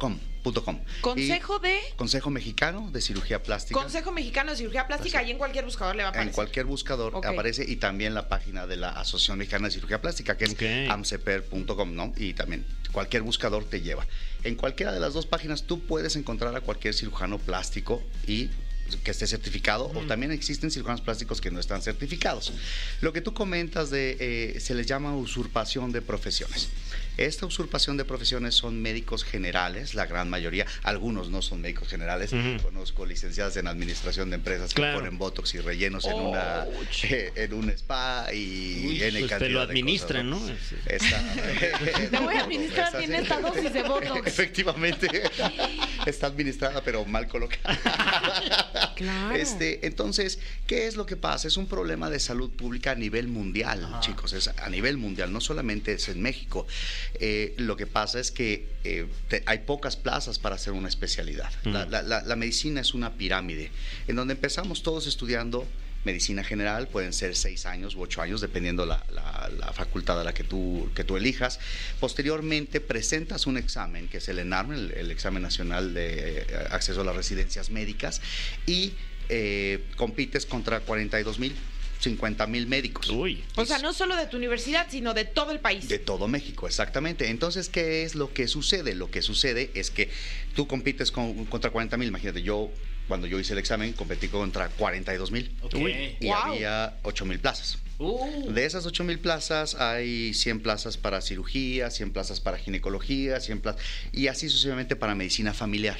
com. 0.63 0.79
Consejo 1.01 1.59
Y- 1.63 1.67
de 1.67 1.77
Consejo 1.95 2.29
Mexicano 2.29 2.89
de 2.91 3.01
Cirugía 3.01 3.43
Plástica. 3.43 3.79
Consejo 3.79 4.11
Mexicano 4.11 4.51
de 4.51 4.57
Cirugía 4.57 4.87
Plástica 4.87 5.23
y 5.23 5.31
en 5.31 5.37
cualquier 5.37 5.65
buscador 5.65 5.95
le 5.95 6.03
va 6.03 6.07
a 6.07 6.11
aparecer. 6.11 6.29
En 6.29 6.35
cualquier 6.35 6.65
buscador 6.65 7.15
aparece 7.25 7.65
y 7.67 7.75
también 7.77 8.13
la 8.13 8.27
página 8.29 8.67
de 8.67 8.77
la 8.77 8.89
Asociación 8.89 9.37
Mexicana 9.37 9.67
de 9.67 9.73
Cirugía 9.73 10.01
Plástica, 10.01 10.37
que 10.37 10.45
es 10.45 10.89
amceper.com, 10.89 11.95
¿no? 11.95 12.13
Y 12.17 12.33
también 12.33 12.65
cualquier 12.91 13.23
buscador 13.23 13.65
te 13.65 13.81
lleva. 13.81 14.05
En 14.43 14.55
cualquiera 14.55 14.91
de 14.91 14.99
las 14.99 15.13
dos 15.13 15.25
páginas 15.25 15.63
tú 15.63 15.81
puedes 15.81 16.15
encontrar 16.15 16.55
a 16.55 16.61
cualquier 16.61 16.93
cirujano 16.93 17.37
plástico 17.39 18.01
y 18.25 18.49
que 18.97 19.11
esté 19.11 19.27
certificado 19.27 19.91
o 19.93 20.01
también 20.05 20.31
existen 20.31 20.71
cirujanos 20.71 21.01
plásticos 21.01 21.41
que 21.41 21.51
no 21.51 21.59
están 21.59 21.81
certificados. 21.81 22.53
Lo 23.01 23.13
que 23.13 23.21
tú 23.21 23.33
comentas 23.33 23.89
de 23.89 24.17
eh, 24.19 24.59
se 24.59 24.75
les 24.75 24.85
llama 24.87 25.15
usurpación 25.15 25.91
de 25.91 26.01
profesiones. 26.01 26.69
Esta 27.17 27.45
usurpación 27.45 27.97
de 27.97 28.05
profesiones 28.05 28.55
son 28.55 28.81
médicos 28.81 29.25
generales, 29.25 29.93
la 29.93 30.05
gran 30.05 30.29
mayoría, 30.29 30.65
algunos 30.83 31.29
no 31.29 31.41
son 31.41 31.59
médicos 31.59 31.89
generales, 31.89 32.31
conozco 32.63 33.05
licenciadas 33.05 33.57
en 33.57 33.67
administración 33.67 34.29
de 34.29 34.37
empresas 34.37 34.73
Claro. 34.73 34.93
que 34.99 35.03
ponen 35.03 35.17
botox 35.17 35.53
y 35.55 35.59
rellenos 35.59 36.05
en 36.05 36.13
una 36.13 36.65
eh, 37.03 37.31
en 37.35 37.53
un 37.53 37.69
spa 37.71 38.27
y 38.33 38.85
Uy, 38.87 39.03
N 39.03 39.19
pues 39.19 39.37
te 39.37 39.49
lo 39.49 39.59
administran, 39.61 40.31
cosas, 40.31 40.47
¿no? 40.49 42.09
Te 42.09 42.17
voy 42.19 42.35
a 42.35 42.41
administrar 42.43 42.97
bien 42.99 43.13
esta 43.15 43.41
dosis 43.41 43.73
de 43.73 43.83
Botox. 43.83 44.21
Efectivamente. 44.27 45.07
Está 46.05 46.27
administrada, 46.27 46.81
pero 46.83 47.05
mal 47.05 47.27
colocada. 47.27 47.77
Claro. 48.95 49.33
Este, 49.33 49.85
entonces, 49.87 50.39
¿qué 50.67 50.85
es 50.87 50.97
lo 50.97 51.05
que 51.05 51.15
pasa? 51.15 51.47
Es 51.47 51.55
un 51.55 51.67
problema 51.67 52.09
de 52.09 52.19
salud 52.19 52.49
pública 52.49 52.91
a 52.91 52.95
nivel 52.95 53.29
mundial, 53.29 53.87
chicos. 54.01 54.33
Es 54.33 54.49
a 54.49 54.69
nivel 54.69 54.97
mundial, 54.97 55.31
no 55.31 55.39
solamente 55.39 55.93
es 55.93 56.09
en 56.09 56.21
México. 56.21 56.67
Eh, 57.13 57.53
lo 57.57 57.77
que 57.77 57.87
pasa 57.87 58.19
es 58.19 58.29
que 58.31 58.67
eh, 58.83 59.07
te- 59.29 59.41
hay 59.45 59.59
pocas 59.59 59.95
plazas 59.95 60.37
para 60.37 60.55
hacer 60.55 60.73
una 60.73 60.89
especialidad. 60.89 61.49
La, 61.63 61.85
la- 61.85 62.01
la- 62.01 62.23
la 62.23 62.35
medicina 62.35 62.81
es 62.81 62.93
una 62.93 63.13
pirámide, 63.13 63.71
en 64.09 64.17
donde 64.17 64.33
empezamos 64.33 64.83
todos 64.83 65.07
estudiando 65.07 65.65
medicina 66.05 66.43
general, 66.43 66.87
pueden 66.87 67.11
ser 67.13 67.35
seis 67.35 67.65
años 67.65 67.95
u 67.95 68.01
ocho 68.01 68.21
años, 68.21 68.39
dependiendo 68.41 68.85
la, 68.85 69.03
la- 69.13 69.49
la 69.57 69.73
facultad 69.73 70.19
a 70.19 70.23
la 70.23 70.33
que 70.33 70.43
tú, 70.43 70.89
que 70.95 71.03
tú 71.03 71.17
elijas. 71.17 71.59
Posteriormente 71.99 72.79
presentas 72.81 73.45
un 73.47 73.57
examen, 73.57 74.07
que 74.07 74.17
es 74.17 74.29
el 74.29 74.39
ENARM, 74.39 74.71
el, 74.71 74.91
el 74.91 75.11
examen 75.11 75.43
nacional 75.43 75.93
de 75.93 76.39
eh, 76.41 76.45
acceso 76.71 77.01
a 77.01 77.03
las 77.03 77.15
residencias 77.15 77.69
médicas, 77.69 78.21
y 78.65 78.93
eh, 79.29 79.83
compites 79.97 80.45
contra 80.45 80.79
42 80.79 81.37
mil, 81.39 81.53
50 81.99 82.47
mil 82.47 82.65
médicos. 82.67 83.09
Uy. 83.09 83.43
O 83.55 83.65
sea, 83.65 83.77
no 83.79 83.91
solo 83.93 84.15
de 84.15 84.25
tu 84.27 84.37
universidad, 84.37 84.87
sino 84.89 85.13
de 85.13 85.25
todo 85.25 85.51
el 85.51 85.59
país. 85.59 85.89
De 85.89 85.99
todo 85.99 86.27
México, 86.29 86.65
exactamente. 86.65 87.27
Entonces, 87.29 87.67
¿qué 87.67 88.03
es 88.03 88.15
lo 88.15 88.33
que 88.33 88.47
sucede? 88.47 88.95
Lo 88.95 89.11
que 89.11 89.21
sucede 89.21 89.69
es 89.73 89.91
que 89.91 90.09
tú 90.55 90.65
compites 90.65 91.11
con- 91.11 91.45
contra 91.45 91.71
40 91.71 91.97
mil. 91.97 92.07
Imagínate, 92.07 92.41
yo 92.41 92.71
cuando 93.09 93.27
yo 93.27 93.37
hice 93.39 93.51
el 93.51 93.59
examen 93.59 93.91
competí 93.91 94.29
contra 94.29 94.69
42 94.69 95.31
mil. 95.31 95.51
Ok. 95.61 95.73
Uy. 95.75 96.15
Y 96.21 96.27
Wow. 96.27 96.35
había 96.37 96.97
8 97.03 97.25
mil 97.25 97.39
plazas. 97.39 97.79
Uh, 97.97 98.49
De 98.53 98.63
esas 98.65 98.85
8 98.85 99.03
mil 99.03 99.19
plazas 99.19 99.75
hay 99.75 100.33
100 100.33 100.61
plazas 100.61 100.95
para 100.95 101.19
cirugía, 101.19 101.89
100 101.89 102.13
plazas 102.13 102.39
para 102.39 102.57
ginecología, 102.57 103.41
100 103.41 103.59
plazas 103.59 103.81
y 104.13 104.27
así 104.27 104.47
sucesivamente 104.47 104.95
para 104.95 105.15
medicina 105.15 105.53
familiar. 105.53 105.97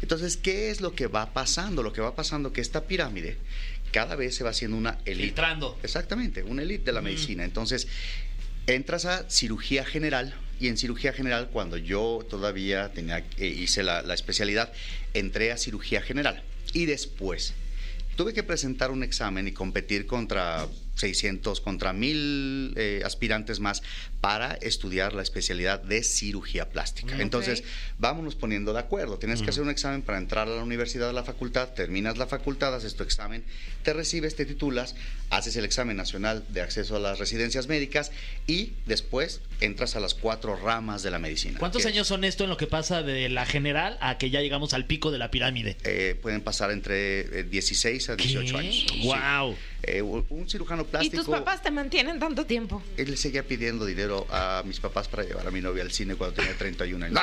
Entonces, 0.00 0.36
¿qué 0.36 0.70
es 0.70 0.80
lo 0.80 0.94
que 0.94 1.08
va 1.08 1.32
pasando? 1.32 1.82
Lo 1.82 1.92
que 1.92 2.00
va 2.02 2.14
pasando 2.14 2.52
que 2.52 2.60
esta 2.60 2.84
pirámide 2.84 3.36
cada 3.90 4.14
vez 4.14 4.36
se 4.36 4.44
va 4.44 4.50
haciendo 4.50 4.76
una 4.76 4.98
elite. 5.06 5.24
Filtrando. 5.28 5.76
Exactamente, 5.82 6.44
una 6.44 6.62
elite 6.62 6.84
de 6.84 6.92
la 6.92 7.00
medicina. 7.00 7.42
Entonces, 7.44 7.88
entras 8.68 9.04
a 9.06 9.28
cirugía 9.28 9.84
general 9.84 10.34
y 10.60 10.68
en 10.68 10.76
cirugía 10.76 11.12
general, 11.12 11.48
cuando 11.50 11.78
yo 11.78 12.24
todavía 12.30 12.92
tenía, 12.92 13.24
eh, 13.38 13.46
hice 13.46 13.82
la, 13.82 14.02
la 14.02 14.14
especialidad, 14.14 14.72
entré 15.14 15.50
a 15.52 15.56
cirugía 15.56 16.00
general 16.02 16.42
y 16.72 16.86
después. 16.86 17.54
Tuve 18.16 18.34
que 18.34 18.42
presentar 18.42 18.90
un 18.90 19.02
examen 19.02 19.48
y 19.48 19.52
competir 19.52 20.06
contra 20.06 20.68
600, 21.00 21.60
contra 21.60 21.92
1000 21.92 22.74
eh, 22.76 23.02
aspirantes 23.04 23.60
más 23.60 23.82
para 24.20 24.54
estudiar 24.54 25.14
la 25.14 25.22
especialidad 25.22 25.82
de 25.82 26.02
cirugía 26.02 26.68
plástica. 26.68 27.16
Mm, 27.16 27.20
Entonces, 27.22 27.64
vámonos 27.98 28.34
poniendo 28.34 28.72
de 28.72 28.80
acuerdo. 28.80 29.18
Tienes 29.18 29.42
que 29.42 29.50
hacer 29.50 29.62
un 29.62 29.70
examen 29.70 30.02
para 30.02 30.18
entrar 30.18 30.46
a 30.46 30.54
la 30.54 30.62
universidad, 30.62 31.08
a 31.08 31.12
la 31.12 31.24
facultad, 31.24 31.70
terminas 31.70 32.18
la 32.18 32.26
facultad, 32.26 32.74
haces 32.74 32.94
tu 32.94 33.02
examen, 33.02 33.42
te 33.82 33.92
recibes, 33.92 34.36
te 34.36 34.44
titulas, 34.44 34.94
haces 35.30 35.56
el 35.56 35.64
examen 35.64 35.96
nacional 35.96 36.44
de 36.50 36.60
acceso 36.60 36.96
a 36.96 37.00
las 37.00 37.18
residencias 37.18 37.66
médicas 37.66 38.12
y 38.46 38.72
después 38.86 39.40
entras 39.60 39.96
a 39.96 40.00
las 40.00 40.14
cuatro 40.14 40.56
ramas 40.56 41.02
de 41.02 41.10
la 41.10 41.18
medicina. 41.18 41.58
¿Cuántos 41.58 41.86
años 41.86 42.06
son 42.06 42.24
esto 42.24 42.44
en 42.44 42.50
lo 42.50 42.56
que 42.56 42.66
pasa 42.66 43.02
de 43.02 43.28
la 43.28 43.46
general 43.46 43.96
a 44.00 44.18
que 44.18 44.30
ya 44.30 44.40
llegamos 44.40 44.74
al 44.74 44.86
pico 44.86 45.10
de 45.10 45.18
la 45.18 45.30
pirámide? 45.30 45.76
eh, 45.84 46.14
pueden 46.20 46.40
pasar 46.42 46.70
entre 46.70 47.40
eh, 47.40 47.44
16 47.44 48.10
a 48.10 48.16
18 48.16 48.58
años. 48.58 48.86
Sí. 48.88 49.02
Wow. 49.04 49.56
Eh, 49.82 50.02
un 50.02 50.26
un 50.28 50.48
¿Y 51.00 51.10
tus 51.10 51.28
papás 51.28 51.62
te 51.62 51.70
mantienen 51.70 52.18
tanto 52.18 52.46
tiempo? 52.46 52.82
Él 52.96 53.16
seguía 53.16 53.42
pidiendo 53.42 53.84
dinero 53.84 54.26
a 54.30 54.62
mis 54.64 54.80
papás 54.80 55.08
para 55.08 55.24
llevar 55.24 55.46
a 55.46 55.50
mi 55.50 55.60
novia 55.60 55.82
al 55.82 55.92
cine 55.92 56.16
cuando 56.16 56.36
tenía 56.36 56.56
31 56.56 57.06
años. 57.06 57.20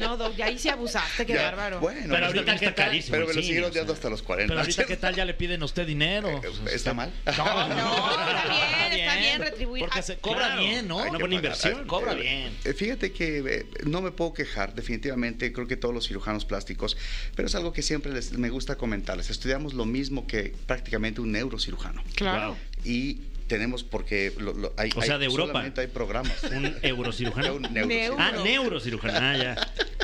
No, 0.00 0.16
Doc, 0.16 0.34
ya 0.36 0.46
ahí 0.46 0.58
sí 0.58 0.68
abusaste, 0.68 1.26
qué 1.26 1.34
Ya, 1.34 1.42
bárbaro. 1.44 1.80
Bueno, 1.80 2.00
Pero 2.02 2.14
está 2.14 2.26
ahorita 2.26 2.44
bien, 2.44 2.58
qué 2.58 2.64
está 2.66 2.74
tal- 2.76 2.86
carísimo. 2.86 3.12
Pero 3.12 3.26
me 3.28 3.34
lo 3.34 3.42
siguieron 3.42 3.70
o 3.70 3.72
sea. 3.72 3.80
dando 3.82 3.92
hasta 3.94 4.10
los 4.10 4.22
40. 4.22 4.48
Pero 4.52 4.60
ahorita, 4.60 4.84
¿qué 4.84 4.96
tal 4.96 5.14
ya 5.14 5.24
le 5.24 5.34
piden 5.34 5.62
a 5.62 5.64
usted 5.64 5.86
dinero? 5.86 6.28
Eh, 6.30 6.50
¿Está 6.72 6.94
mal? 6.94 7.12
No, 7.36 7.68
No, 7.68 8.10
está 8.10 8.48
bien, 8.90 9.00
está 9.00 9.16
bien 9.18 9.40
retribuir. 9.40 9.84
Porque 9.84 9.98
Ah, 9.98 10.02
se 10.02 10.16
cobra 10.18 10.46
claro. 10.46 10.60
bien, 10.62 10.88
¿no? 10.88 10.98
Hay 11.00 11.10
Una 11.10 11.18
que 11.18 11.22
buena 11.24 11.36
pagar. 11.36 11.56
inversión. 11.56 11.86
Cobra 11.86 12.12
Eh, 12.12 12.16
bien. 12.16 12.56
eh, 12.64 12.72
Fíjate 12.74 13.12
que 13.12 13.38
eh, 13.38 13.66
no 13.84 14.02
me 14.02 14.10
puedo 14.10 14.32
quejar, 14.34 14.74
definitivamente 14.74 15.52
creo 15.52 15.66
que 15.66 15.76
todos 15.76 15.94
los 15.94 16.06
cirujanos 16.06 16.44
plásticos, 16.44 16.96
pero 17.34 17.48
es 17.48 17.54
algo 17.54 17.72
que 17.72 17.82
siempre 17.82 18.12
les, 18.12 18.32
me 18.32 18.50
gusta 18.50 18.76
comentarles. 18.76 19.30
Estudiamos 19.30 19.74
lo 19.74 19.84
mismo 19.84 20.26
que 20.26 20.54
prácticamente 20.66 21.20
un 21.20 21.32
neurocirujano. 21.32 22.02
Claro. 22.14 22.48
Wow. 22.48 22.56
Y 22.84 23.20
tenemos, 23.46 23.84
porque 23.84 24.32
lo- 24.38 24.52
lo- 24.54 24.72
hay, 24.76 24.90
O 24.96 25.02
sea, 25.02 25.14
hay- 25.14 25.20
de 25.20 25.26
Europa. 25.26 25.48
solamente 25.52 25.80
hay 25.80 25.86
programas. 25.88 26.42
Un 26.52 26.74
eurocirujano. 26.82 27.54
Un 27.56 27.62
neurocirujano. 27.62 28.16
Ah, 28.40 28.42
neurocirujano. 28.44 29.18
Ah, 29.18 29.36
ya. 29.36 29.54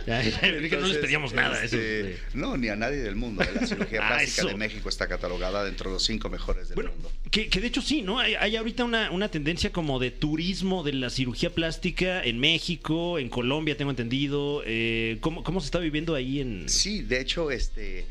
ya. 0.06 0.78
no 0.80 0.86
les 0.86 0.98
pedíamos 0.98 1.32
nada. 1.34 1.62
eso. 1.64 1.76
este, 1.76 2.18
no, 2.34 2.56
ni 2.56 2.68
a 2.68 2.76
nadie 2.76 2.98
del 2.98 3.16
mundo. 3.16 3.42
La 3.54 3.66
cirugía 3.66 4.00
Ah, 4.02 4.08
plástica 4.16 4.42
eso. 4.42 4.48
de 4.48 4.56
México 4.56 4.88
está 4.88 5.06
catalogada 5.08 5.64
dentro 5.64 5.90
de 5.90 5.94
los 5.94 6.04
cinco 6.04 6.28
mejores 6.28 6.68
del 6.68 6.74
Bueno, 6.76 6.90
mundo. 6.92 7.10
que, 7.30 7.48
que 7.48 7.60
de 7.60 7.66
hecho 7.66 7.82
sí, 7.82 8.02
¿no? 8.02 8.18
Hay, 8.18 8.34
hay 8.34 8.56
ahorita 8.56 8.84
una, 8.84 9.10
una 9.10 9.28
tendencia 9.30 9.70
como 9.72 9.98
de 9.98 10.10
turismo 10.10 10.82
de 10.82 10.92
la 10.94 11.10
cirugía 11.10 11.50
plástica 11.50 12.22
en 12.22 12.38
México, 12.38 13.18
en 13.18 13.28
Colombia, 13.28 13.76
tengo 13.76 13.90
entendido. 13.90 14.62
Eh, 14.66 15.18
¿cómo, 15.20 15.42
¿Cómo 15.44 15.60
se 15.60 15.66
está 15.66 15.78
viviendo 15.78 16.14
ahí 16.14 16.40
en...? 16.40 16.68
Sí, 16.68 17.02
de 17.02 17.20
hecho, 17.20 17.50
este, 17.50 18.04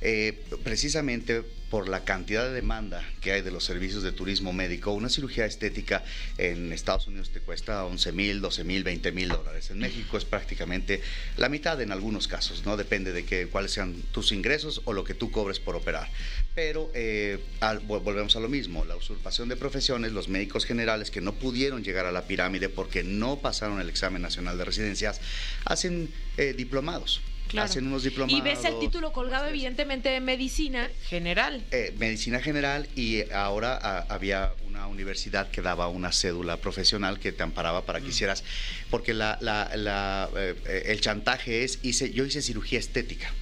eh, 0.00 0.44
precisamente 0.62 1.42
por 1.70 1.88
la 1.88 2.04
cantidad 2.04 2.44
de 2.44 2.52
demanda 2.52 3.02
que 3.20 3.32
hay 3.32 3.42
de 3.42 3.50
los 3.50 3.64
servicios 3.64 4.02
de 4.02 4.12
turismo 4.12 4.52
médico, 4.52 4.92
una 4.92 5.08
cirugía 5.08 5.46
estética 5.46 6.04
en 6.38 6.72
Estados 6.72 7.08
Unidos 7.08 7.30
te 7.30 7.40
cuesta 7.40 7.84
11 7.84 8.12
mil, 8.12 8.40
12 8.40 8.64
mil, 8.64 8.84
20 8.84 9.12
mil 9.12 9.28
dólares. 9.28 9.70
En 9.70 9.78
México 9.78 10.16
es 10.16 10.24
prácticamente 10.24 11.00
la 11.36 11.48
mitad 11.48 11.80
en 11.80 11.90
algunos 11.90 12.28
casos, 12.28 12.64
¿no? 12.64 12.76
Depende 12.76 13.12
de 13.12 13.24
que, 13.24 13.48
cuáles 13.48 13.72
sean 13.72 14.00
tus 14.12 14.30
ingresos 14.32 14.82
o 14.84 14.92
lo 14.92 15.02
que 15.02 15.14
tú 15.14 15.30
cobres 15.30 15.58
por 15.58 15.74
operar. 15.74 16.08
Pero 16.54 16.90
eh, 16.94 17.40
volvemos 17.86 18.36
a 18.36 18.40
lo 18.40 18.48
mismo, 18.48 18.84
la 18.84 18.96
usurpación 18.96 19.48
de 19.48 19.56
profesiones, 19.56 20.12
los 20.12 20.28
médicos 20.28 20.64
generales 20.64 21.10
que 21.10 21.20
no 21.20 21.34
pudieron 21.34 21.82
llegar 21.82 22.06
a 22.06 22.12
la 22.12 22.26
pirámide 22.26 22.68
porque 22.68 23.02
no 23.02 23.40
pasaron 23.40 23.80
el 23.80 23.88
examen 23.88 24.22
nacional 24.22 24.56
de 24.56 24.64
residencias, 24.64 25.20
hacen 25.64 26.10
eh, 26.36 26.54
diplomados. 26.56 27.20
Claro. 27.48 27.70
Hacen 27.70 27.86
unos 27.86 28.02
diplomados. 28.02 28.36
Y 28.38 28.42
ves 28.42 28.64
el 28.64 28.78
título 28.78 29.12
colgado, 29.12 29.46
evidentemente, 29.48 30.08
de 30.08 30.20
medicina 30.20 30.90
general. 31.08 31.62
Eh, 31.70 31.94
medicina 31.98 32.40
general 32.40 32.88
y 32.96 33.30
ahora 33.30 33.78
ah, 33.80 34.06
había 34.08 34.52
una 34.66 34.86
universidad 34.88 35.48
que 35.50 35.62
daba 35.62 35.88
una 35.88 36.12
cédula 36.12 36.56
profesional 36.58 37.18
que 37.20 37.32
te 37.32 37.42
amparaba 37.42 37.84
para 37.86 38.00
que 38.00 38.08
hicieras, 38.08 38.42
porque 38.90 39.14
la, 39.14 39.38
la- 39.40 39.70
la, 39.76 40.28
eh, 40.36 40.54
eh, 40.66 40.82
el 40.86 41.00
chantaje 41.00 41.64
es, 41.64 41.78
hice, 41.82 42.12
yo 42.12 42.24
hice 42.24 42.42
cirugía 42.42 42.78
estética 42.78 43.32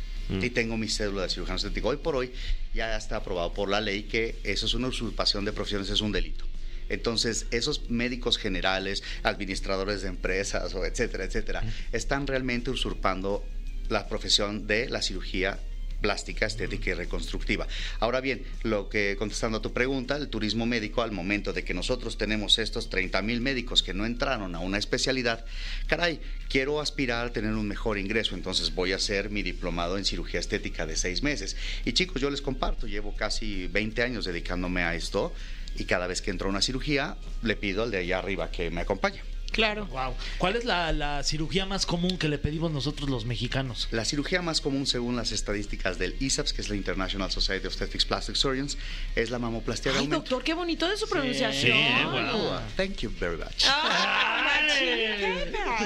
y 0.41 0.49
tengo 0.51 0.79
mi 0.79 0.89
cédula 0.89 1.23
de 1.25 1.29
cirujano 1.31 1.57
estético. 1.59 1.89
Hoy 1.89 1.99
por 1.99 2.17
hoy 2.17 2.33
ya 2.73 2.97
está 2.97 3.17
aprobado 3.17 3.53
por 3.53 3.69
la 3.69 3.81
ley 3.83 4.05
que 4.05 4.37
eso 4.45 4.65
es 4.67 4.73
una 4.75 4.89
usurpación 4.89 5.45
de 5.45 5.53
profesiones, 5.53 5.91
es 5.91 6.01
un 6.01 6.13
delito. 6.13 6.47
Entonces, 6.89 7.47
esos 7.51 7.89
médicos 7.91 8.37
generales, 8.39 9.03
administradores 9.23 10.03
de 10.03 10.09
empresas, 10.09 10.75
o 10.75 10.85
etcétera, 10.85 11.25
etcétera, 11.25 11.63
están 11.93 12.27
realmente 12.27 12.71
usurpando 12.71 13.43
la 13.89 14.09
profesión 14.09 14.67
de 14.67 14.89
la 14.89 15.03
cirugía 15.03 15.59
plástica, 16.05 16.45
estética 16.45 16.91
y 16.91 16.93
reconstructiva. 16.93 17.67
Ahora 17.99 18.21
bien, 18.21 18.43
lo 18.63 18.91
que 18.91 19.17
contestando 19.19 19.57
a 19.57 19.63
tu 19.63 19.73
pregunta, 19.73 20.19
el 20.19 20.29
turismo 20.29 20.67
médico 20.67 21.01
al 21.01 21.13
momento 21.13 21.55
de 21.55 21.65
que 21.65 21.73
nosotros 21.73 22.19
tenemos 22.19 22.59
estos 22.59 22.91
30 22.91 23.23
mil 23.23 23.41
médicos 23.41 23.83
que 23.83 23.95
no 23.95 24.05
entraron 24.05 24.55
a 24.55 24.59
una 24.59 24.77
especialidad, 24.77 25.47
caray, 25.87 26.21
quiero 26.51 26.83
aspirar 26.83 27.29
a 27.29 27.33
tener 27.33 27.55
un 27.55 27.67
mejor 27.67 27.97
ingreso, 27.97 28.35
entonces 28.35 28.75
voy 28.75 28.93
a 28.93 28.97
hacer 28.97 29.31
mi 29.31 29.43
diplomado 29.43 29.97
en 29.97 30.05
cirugía 30.05 30.41
estética 30.41 30.85
de 30.85 30.97
seis 30.97 31.23
meses. 31.23 31.57
Y 31.87 31.95
chicos, 31.95 32.21
yo 32.21 32.29
les 32.29 32.43
comparto, 32.43 32.87
llevo 32.87 33.17
casi 33.17 33.67
20 33.69 34.03
años 34.03 34.27
dedicándome 34.27 34.83
a 34.83 34.95
esto 34.95 35.33
y 35.79 35.85
cada 35.85 36.07
vez 36.07 36.21
que 36.21 36.31
entro 36.31 36.49
a 36.49 36.51
una 36.51 36.61
cirugía 36.61 37.17
le 37.43 37.57
pido 37.57 37.83
al 37.83 37.91
de 37.91 37.97
allá 37.97 38.19
arriba 38.19 38.51
que 38.51 38.71
me 38.71 38.83
acompañe. 38.83 39.34
Claro. 39.55 39.87
Wow. 39.87 40.15
¿Cuál 40.39 40.57
es 40.57 40.65
la, 40.65 40.91
la 40.93 41.23
cirugía 41.23 41.65
más 41.65 41.87
común 41.87 42.19
que 42.19 42.29
le 42.29 42.39
pedimos 42.39 42.73
nosotros 42.73 43.09
los 43.09 43.25
mexicanos? 43.25 43.87
La 43.93 44.05
cirugía 44.05 44.43
más 44.43 44.61
común 44.61 44.85
según 44.87 45.15
las 45.17 45.31
estadísticas 45.33 45.97
del 45.99 46.17
ISAPS, 46.21 46.53
que 46.53 46.61
es 46.61 46.69
la 46.69 46.75
International 46.77 47.31
Society 47.31 47.67
of 47.69 47.73
Aesthetics 47.73 48.05
Plastic 48.05 48.35
Surgeons, 48.35 48.77
es 49.15 49.31
la 49.31 49.39
mamoplastia 49.39 49.93
de 49.93 49.99
Ay, 49.99 50.05
aumento. 50.07 50.21
doctor, 50.23 50.43
qué 50.45 50.55
bonito 50.55 50.89
de 50.89 50.97
su 50.97 51.09
pronunciación. 51.09 51.77
Sí, 51.77 51.83
eh, 51.83 52.05
wow. 52.05 52.21
Oh, 52.35 52.61
thank 52.77 52.97
you 52.99 53.11
very 53.21 53.37
much. 53.37 53.65
Ah. 53.69 54.41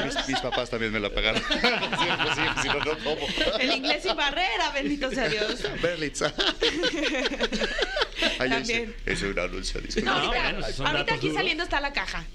Mis, 0.04 0.28
mis 0.28 0.40
papás 0.40 0.70
también 0.70 0.90
me 0.92 1.00
la 1.00 1.10
pagaron. 1.12 1.42
Sí, 1.42 1.58
pues 1.60 2.34
sí, 2.36 2.42
si 2.62 2.68
no, 2.68 2.78
no 2.84 2.98
como. 3.04 3.26
El 3.60 3.72
inglés 3.76 4.02
sin 4.02 4.16
barrera, 4.16 4.70
bendito 4.72 5.10
sea 5.10 5.28
Dios. 5.28 5.60
Berlitz. 5.82 6.22
Ay, 8.40 8.50
También. 8.50 8.94
ese- 9.06 9.12
ese 9.12 9.26
es 9.26 9.32
un 9.32 9.38
anuncio. 9.38 9.80
No, 10.02 10.32
No, 10.32 10.32
ahorita, 10.86 11.14
aquí 11.14 11.26
duros. 11.28 11.36
saliendo 11.36 11.62
está 11.64 11.80
la 11.80 11.92
caja. 11.92 12.24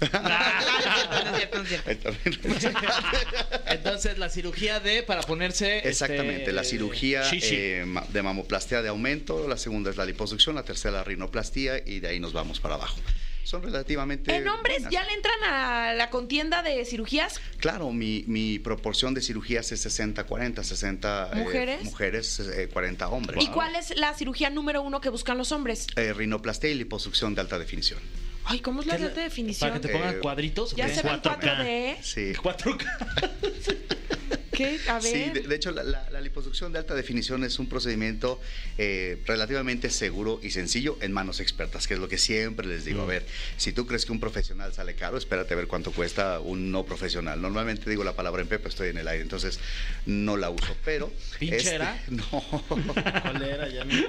No, 1.24 1.30
no 1.30 1.36
es 1.36 1.38
cierto, 1.38 1.58
no 1.58 1.62
es 1.62 1.68
cierto. 1.68 1.90
Ahí 1.90 1.96
también. 1.96 2.40
Entonces, 3.66 4.18
la 4.18 4.28
cirugía 4.28 4.80
de 4.80 5.02
para 5.02 5.22
ponerse. 5.22 5.78
Exactamente, 5.88 6.40
este, 6.40 6.52
la 6.52 6.64
cirugía 6.64 7.22
eh, 7.32 7.84
de 8.08 8.22
mamoplastia 8.22 8.82
de 8.82 8.88
aumento, 8.88 9.48
la 9.48 9.56
segunda 9.56 9.90
es 9.90 9.96
la 9.96 10.04
liposucción, 10.04 10.54
la 10.54 10.62
tercera 10.64 10.94
la 10.94 11.04
rinoplastia 11.04 11.82
y 11.84 12.00
de 12.00 12.08
ahí 12.08 12.20
nos 12.20 12.32
vamos 12.32 12.60
para 12.60 12.76
abajo. 12.76 12.98
Son 13.44 13.62
relativamente... 13.62 14.34
En 14.34 14.48
hombres 14.48 14.84
buenas. 14.84 14.92
ya 14.92 15.04
le 15.04 15.12
entran 15.12 15.44
a 15.44 15.92
la 15.92 16.08
contienda 16.08 16.62
de 16.62 16.82
cirugías. 16.86 17.40
Claro, 17.58 17.92
mi, 17.92 18.24
mi 18.26 18.58
proporción 18.58 19.12
de 19.12 19.20
cirugías 19.20 19.70
es 19.70 19.84
60-40, 19.86 20.62
60 20.62 21.30
eh, 21.30 21.36
¿Mujeres? 21.36 21.84
mujeres, 21.84 22.40
eh, 22.40 22.68
40 22.72 23.08
hombres. 23.08 23.44
¿Y 23.44 23.48
cuál 23.48 23.76
es 23.76 23.94
la 23.96 24.14
cirugía 24.14 24.48
número 24.48 24.80
uno 24.80 25.00
que 25.02 25.10
buscan 25.10 25.36
los 25.36 25.52
hombres? 25.52 25.86
Eh, 25.96 26.14
rinoplastia 26.14 26.70
y 26.70 26.74
liposucción 26.74 27.34
de 27.34 27.42
alta 27.42 27.58
definición. 27.58 28.00
Ay, 28.46 28.60
¿cómo 28.60 28.80
es 28.82 28.86
la 28.86 28.96
¿Qué 28.96 29.02
es 29.02 29.08
alta 29.08 29.20
la- 29.20 29.24
definición? 29.24 29.70
Para 29.70 29.80
que 29.80 29.88
te 29.88 29.92
pongan 29.92 30.14
Eh, 30.14 30.18
cuadritos. 30.18 30.72
¿o 30.72 30.76
Ya 30.76 30.88
se 30.88 31.02
ven 31.02 31.20
4K. 31.20 31.40
4D. 31.40 31.96
Sí. 32.02 32.32
4K. 32.34 32.84
¿Qué? 34.52 34.78
A 34.88 34.94
ver. 34.94 35.02
Sí, 35.02 35.30
de, 35.30 35.40
de 35.48 35.54
hecho 35.56 35.70
la, 35.72 35.82
la- 35.82 36.13
la 36.44 36.48
liposucción 36.48 36.72
de 36.74 36.78
alta 36.78 36.94
definición 36.94 37.42
es 37.42 37.58
un 37.58 37.66
procedimiento 37.68 38.38
eh, 38.76 39.18
relativamente 39.24 39.88
seguro 39.88 40.40
y 40.42 40.50
sencillo 40.50 40.98
en 41.00 41.10
manos 41.10 41.40
expertas, 41.40 41.86
que 41.86 41.94
es 41.94 42.00
lo 42.00 42.06
que 42.08 42.18
siempre 42.18 42.66
les 42.66 42.82
Mm. 42.82 42.84
digo. 42.84 43.02
A 43.02 43.06
ver, 43.06 43.24
si 43.56 43.72
tú 43.72 43.86
crees 43.86 44.04
que 44.04 44.12
un 44.12 44.20
profesional 44.20 44.74
sale 44.74 44.94
caro, 44.94 45.16
espérate 45.16 45.54
a 45.54 45.56
ver 45.56 45.66
cuánto 45.68 45.90
cuesta 45.92 46.40
un 46.40 46.70
no 46.70 46.84
profesional. 46.84 47.40
Normalmente 47.40 47.88
digo 47.88 48.04
la 48.04 48.12
palabra 48.12 48.42
en 48.42 48.48
pepe, 48.48 48.68
estoy 48.68 48.90
en 48.90 48.98
el 48.98 49.08
aire, 49.08 49.22
entonces 49.22 49.58
no 50.04 50.36
la 50.36 50.50
uso, 50.50 50.76
pero... 50.84 51.10
¿Pinche 51.38 51.56
este? 51.56 51.78
No. 52.10 52.26
¿Cuál 52.68 53.42
era? 53.42 53.68
Ya 53.68 53.84
me- 53.86 54.04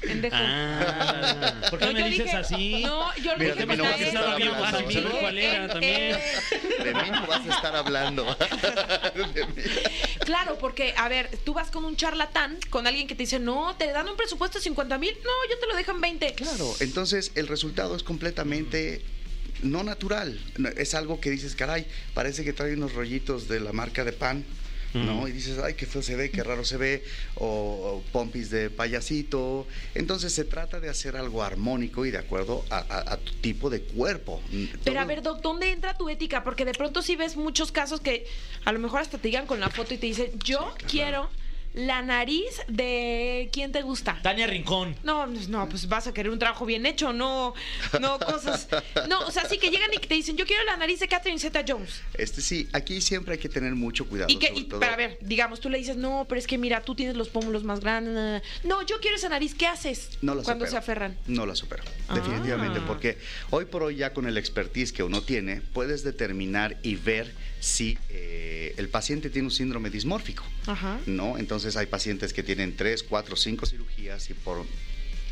Pendejo. 0.00 0.34
Ah. 0.38 1.54
¿Por 1.68 1.78
qué 1.78 1.86
No, 1.86 1.92
me 1.92 2.04
dices 2.08 2.24
dije- 2.26 2.36
así? 2.36 2.82
No, 2.84 3.14
yo 3.16 3.36
dije 3.36 3.54
de 3.54 3.66
mí 3.66 3.76
no 3.76 3.84
vas 3.84 4.00
a 4.00 4.04
estar 4.04 4.24
hablando. 4.24 4.60
Para 4.60 4.80
mí, 4.80 4.94
Eh, 4.96 5.06
¿cuál 5.20 5.38
era 5.38 5.64
eh, 5.64 5.68
también? 5.68 6.18
De 6.84 6.94
mí 6.94 7.10
no 7.10 7.26
vas 7.26 7.46
a 7.46 7.54
estar 7.54 7.76
hablando. 7.76 8.36
Claro, 10.30 10.58
porque, 10.58 10.94
a 10.96 11.08
ver, 11.08 11.28
tú 11.42 11.54
vas 11.54 11.72
con 11.72 11.84
un 11.84 11.96
charlatán, 11.96 12.56
con 12.70 12.86
alguien 12.86 13.08
que 13.08 13.16
te 13.16 13.24
dice, 13.24 13.40
no, 13.40 13.74
te 13.76 13.88
dan 13.88 14.08
un 14.08 14.16
presupuesto 14.16 14.58
de 14.58 14.62
50 14.62 14.96
mil, 14.96 15.12
no, 15.24 15.30
yo 15.50 15.58
te 15.58 15.66
lo 15.66 15.74
dejo 15.74 15.90
en 15.90 16.00
20. 16.00 16.34
Claro, 16.34 16.72
entonces 16.78 17.32
el 17.34 17.48
resultado 17.48 17.96
es 17.96 18.04
completamente 18.04 19.02
no 19.64 19.82
natural. 19.82 20.40
Es 20.76 20.94
algo 20.94 21.20
que 21.20 21.30
dices, 21.30 21.56
caray, 21.56 21.84
parece 22.14 22.44
que 22.44 22.52
trae 22.52 22.74
unos 22.74 22.94
rollitos 22.94 23.48
de 23.48 23.58
la 23.58 23.72
marca 23.72 24.04
de 24.04 24.12
pan. 24.12 24.44
¿No? 24.92 25.28
Y 25.28 25.32
dices, 25.32 25.58
ay, 25.58 25.74
qué 25.74 25.86
feo 25.86 26.02
se 26.02 26.16
ve, 26.16 26.30
qué 26.30 26.42
raro 26.42 26.64
se 26.64 26.76
ve, 26.76 27.04
o, 27.36 27.46
o 27.46 28.02
pompis 28.12 28.50
de 28.50 28.70
payasito. 28.70 29.66
Entonces 29.94 30.32
se 30.32 30.44
trata 30.44 30.80
de 30.80 30.88
hacer 30.88 31.16
algo 31.16 31.42
armónico 31.42 32.04
y 32.06 32.10
de 32.10 32.18
acuerdo 32.18 32.64
a, 32.70 32.78
a- 32.78 33.12
a 33.12 33.16
tu 33.18 33.32
tipo 33.34 33.70
de 33.70 33.82
cuerpo. 33.82 34.42
Pero 34.84 35.00
a 35.00 35.04
ver, 35.04 35.22
Doc, 35.22 35.40
¿dónde 35.42 35.70
entra 35.70 35.96
tu 35.96 36.08
ética? 36.08 36.42
Porque 36.42 36.64
de 36.64 36.72
pronto 36.72 37.02
sí 37.02 37.14
ves 37.16 37.36
muchos 37.36 37.70
casos 37.72 38.00
que 38.00 38.26
a 38.64 38.72
lo 38.72 38.78
mejor 38.80 39.00
hasta 39.00 39.18
te 39.18 39.28
digan 39.28 39.46
con 39.46 39.60
la 39.60 39.70
foto 39.70 39.94
y 39.94 39.98
te 39.98 40.06
dicen, 40.06 40.30
yo 40.44 40.74
quiero 40.88 41.30
la 41.74 42.02
nariz 42.02 42.44
de 42.68 43.48
quién 43.52 43.70
te 43.72 43.82
gusta. 43.82 44.18
Tania 44.22 44.46
Rincón. 44.46 44.96
No, 45.04 45.26
pues, 45.32 45.48
no, 45.48 45.68
pues 45.68 45.88
vas 45.88 46.06
a 46.08 46.12
querer 46.12 46.32
un 46.32 46.38
trabajo 46.38 46.66
bien 46.66 46.84
hecho, 46.84 47.12
no, 47.12 47.54
no 48.00 48.18
cosas. 48.18 48.68
No, 49.08 49.20
o 49.20 49.30
sea, 49.30 49.44
sí 49.48 49.58
que 49.58 49.70
llegan 49.70 49.92
y 49.94 49.98
que 49.98 50.08
te 50.08 50.14
dicen, 50.14 50.36
yo 50.36 50.46
quiero 50.46 50.64
la 50.64 50.76
nariz 50.76 50.98
de 51.00 51.06
Catherine 51.08 51.38
Zeta 51.40 51.64
Jones. 51.66 52.02
Este 52.14 52.40
sí, 52.40 52.68
aquí 52.72 53.00
siempre 53.00 53.34
hay 53.34 53.38
que 53.38 53.48
tener 53.48 53.74
mucho 53.74 54.06
cuidado. 54.08 54.30
Y 54.32 54.38
que, 54.38 54.48
sobre 54.48 54.60
y, 54.60 54.64
todo- 54.64 54.80
para 54.80 54.96
ver, 54.96 55.18
digamos, 55.20 55.60
tú 55.60 55.68
le 55.70 55.78
dices, 55.78 55.96
no, 55.96 56.26
pero 56.28 56.38
es 56.40 56.46
que 56.46 56.58
mira, 56.58 56.82
tú 56.82 56.94
tienes 56.94 57.14
los 57.16 57.28
pómulos 57.28 57.62
más 57.64 57.80
grandes. 57.80 58.14
na, 58.14 58.22
na, 58.24 58.32
na". 58.38 58.42
No, 58.64 58.82
yo 58.84 58.98
quiero 59.00 59.16
esa 59.16 59.28
nariz, 59.28 59.54
¿qué 59.54 59.66
haces? 59.66 60.10
No 60.22 60.34
la 60.34 60.42
Cuando 60.42 60.64
supero. 60.66 60.70
se 60.72 60.76
aferran. 60.78 61.16
No 61.28 61.46
la 61.46 61.54
supero, 61.54 61.84
Ah. 62.08 62.14
definitivamente, 62.16 62.80
porque 62.80 63.16
hoy 63.50 63.64
por 63.66 63.82
hoy 63.84 63.96
ya 63.96 64.12
con 64.12 64.26
el 64.26 64.36
expertise 64.38 64.92
que 64.92 65.02
uno 65.04 65.22
tiene, 65.22 65.60
puedes 65.72 66.02
determinar 66.02 66.76
y 66.82 66.96
ver 66.96 67.32
si 67.60 67.98
eh, 68.08 68.59
el 68.76 68.88
paciente 68.88 69.30
tiene 69.30 69.46
un 69.46 69.52
síndrome 69.52 69.90
dismórfico. 69.90 70.44
Ajá. 70.66 70.98
¿no? 71.06 71.38
Entonces 71.38 71.76
hay 71.76 71.86
pacientes 71.86 72.32
que 72.32 72.42
tienen 72.42 72.76
tres, 72.76 73.02
cuatro, 73.02 73.36
cinco 73.36 73.66
cirugías 73.66 74.30
y 74.30 74.34
por 74.34 74.64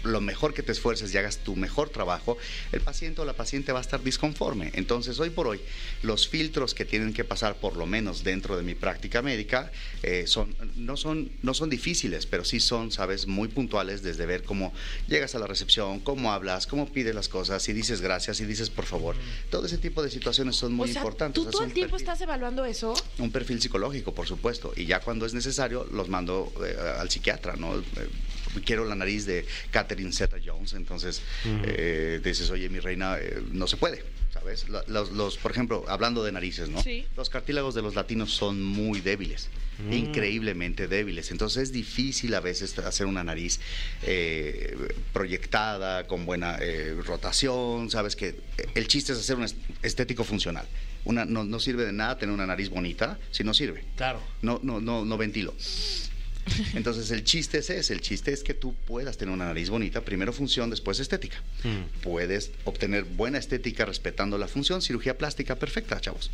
lo 0.04 0.20
mejor 0.20 0.54
que 0.54 0.62
te 0.62 0.72
esfuerces 0.72 1.12
y 1.12 1.18
hagas 1.18 1.38
tu 1.38 1.56
mejor 1.56 1.90
trabajo, 1.90 2.36
el 2.72 2.80
paciente 2.80 3.20
o 3.20 3.24
la 3.24 3.32
paciente 3.34 3.72
va 3.72 3.78
a 3.78 3.82
estar 3.82 4.02
disconforme. 4.02 4.70
Entonces, 4.74 5.18
hoy 5.20 5.30
por 5.30 5.46
hoy, 5.48 5.60
los 6.02 6.28
filtros 6.28 6.74
que 6.74 6.84
tienen 6.84 7.12
que 7.12 7.24
pasar, 7.24 7.56
por 7.56 7.76
lo 7.76 7.86
menos 7.86 8.24
dentro 8.24 8.56
de 8.56 8.62
mi 8.62 8.74
práctica 8.74 9.22
médica, 9.22 9.70
eh, 10.02 10.24
son, 10.26 10.54
no, 10.76 10.96
son, 10.96 11.30
no 11.42 11.54
son 11.54 11.70
difíciles, 11.70 12.26
pero 12.26 12.44
sí 12.44 12.60
son, 12.60 12.92
sabes, 12.92 13.26
muy 13.26 13.48
puntuales 13.48 14.02
desde 14.02 14.26
ver 14.26 14.44
cómo 14.44 14.72
llegas 15.08 15.34
a 15.34 15.38
la 15.38 15.46
recepción, 15.46 16.00
cómo 16.00 16.32
hablas, 16.32 16.66
cómo 16.66 16.88
pides 16.92 17.14
las 17.14 17.28
cosas, 17.28 17.62
si 17.62 17.72
dices 17.72 18.00
gracias, 18.00 18.36
si 18.38 18.44
dices 18.44 18.70
por 18.70 18.84
favor. 18.84 19.16
Todo 19.50 19.66
ese 19.66 19.78
tipo 19.78 20.02
de 20.02 20.10
situaciones 20.10 20.56
son 20.56 20.72
muy 20.74 20.90
o 20.90 20.92
sea, 20.92 21.02
importantes. 21.02 21.42
¿tú 21.44 21.50
todo 21.50 21.64
el 21.64 21.72
tiempo 21.72 21.96
perfil- 21.96 22.00
estás 22.00 22.20
evaluando 22.20 22.64
eso? 22.64 22.94
un 23.18 23.30
perfil 23.30 23.60
psicológico, 23.60 24.14
por 24.14 24.26
supuesto, 24.26 24.72
y 24.76 24.86
ya 24.86 25.00
cuando 25.00 25.26
es 25.26 25.34
necesario 25.34 25.84
los 25.92 26.08
mando 26.08 26.52
eh, 26.64 26.76
al 26.98 27.10
psiquiatra, 27.10 27.56
¿no? 27.56 27.82
Quiero 28.64 28.84
la 28.84 28.94
nariz 28.94 29.26
de 29.26 29.46
Catherine 29.70 30.12
Zeta-Jones, 30.12 30.72
entonces 30.74 31.22
eh, 31.64 32.20
dices, 32.22 32.50
oye, 32.50 32.68
mi 32.68 32.78
reina, 32.80 33.16
eh, 33.18 33.42
no 33.52 33.66
se 33.66 33.76
puede, 33.76 34.04
¿sabes? 34.32 34.68
La- 34.68 34.84
Los, 34.88 35.12
los, 35.12 35.36
por 35.38 35.50
ejemplo, 35.52 35.84
hablando 35.88 36.22
de 36.24 36.32
narices, 36.32 36.68
¿no? 36.68 36.82
Sí. 36.82 37.06
Los 37.16 37.30
cartílagos 37.30 37.74
de 37.74 37.82
los 37.82 37.94
latinos 37.94 38.32
son 38.32 38.62
muy 38.62 39.00
débiles, 39.00 39.48
increíblemente 39.90 40.88
débiles, 40.88 41.30
entonces 41.30 41.64
es 41.64 41.72
difícil 41.72 42.34
a 42.34 42.40
veces 42.40 42.76
hacer 42.78 43.06
una 43.06 43.22
nariz 43.22 43.60
eh, 44.02 44.76
proyectada, 45.12 46.06
con 46.06 46.26
buena 46.26 46.56
eh, 46.60 46.96
rotación, 47.04 47.90
¿sabes? 47.90 48.16
Que 48.16 48.34
el 48.74 48.86
chiste 48.88 49.12
es 49.12 49.18
hacer 49.18 49.36
un 49.36 49.44
est- 49.44 49.56
estético 49.82 50.24
funcional. 50.24 50.66
Una, 51.04 51.24
no, 51.24 51.44
no 51.44 51.60
sirve 51.60 51.84
de 51.84 51.92
nada 51.92 52.18
tener 52.18 52.34
una 52.34 52.46
nariz 52.46 52.68
bonita 52.70 53.18
si 53.30 53.44
no 53.44 53.54
sirve. 53.54 53.84
Claro. 53.96 54.20
No, 54.42 54.60
no, 54.62 54.80
no, 54.80 55.04
no 55.04 55.16
ventilo. 55.16 55.54
Entonces 56.74 57.10
el 57.10 57.24
chiste 57.24 57.58
es 57.58 57.70
ese, 57.70 57.92
el 57.92 58.00
chiste 58.00 58.32
es 58.32 58.42
que 58.42 58.54
tú 58.54 58.74
puedas 58.86 59.16
tener 59.16 59.32
una 59.34 59.46
nariz 59.46 59.70
bonita, 59.70 60.00
primero 60.02 60.32
función, 60.32 60.70
después 60.70 61.00
estética. 61.00 61.36
Puedes 62.02 62.50
obtener 62.64 63.04
buena 63.04 63.38
estética 63.38 63.84
respetando 63.84 64.38
la 64.38 64.48
función, 64.48 64.82
cirugía 64.82 65.16
plástica 65.18 65.56
perfecta, 65.56 66.00
chavos. 66.00 66.30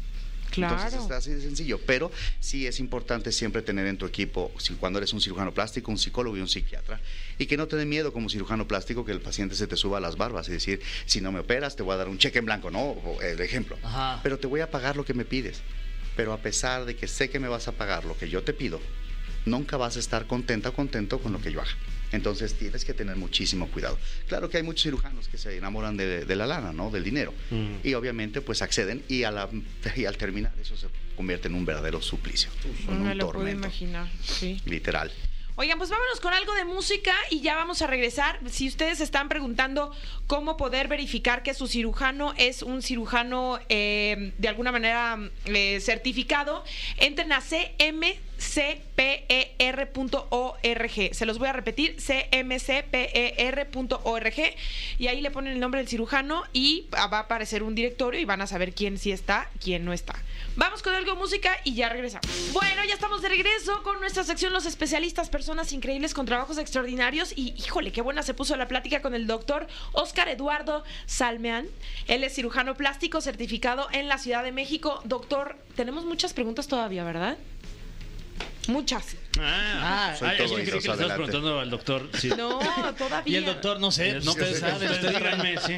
Entonces 0.56 0.90
Claro. 0.90 1.02
está 1.02 1.16
así 1.16 1.30
de 1.30 1.40
sencillo, 1.40 1.80
pero 1.84 2.12
sí 2.38 2.64
es 2.68 2.78
importante 2.78 3.32
siempre 3.32 3.60
tener 3.60 3.88
en 3.88 3.98
tu 3.98 4.06
equipo, 4.06 4.52
si 4.58 4.74
cuando 4.74 5.00
eres 5.00 5.12
un 5.12 5.20
cirujano 5.20 5.52
plástico, 5.52 5.90
un 5.90 5.98
psicólogo 5.98 6.36
y 6.36 6.40
un 6.40 6.48
psiquiatra, 6.48 7.00
y 7.38 7.46
que 7.46 7.56
no 7.56 7.66
te 7.66 7.74
dé 7.74 7.84
miedo 7.86 8.12
como 8.12 8.28
cirujano 8.30 8.68
plástico 8.68 9.04
que 9.04 9.10
el 9.10 9.20
paciente 9.20 9.56
se 9.56 9.66
te 9.66 9.76
suba 9.76 9.98
a 9.98 10.00
las 10.00 10.16
barbas 10.16 10.48
y 10.48 10.52
decir, 10.52 10.80
si 11.06 11.20
no 11.20 11.32
me 11.32 11.40
operas 11.40 11.74
te 11.74 11.82
voy 11.82 11.94
a 11.94 11.96
dar 11.96 12.08
un 12.08 12.18
cheque 12.18 12.38
en 12.38 12.44
blanco, 12.44 12.70
no, 12.70 12.82
O, 12.90 13.20
el 13.20 13.40
ejemplo, 13.40 13.76
Ajá. 13.82 14.20
pero 14.22 14.38
te 14.38 14.46
voy 14.46 14.60
a 14.60 14.70
pagar 14.70 14.96
lo 14.96 15.04
que 15.04 15.12
me 15.14 15.24
pides. 15.24 15.60
Pero 16.14 16.32
a 16.32 16.38
pesar 16.38 16.84
de 16.84 16.94
que 16.94 17.08
sé 17.08 17.28
que 17.30 17.40
me 17.40 17.48
vas 17.48 17.66
a 17.66 17.72
pagar 17.72 18.04
lo 18.04 18.16
que 18.16 18.28
yo 18.30 18.44
te 18.44 18.52
pido, 18.52 18.80
nunca 19.44 19.76
vas 19.76 19.96
a 19.96 20.00
estar 20.00 20.26
contenta 20.26 20.70
o 20.70 20.72
contento 20.72 21.18
con 21.20 21.32
lo 21.32 21.40
que 21.40 21.52
yo 21.52 21.60
haga. 21.60 21.70
Entonces 22.12 22.54
tienes 22.54 22.84
que 22.84 22.94
tener 22.94 23.16
muchísimo 23.16 23.66
cuidado. 23.68 23.98
Claro 24.28 24.48
que 24.48 24.58
hay 24.58 24.62
muchos 24.62 24.84
cirujanos 24.84 25.26
que 25.26 25.36
se 25.36 25.56
enamoran 25.56 25.96
de, 25.96 26.24
de 26.24 26.36
la 26.36 26.46
lana, 26.46 26.72
¿no? 26.72 26.90
Del 26.90 27.02
dinero. 27.02 27.34
Mm. 27.50 27.76
Y 27.82 27.94
obviamente 27.94 28.40
pues 28.40 28.62
acceden 28.62 29.02
y, 29.08 29.24
a 29.24 29.30
la- 29.32 29.48
y 29.96 30.04
al 30.04 30.16
terminar 30.16 30.52
eso 30.60 30.76
se 30.76 30.86
convierte 31.16 31.48
en 31.48 31.54
un 31.54 31.64
verdadero 31.64 32.00
suplicio. 32.00 32.50
en 32.88 33.02
me 33.02 33.10
un 33.12 33.18
lo 33.18 33.26
puedo 33.26 33.38
tormento. 33.38 33.66
imaginar, 33.66 34.08
sí. 34.22 34.60
Literal. 34.64 35.10
Oigan, 35.56 35.78
pues 35.78 35.88
vámonos 35.88 36.18
con 36.18 36.32
algo 36.34 36.52
de 36.56 36.64
música 36.64 37.14
y 37.30 37.40
ya 37.40 37.54
vamos 37.54 37.80
a 37.80 37.86
regresar. 37.86 38.40
Si 38.50 38.66
ustedes 38.66 39.00
están 39.00 39.28
preguntando 39.28 39.92
cómo 40.26 40.56
poder 40.56 40.88
verificar 40.88 41.44
que 41.44 41.54
su 41.54 41.68
cirujano 41.68 42.34
es 42.36 42.62
un 42.62 42.82
cirujano 42.82 43.60
eh, 43.68 44.32
de 44.36 44.48
alguna 44.48 44.72
manera 44.72 45.16
eh, 45.44 45.78
certificado, 45.80 46.64
entren 46.96 47.30
a 47.32 47.40
cmcper.org. 48.38 48.74
Se 51.14 51.26
los 51.26 51.38
voy 51.38 51.48
a 51.48 51.52
repetir, 51.52 51.96
cmcper.org 51.96 52.74
y 54.98 55.06
ahí 55.08 55.20
le 55.20 55.30
ponen 55.30 55.52
el 55.54 55.60
nombre 55.60 55.80
del 55.80 55.88
cirujano 55.88 56.44
y 56.52 56.86
va 56.92 57.18
a 57.18 57.20
aparecer 57.20 57.62
un 57.62 57.74
directorio 57.74 58.20
y 58.20 58.24
van 58.24 58.40
a 58.40 58.46
saber 58.46 58.72
quién 58.72 58.98
sí 58.98 59.12
está, 59.12 59.50
quién 59.60 59.84
no 59.84 59.92
está. 59.92 60.14
Vamos 60.56 60.82
con 60.82 60.94
algo 60.94 61.12
de 61.12 61.18
música 61.18 61.58
y 61.64 61.74
ya 61.74 61.88
regresamos. 61.88 62.28
Bueno, 62.52 62.84
ya 62.86 62.94
estamos 62.94 63.22
de 63.22 63.28
regreso 63.28 63.82
con 63.82 63.98
nuestra 64.00 64.22
sección 64.22 64.52
Los 64.52 64.66
especialistas, 64.66 65.28
personas 65.28 65.72
increíbles 65.72 66.14
con 66.14 66.26
trabajos 66.26 66.58
extraordinarios. 66.58 67.32
Y 67.36 67.54
híjole, 67.58 67.90
qué 67.90 68.02
buena 68.02 68.22
se 68.22 68.34
puso 68.34 68.56
la 68.56 68.68
plática 68.68 69.02
con 69.02 69.14
el 69.14 69.26
doctor 69.26 69.66
Oscar 69.92 70.28
Eduardo 70.28 70.84
Salmeán. 71.06 71.66
Él 72.06 72.22
es 72.22 72.34
cirujano 72.34 72.76
plástico 72.76 73.20
certificado 73.20 73.88
en 73.92 74.08
la 74.08 74.18
Ciudad 74.18 74.44
de 74.44 74.52
México. 74.52 75.00
Doctor, 75.04 75.56
tenemos 75.74 76.04
muchas 76.04 76.32
preguntas 76.32 76.68
todavía, 76.68 77.04
¿verdad? 77.04 77.36
Muchas. 78.68 79.16
Ah, 79.38 80.14
Soy 80.18 80.28
ah, 80.28 80.34
todo 80.36 80.44
es 80.46 80.50
que 80.50 80.70
creí 80.70 80.80
que 80.80 80.88
le 80.88 80.92
estabas 80.94 81.12
preguntando 81.14 81.60
al 81.60 81.70
doctor. 81.70 82.08
sí. 82.18 82.28
No, 82.36 82.58
todavía. 82.98 83.32
Y 83.32 83.36
el 83.36 83.44
doctor, 83.44 83.80
no 83.80 83.90
sé, 83.90 84.14
No, 84.14 84.32
saben, 84.32 84.52
ustedes 84.52 84.62
ustedes 84.62 85.14
díganme, 85.14 85.58
sí. 85.58 85.74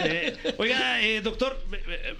Eh, 0.00 0.54
oiga, 0.58 1.02
eh, 1.02 1.20
doctor, 1.20 1.62
eh, 1.72 2.16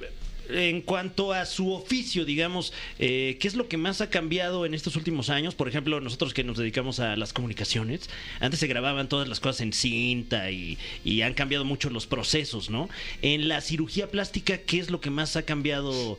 en 0.51 0.81
cuanto 0.83 1.33
a 1.33 1.45
su 1.47 1.73
oficio, 1.73 2.25
digamos, 2.25 2.73
eh, 2.99 3.37
¿qué 3.41 3.49
es 3.49 3.55
lo 3.55 3.69
que 3.69 3.77
más 3.77 4.01
ha 4.01 4.11
cambiado 4.11 4.65
en 4.67 4.75
estos 4.75 4.97
últimos 4.97 5.29
años? 5.31 5.55
Por 5.55 5.69
ejemplo, 5.69 6.01
nosotros 6.01 6.33
que 6.35 6.45
nos 6.45 6.57
dedicamos 6.57 7.01
a 7.01 7.17
las 7.17 7.33
comunicaciones, 7.33 8.09
antes 8.41 8.61
se 8.61 8.67
grababan 8.67 9.09
todas 9.09 9.29
las 9.29 9.41
cosas 9.41 9.61
en 9.61 9.73
cinta 9.73 10.51
y, 10.51 10.79
y 11.05 11.23
han 11.23 11.35
cambiado 11.35 11.65
mucho 11.65 11.91
los 11.91 12.07
procesos, 12.07 12.71
¿no? 12.71 12.89
En 13.23 13.49
la 13.49 13.61
cirugía 13.61 14.11
plástica, 14.11 14.59
¿qué 14.59 14.79
es 14.79 14.91
lo 14.91 15.01
que 15.01 15.11
más 15.11 15.37
ha 15.37 15.43
cambiado 15.43 16.19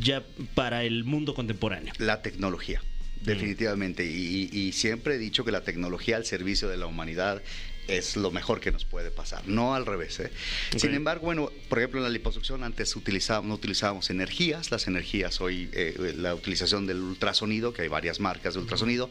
ya 0.00 0.24
para 0.54 0.82
el 0.82 1.04
mundo 1.04 1.34
contemporáneo? 1.34 1.94
La 1.98 2.20
tecnología, 2.20 2.82
definitivamente. 3.20 4.04
Y, 4.04 4.48
y- 4.52 4.72
siempre 4.72 5.14
he 5.14 5.18
dicho 5.18 5.44
que 5.44 5.52
la 5.52 5.62
tecnología 5.62 6.16
al 6.16 6.24
servicio 6.24 6.68
de 6.68 6.76
la 6.76 6.86
humanidad 6.86 7.42
es 7.88 8.16
lo 8.16 8.30
mejor 8.30 8.60
que 8.60 8.70
nos 8.70 8.84
puede 8.84 9.10
pasar, 9.10 9.42
no 9.48 9.74
al 9.74 9.86
revés. 9.86 10.20
¿eh? 10.20 10.30
Sin 10.76 10.94
embargo, 10.94 11.24
bueno, 11.24 11.50
por 11.68 11.78
ejemplo, 11.78 11.98
en 12.00 12.04
la 12.04 12.10
liposucción 12.10 12.62
antes 12.62 12.94
utilizábamos, 12.94 13.48
no 13.48 13.54
utilizábamos 13.54 14.10
energías, 14.10 14.70
las 14.70 14.86
energías 14.86 15.40
hoy, 15.40 15.70
eh, 15.72 16.14
la 16.16 16.34
utilización 16.34 16.86
del 16.86 16.98
ultrasonido, 17.00 17.72
que 17.72 17.82
hay 17.82 17.88
varias 17.88 18.20
marcas 18.20 18.54
de 18.54 18.60
ultrasonido, 18.60 19.08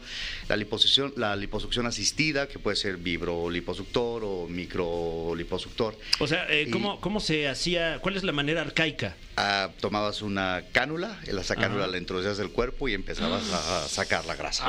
la 0.48 0.56
liposucción, 0.56 1.12
la 1.16 1.34
liposucción 1.36 1.86
asistida, 1.86 2.46
que 2.48 2.58
puede 2.60 2.76
ser 2.76 2.96
vibroliposuctor 2.98 4.22
o 4.24 4.46
microliposuctor. 4.48 5.98
O 6.20 6.26
sea, 6.26 6.46
eh, 6.48 6.64
Y- 6.68 6.70
¿cómo, 6.70 7.00
¿cómo 7.00 7.20
se 7.20 7.48
hacía? 7.48 7.98
¿Cuál 8.00 8.16
es 8.16 8.22
la 8.22 8.32
manera 8.32 8.60
arcaica? 8.62 9.16
Ah, 9.36 9.70
tomabas 9.80 10.22
una 10.22 10.64
cánula, 10.72 11.20
esa 11.26 11.54
cánula 11.56 11.84
Ajá. 11.84 11.92
la 11.92 11.98
introducías 11.98 12.38
del 12.38 12.50
cuerpo 12.50 12.88
y 12.88 12.94
empezabas 12.94 13.42
a, 13.52 13.88
sacar 13.88 14.24
la 14.26 14.36
grasa. 14.36 14.64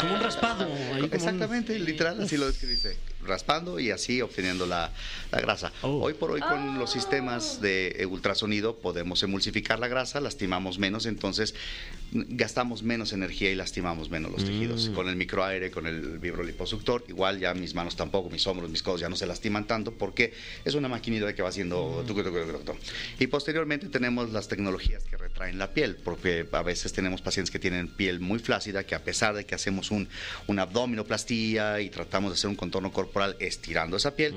Como 0.00 0.14
un 0.14 0.20
raspado. 0.20 0.64
ahí 0.64 0.88
como 0.90 0.98
un- 1.04 1.14
Exactamente, 1.14 1.78
literal, 1.78 2.20
así 2.22 2.36
lo 2.36 2.43
lo 2.46 2.52
que 2.58 2.66
dice. 2.66 3.13
Raspando 3.24 3.80
y 3.80 3.90
así 3.90 4.20
obteniendo 4.20 4.66
la, 4.66 4.92
la 5.30 5.40
grasa. 5.40 5.72
Oh. 5.82 6.00
Hoy 6.02 6.14
por 6.14 6.30
hoy 6.30 6.40
con 6.40 6.78
los 6.78 6.90
sistemas 6.90 7.60
de 7.60 8.06
ultrasonido 8.10 8.76
podemos 8.76 9.22
emulsificar 9.22 9.78
la 9.78 9.88
grasa, 9.88 10.20
lastimamos 10.20 10.78
menos, 10.78 11.06
entonces 11.06 11.54
gastamos 12.12 12.82
menos 12.82 13.12
energía 13.12 13.50
y 13.50 13.54
lastimamos 13.54 14.10
menos 14.10 14.32
los 14.32 14.44
tejidos. 14.44 14.90
Con 14.94 15.08
el 15.08 15.16
microaire, 15.16 15.70
con 15.70 15.86
el 15.86 16.18
vibroliposuctor, 16.18 17.04
igual 17.08 17.40
ya 17.40 17.54
mis 17.54 17.74
manos 17.74 17.96
tampoco, 17.96 18.30
mis 18.30 18.46
hombros, 18.46 18.70
mis 18.70 18.82
codos 18.82 19.00
ya 19.00 19.08
no 19.08 19.16
se 19.16 19.26
lastiman 19.26 19.66
tanto 19.66 19.92
porque 19.92 20.32
es 20.64 20.74
una 20.74 20.88
maquinita 20.88 21.34
que 21.34 21.42
va 21.42 21.48
haciendo... 21.48 22.04
tucu. 22.06 22.22
Y 23.18 23.26
posteriormente 23.26 23.88
tenemos 23.88 24.32
las 24.32 24.48
tecnologías 24.48 25.04
que 25.04 25.16
retraen 25.16 25.58
la 25.58 25.72
piel, 25.72 25.96
porque 25.96 26.46
a 26.52 26.62
veces 26.62 26.92
tenemos 26.92 27.22
pacientes 27.22 27.50
que 27.50 27.58
tienen 27.58 27.88
piel 27.88 28.20
muy 28.20 28.38
flácida, 28.38 28.84
que 28.84 28.94
a 28.94 29.02
pesar 29.02 29.34
de 29.34 29.44
que 29.44 29.54
hacemos 29.54 29.90
un, 29.90 30.08
una 30.46 30.62
abdominoplastía 30.62 31.80
y 31.80 31.90
tratamos 31.90 32.30
de 32.30 32.34
hacer 32.34 32.50
un 32.50 32.56
contorno 32.56 32.92
corporal 32.92 33.13
estirando 33.38 33.96
esa 33.96 34.14
piel, 34.14 34.34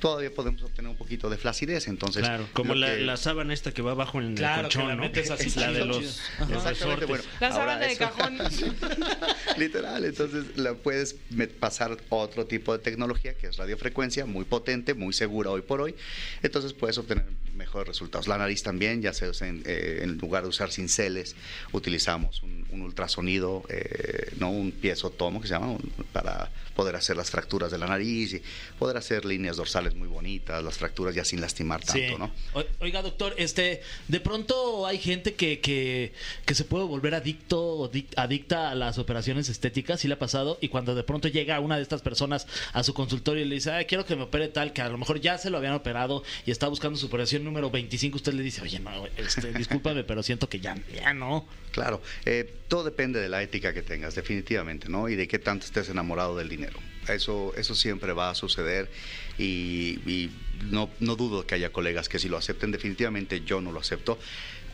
todavía 0.00 0.32
podemos 0.32 0.62
obtener 0.62 0.90
un 0.90 0.96
poquito 0.96 1.28
de 1.30 1.36
flacidez. 1.38 1.88
Entonces, 1.88 2.22
Claro, 2.22 2.48
como 2.52 2.74
la, 2.74 2.94
que- 2.94 3.02
la 3.02 3.16
sábana 3.16 3.52
esta 3.54 3.72
que 3.72 3.82
va 3.82 3.92
abajo 3.92 4.20
en 4.20 4.34
Claro, 4.34 4.62
el 4.62 4.68
que 4.68 4.74
colchón, 4.78 4.88
la 4.88 4.94
¿no? 4.96 5.02
metes 5.02 5.30
así, 5.30 5.50
la 5.58 5.72
de 5.72 5.84
los, 5.84 6.20
Exactamente, 6.50 7.06
bueno, 7.06 7.24
La 7.40 7.52
sábana 7.52 7.78
de 7.78 7.92
eso- 7.92 7.98
cajón. 7.98 8.38
Literal, 9.58 10.04
entonces 10.04 10.56
la 10.56 10.74
puedes 10.74 11.16
pasar 11.60 11.96
otro 12.10 12.46
tipo 12.46 12.72
de 12.72 12.78
tecnología 12.78 13.34
que 13.34 13.46
es 13.48 13.56
radiofrecuencia, 13.56 14.26
muy 14.26 14.44
potente, 14.44 14.94
muy 14.94 15.12
segura 15.12 15.50
hoy 15.50 15.62
por 15.62 15.80
hoy. 15.80 15.94
Entonces 16.42 16.72
puedes 16.72 16.98
obtener 16.98 17.24
mejores 17.54 17.88
resultados. 17.88 18.28
La 18.28 18.36
nariz 18.36 18.62
también, 18.62 19.00
ya 19.00 19.12
se 19.14 19.28
usa 19.28 19.48
en, 19.48 19.62
eh, 19.64 20.00
en 20.02 20.18
lugar 20.18 20.42
de 20.42 20.50
usar 20.50 20.70
cinceles, 20.70 21.34
utilizamos 21.72 22.42
un, 22.42 22.66
un 22.70 22.82
ultrasonido, 22.82 23.64
eh, 23.70 24.32
no 24.38 24.50
un 24.50 24.72
piezotomo 24.72 25.40
que 25.40 25.48
se 25.48 25.54
llama, 25.54 25.68
un- 25.70 25.92
para 26.12 26.50
poder 26.74 26.96
hacer 26.96 27.16
las 27.16 27.30
fracturas 27.30 27.70
de 27.70 27.78
la 27.78 27.86
nariz 27.86 28.34
y 28.34 28.42
poder 28.78 28.98
hacer 28.98 29.24
líneas 29.24 29.56
dorsales 29.56 29.85
muy 29.94 30.08
bonitas, 30.08 30.62
las 30.62 30.76
fracturas 30.78 31.14
ya 31.14 31.24
sin 31.24 31.40
lastimar 31.40 31.82
tanto, 31.84 32.00
Sí. 32.00 32.14
¿no? 32.18 32.32
Oiga, 32.80 33.02
doctor, 33.02 33.34
este, 33.38 33.82
de 34.08 34.20
pronto 34.20 34.86
hay 34.86 34.98
gente 34.98 35.34
que, 35.34 35.60
que, 35.60 36.12
que 36.44 36.54
se 36.54 36.64
puede 36.64 36.84
volver 36.84 37.14
adicto 37.14 37.60
o 37.62 37.90
adicta 38.16 38.70
a 38.70 38.74
las 38.74 38.98
operaciones 38.98 39.48
estéticas, 39.48 40.00
sí 40.00 40.08
le 40.08 40.14
ha 40.14 40.18
pasado, 40.18 40.58
y 40.60 40.68
cuando 40.68 40.94
de 40.94 41.02
pronto 41.04 41.28
llega 41.28 41.60
una 41.60 41.76
de 41.76 41.82
estas 41.82 42.02
personas 42.02 42.46
a 42.72 42.82
su 42.82 42.94
consultorio 42.94 43.44
y 43.44 43.48
le 43.48 43.54
dice, 43.56 43.70
"Ay, 43.70 43.84
quiero 43.86 44.04
que 44.04 44.16
me 44.16 44.22
opere 44.24 44.48
tal, 44.48 44.72
que 44.72 44.82
a 44.82 44.88
lo 44.88 44.98
mejor 44.98 45.20
ya 45.20 45.38
se 45.38 45.50
lo 45.50 45.58
habían 45.58 45.74
operado 45.74 46.22
y 46.44 46.50
está 46.50 46.68
buscando 46.68 46.98
su 46.98 47.06
operación 47.06 47.44
número 47.44 47.70
25, 47.70 48.16
usted 48.16 48.32
le 48.34 48.42
dice, 48.42 48.62
oye, 48.62 48.78
no, 48.80 49.06
este, 49.16 49.52
discúlpame, 49.52 50.04
pero 50.04 50.22
siento 50.22 50.48
que 50.48 50.60
ya, 50.60 50.76
ya 50.94 51.12
no. 51.14 51.46
Claro, 51.72 52.00
eh, 52.24 52.50
todo 52.68 52.84
depende 52.84 53.20
de 53.20 53.28
la 53.28 53.42
ética 53.42 53.74
que 53.74 53.82
tengas, 53.82 54.14
definitivamente, 54.14 54.88
¿no? 54.88 55.08
Y 55.08 55.14
de 55.16 55.28
qué 55.28 55.38
tanto 55.38 55.66
estés 55.66 55.88
enamorado 55.90 56.36
del 56.36 56.48
dinero. 56.48 56.78
Eso, 57.08 57.52
eso 57.56 57.74
siempre 57.74 58.12
va 58.12 58.30
a 58.30 58.34
suceder 58.34 58.90
y, 59.38 59.98
y 60.10 60.30
no, 60.70 60.90
no 61.00 61.16
dudo 61.16 61.46
que 61.46 61.54
haya 61.54 61.72
colegas 61.72 62.08
que 62.08 62.18
sí 62.18 62.28
lo 62.28 62.36
acepten. 62.36 62.70
Definitivamente 62.72 63.42
yo 63.44 63.60
no 63.60 63.72
lo 63.72 63.80
acepto. 63.80 64.18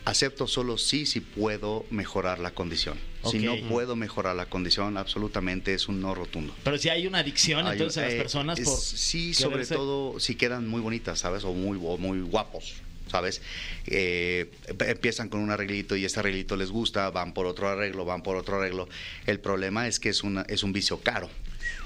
Acepto 0.05 0.47
solo 0.47 0.77
sí 0.77 1.05
si 1.05 1.21
puedo 1.21 1.85
mejorar 1.89 2.39
la 2.39 2.51
condición. 2.51 2.97
Si 3.29 3.39
no 3.39 3.55
puedo 3.69 3.95
mejorar 3.95 4.35
la 4.35 4.47
condición, 4.47 4.97
absolutamente 4.97 5.73
es 5.73 5.87
un 5.87 6.01
no 6.01 6.13
rotundo. 6.13 6.53
Pero 6.65 6.77
si 6.77 6.89
hay 6.89 7.07
una 7.07 7.19
adicción 7.19 7.65
Hay- 7.65 7.73
entonces 7.73 7.97
a 7.99 8.05
las 8.07 8.13
eh, 8.13 8.17
personas 8.17 8.59
por... 8.59 8.77
Sí, 8.77 9.33
sobre 9.33 9.65
todo 9.65 10.19
si 10.19 10.35
quedan 10.35 10.67
muy 10.67 10.81
bonitas, 10.81 11.19
¿sabes? 11.19 11.45
O 11.45 11.53
muy, 11.53 11.79
o 11.81 11.97
muy 11.97 12.19
guapos. 12.19 12.73
¿Sabes? 13.09 13.41
Eh, 13.85 14.49
em- 14.67 14.77
empiezan 14.89 15.29
con 15.29 15.39
un 15.39 15.51
arreglito 15.51 15.95
y 15.95 16.03
este 16.03 16.19
arreglito 16.19 16.55
les 16.57 16.71
gusta, 16.71 17.09
van 17.11 17.33
por 17.33 17.45
otro 17.45 17.69
arreglo, 17.69 18.05
van 18.05 18.23
por 18.23 18.35
otro 18.37 18.57
arreglo. 18.57 18.89
El 19.25 19.39
problema 19.39 19.87
es 19.87 19.99
que 19.99 20.09
es, 20.09 20.23
una, 20.23 20.41
es 20.49 20.63
un 20.63 20.73
vicio 20.73 20.99
caro. 20.99 21.29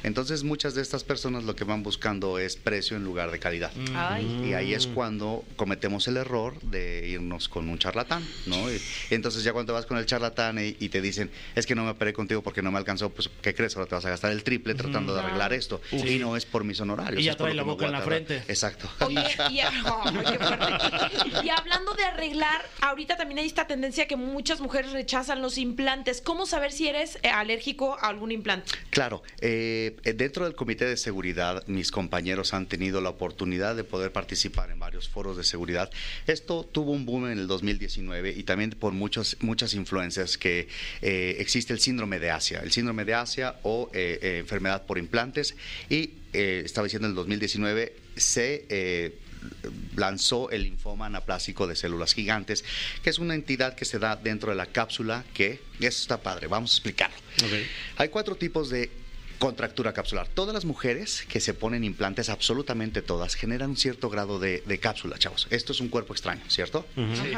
Entonces 0.04 0.44
muchas 0.44 0.76
de 0.76 0.82
estas 0.82 1.04
personas 1.04 1.44
lo 1.44 1.56
que 1.56 1.64
van 1.64 1.84
buscando 1.84 2.40
es 2.40 2.56
precio 2.56 2.98
en 2.98 3.04
lugar 3.04 3.32
de 3.32 3.40
calidad. 3.40 3.72
Mm. 3.76 3.96
Ay. 3.96 4.46
Y 4.50 4.54
ahí 4.54 4.74
es 4.74 4.88
cuando 4.88 5.44
cometemos 5.56 6.08
el 6.08 6.18
error 6.18 6.60
de 6.62 7.08
irnos 7.08 7.50
con 7.50 7.70
un 7.70 7.80
charlatán, 7.80 8.26
¿no? 8.46 8.72
Y 8.72 8.80
entonces 9.10 9.44
ya 9.44 9.54
cuando 9.54 9.74
vas 9.74 9.86
con 9.86 9.98
el 9.98 10.06
charlatán 10.06 10.60
y, 10.60 10.76
y 10.80 10.90
te 10.90 11.02
dicen, 11.02 11.32
es 11.56 11.66
que 11.66 11.76
no 11.76 11.84
me 11.84 11.92
operé 11.92 12.14
contigo 12.14 12.42
porque 12.42 12.62
no 12.62 12.72
me 12.72 12.78
alcanzó, 12.78 13.10
pues 13.10 13.30
¿qué 13.42 13.54
crees? 13.54 13.76
Ahora 13.76 13.88
te 13.88 13.96
vas 13.96 14.06
a 14.06 14.10
gastar 14.10 14.32
el 14.32 14.44
triple 14.44 14.76
tratando 14.76 15.14
de 15.14 15.22
arreglar 15.22 15.54
esto. 15.54 15.82
Y 15.92 16.20
no 16.20 16.36
es 16.36 16.46
por 16.46 16.64
mis 16.64 16.80
honorarios. 16.80 17.22
Y 17.22 17.26
ya 17.26 17.32
es 17.32 17.38
por 17.38 17.48
trae 17.48 17.56
la 17.56 17.64
boca 17.64 17.86
en 17.86 17.92
la 17.92 18.02
frente. 18.02 18.44
Exacto. 18.48 18.90
Oye, 19.06 19.24
y. 19.52 19.60
Y 21.44 21.50
hablando 21.50 21.94
de 21.94 22.04
arreglar, 22.04 22.62
ahorita 22.82 23.16
también 23.16 23.40
hay 23.40 23.46
esta 23.46 23.68
tendencia 23.68 24.08
que 24.08 24.16
muchas 24.16 24.60
mujeres 24.60 24.92
rechazan 24.92 25.42
los 25.42 25.58
implantes. 25.58 26.22
¿Cómo 26.22 26.46
saber 26.46 26.72
si 26.72 26.88
eres 26.88 27.20
eh, 27.22 27.30
alérgico 27.30 27.98
a 28.00 28.08
algún 28.08 28.32
implante? 28.32 28.72
Claro, 28.90 29.24
eh, 29.40 29.67
dentro 30.16 30.46
del 30.46 30.56
Comité 30.56 30.86
de 30.86 30.98
Seguridad, 30.98 31.64
mis 31.68 31.92
compañeros 31.92 32.54
han 32.54 32.68
tenido 32.68 33.02
la 33.02 33.10
oportunidad 33.10 33.76
de 33.76 33.84
poder 33.84 34.12
participar 34.12 34.72
en 34.72 34.80
varios 34.80 35.08
foros 35.10 35.38
de 35.38 35.44
seguridad. 35.44 35.90
Esto 36.26 36.64
tuvo 36.64 36.92
un 36.92 37.06
boom 37.06 37.28
en 37.32 37.40
el 37.40 37.48
2019 37.48 38.32
y 38.32 38.44
también 38.44 38.72
por 38.72 38.94
muchos, 38.94 39.38
muchas 39.42 39.74
influencias 39.74 40.38
que 40.38 40.68
eh, 41.02 41.36
existe 41.40 41.74
el 41.74 41.80
síndrome 41.80 42.20
de 42.20 42.32
Asia, 42.32 42.60
el 42.64 42.72
síndrome 42.72 43.06
de 43.06 43.14
Asia 43.14 43.56
o 43.64 43.90
eh, 43.94 44.20
eh, 44.22 44.38
enfermedad 44.40 44.86
por 44.86 44.98
implantes. 44.98 45.56
Y 45.90 46.12
eh, 46.34 46.62
estaba 46.66 46.86
diciendo 46.86 47.08
en 47.08 47.12
el 47.12 47.16
2019 47.16 47.96
se... 48.16 48.66
eh, 48.70 49.18
lanzó 49.96 50.50
el 50.50 50.64
linfoma 50.64 51.06
anaplásico 51.06 51.68
de 51.68 51.76
células 51.76 52.14
gigantes, 52.14 52.66
que 53.04 53.10
es 53.10 53.20
una 53.20 53.36
entidad 53.36 53.76
que 53.76 53.86
se 53.86 54.00
da 54.00 54.16
dentro 54.16 54.50
de 54.50 54.56
la 54.56 54.66
cápsula 54.66 55.24
que, 55.34 55.62
eso 55.80 56.02
está 56.02 56.22
padre, 56.22 56.48
vamos 56.48 56.72
a 56.72 56.74
explicarlo. 56.76 57.16
Hay 57.98 58.10
cuatro 58.10 58.36
tipos 58.36 58.70
de 58.70 58.90
contractura 59.40 59.94
capsular. 59.94 60.28
Todas 60.28 60.54
las 60.54 60.66
mujeres 60.66 61.24
que 61.30 61.40
se 61.40 61.54
ponen 61.54 61.84
implantes, 61.84 62.30
absolutamente 62.30 63.02
todas, 63.02 63.36
generan 63.36 63.72
un 63.72 63.78
cierto 63.78 64.10
grado 64.10 64.40
de, 64.40 64.64
de 64.66 64.80
cápsula, 64.80 65.18
chavos. 65.20 65.48
Esto 65.52 65.72
es 65.74 65.80
un 65.80 65.90
cuerpo 65.90 66.14
extraño, 66.14 66.42
¿cierto? 66.48 66.86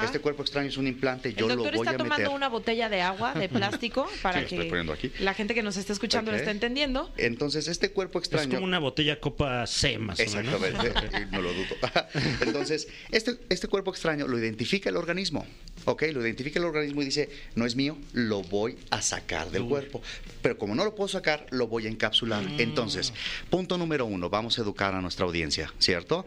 Este 0.04 0.20
cuerpo 0.20 0.41
extraño 0.43 0.70
es 0.70 0.78
un 0.78 0.88
implante, 0.88 1.34
yo 1.34 1.45
el 1.45 1.50
lo 1.50 1.64
doctor 1.64 1.76
voy 1.78 1.86
está 1.88 1.91
a 1.95 1.97
tomando 1.97 2.18
meter. 2.18 2.36
una 2.36 2.47
botella 2.50 2.89
de 2.89 3.02
agua 3.02 3.34
de 3.34 3.50
plástico 3.50 4.08
para 4.22 4.39
Sí, 4.47 4.56
lo 4.56 4.62
estoy 4.64 4.70
poniendo 4.70 4.97
que 4.97 5.08
aquí. 5.08 5.24
la 5.24 5.34
gente 5.34 5.54
que 5.54 5.64
nos 5.64 5.78
está 5.78 5.93
escuchando 5.93 6.32
lo 6.32 6.38
esté 6.38 6.52
entendiendo. 6.52 7.12
Entonces, 7.18 7.68
este 7.68 7.91
cuerpo 7.91 8.20
Es 8.20 8.26
extraño... 8.26 8.56
como 8.56 8.66
una 8.66 8.80
botella 8.80 9.20
copa 9.20 9.66
C, 9.68 9.97
más 10.00 10.20
o 10.20 10.24
menos. 10.38 10.60
No 11.32 11.41
lo 11.41 11.54
dudo. 11.54 11.76
Entonces, 12.41 12.88
este, 13.12 13.38
este 13.50 13.68
cuerpo 13.68 13.91
extraño 13.91 14.28
lo 14.28 14.38
identifica 14.39 14.89
el 14.89 14.97
organismo, 14.97 15.45
¿ok? 15.86 16.04
Lo 16.14 16.22
identifica 16.22 16.60
el 16.60 16.66
organismo 16.66 17.02
y 17.02 17.06
dice, 17.06 17.30
no 17.56 17.66
es 17.66 17.76
mío, 17.76 17.97
lo 18.14 18.41
voy 18.43 18.78
a 18.89 19.02
sacar 19.02 19.52
del 19.52 19.66
cuerpo. 19.66 20.02
Pero 20.41 20.58
como 20.58 20.76
no 20.76 20.84
lo 20.86 20.95
puedo 20.95 21.08
sacar, 21.08 21.45
lo 21.52 21.68
voy 21.68 21.86
a 21.88 21.88
encapsular. 21.89 22.43
Entonces, 22.57 23.13
punto 23.49 23.77
número 23.77 24.05
uno, 24.05 24.29
vamos 24.29 24.57
a 24.57 24.61
educar 24.61 24.93
a 24.93 25.01
nuestra 25.01 25.25
audiencia, 25.25 25.73
¿cierto? 25.79 26.25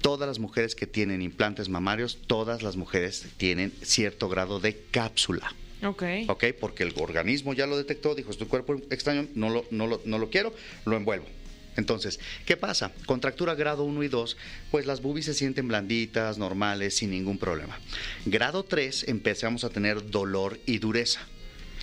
Todas 0.00 0.28
las 0.28 0.38
mujeres 0.38 0.74
que 0.74 0.86
tienen 0.86 1.22
implantes 1.22 1.68
mamarios, 1.68 2.18
todas 2.26 2.62
las 2.62 2.76
mujeres 2.76 3.26
tienen 3.36 3.72
cierto 3.82 4.28
grado 4.28 4.60
de 4.60 4.80
cápsula. 4.90 5.52
Ok. 5.84 6.02
¿ok? 6.28 6.44
Porque 6.60 6.82
el 6.82 6.94
organismo 6.96 7.54
ya 7.54 7.66
lo 7.66 7.76
detectó, 7.76 8.14
dijo, 8.14 8.30
es 8.30 8.38
tu 8.38 8.48
cuerpo 8.48 8.74
extraño, 8.90 9.26
no 9.34 9.48
lo, 9.50 9.64
no 9.70 9.86
lo, 9.86 10.00
no 10.04 10.18
lo 10.18 10.30
quiero, 10.30 10.54
lo 10.84 10.96
envuelvo. 10.96 11.26
Entonces, 11.76 12.18
¿qué 12.44 12.56
pasa? 12.56 12.90
Contractura 13.06 13.54
grado 13.54 13.84
1 13.84 14.02
y 14.02 14.08
2, 14.08 14.36
pues 14.72 14.86
las 14.86 15.00
boobies 15.00 15.26
se 15.26 15.34
sienten 15.34 15.68
blanditas, 15.68 16.36
normales, 16.36 16.96
sin 16.96 17.10
ningún 17.10 17.38
problema. 17.38 17.78
Grado 18.26 18.64
3 18.64 19.04
empezamos 19.06 19.62
a 19.62 19.70
tener 19.70 20.10
dolor 20.10 20.58
y 20.66 20.78
dureza. 20.78 21.20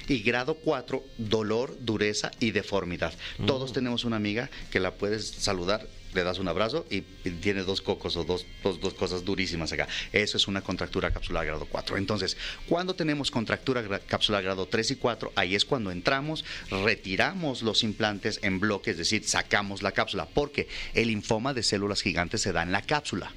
Y 0.07 0.19
grado 0.19 0.55
4, 0.55 1.03
dolor, 1.17 1.77
dureza 1.81 2.31
y 2.39 2.51
deformidad. 2.51 3.13
Todos 3.45 3.73
tenemos 3.73 4.03
una 4.05 4.15
amiga 4.17 4.49
que 4.71 4.79
la 4.79 4.93
puedes 4.95 5.27
saludar, 5.27 5.87
le 6.13 6.23
das 6.23 6.39
un 6.39 6.47
abrazo 6.47 6.85
y 6.89 7.01
tiene 7.41 7.63
dos 7.63 7.81
cocos 7.81 8.15
o 8.15 8.23
dos, 8.23 8.45
dos, 8.63 8.79
dos 8.79 8.93
cosas 8.93 9.25
durísimas 9.25 9.73
acá. 9.73 9.87
Eso 10.13 10.37
es 10.37 10.47
una 10.47 10.61
contractura 10.61 11.11
capsular 11.11 11.45
grado 11.45 11.65
4. 11.69 11.97
Entonces, 11.97 12.37
cuando 12.69 12.95
tenemos 12.95 13.31
contractura 13.31 13.83
gra- 13.83 13.99
capsular 14.05 14.41
grado 14.43 14.65
3 14.67 14.91
y 14.91 14.95
4, 14.95 15.33
ahí 15.35 15.55
es 15.55 15.65
cuando 15.65 15.91
entramos, 15.91 16.45
retiramos 16.69 17.63
los 17.63 17.83
implantes 17.83 18.39
en 18.43 18.59
bloque, 18.59 18.91
es 18.91 18.97
decir, 18.97 19.23
sacamos 19.27 19.81
la 19.81 19.91
cápsula, 19.91 20.27
porque 20.33 20.67
el 20.93 21.07
linfoma 21.09 21.53
de 21.53 21.63
células 21.63 22.01
gigantes 22.01 22.41
se 22.41 22.53
da 22.53 22.63
en 22.63 22.71
la 22.71 22.81
cápsula. 22.81 23.31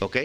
¿Ok? 0.00 0.16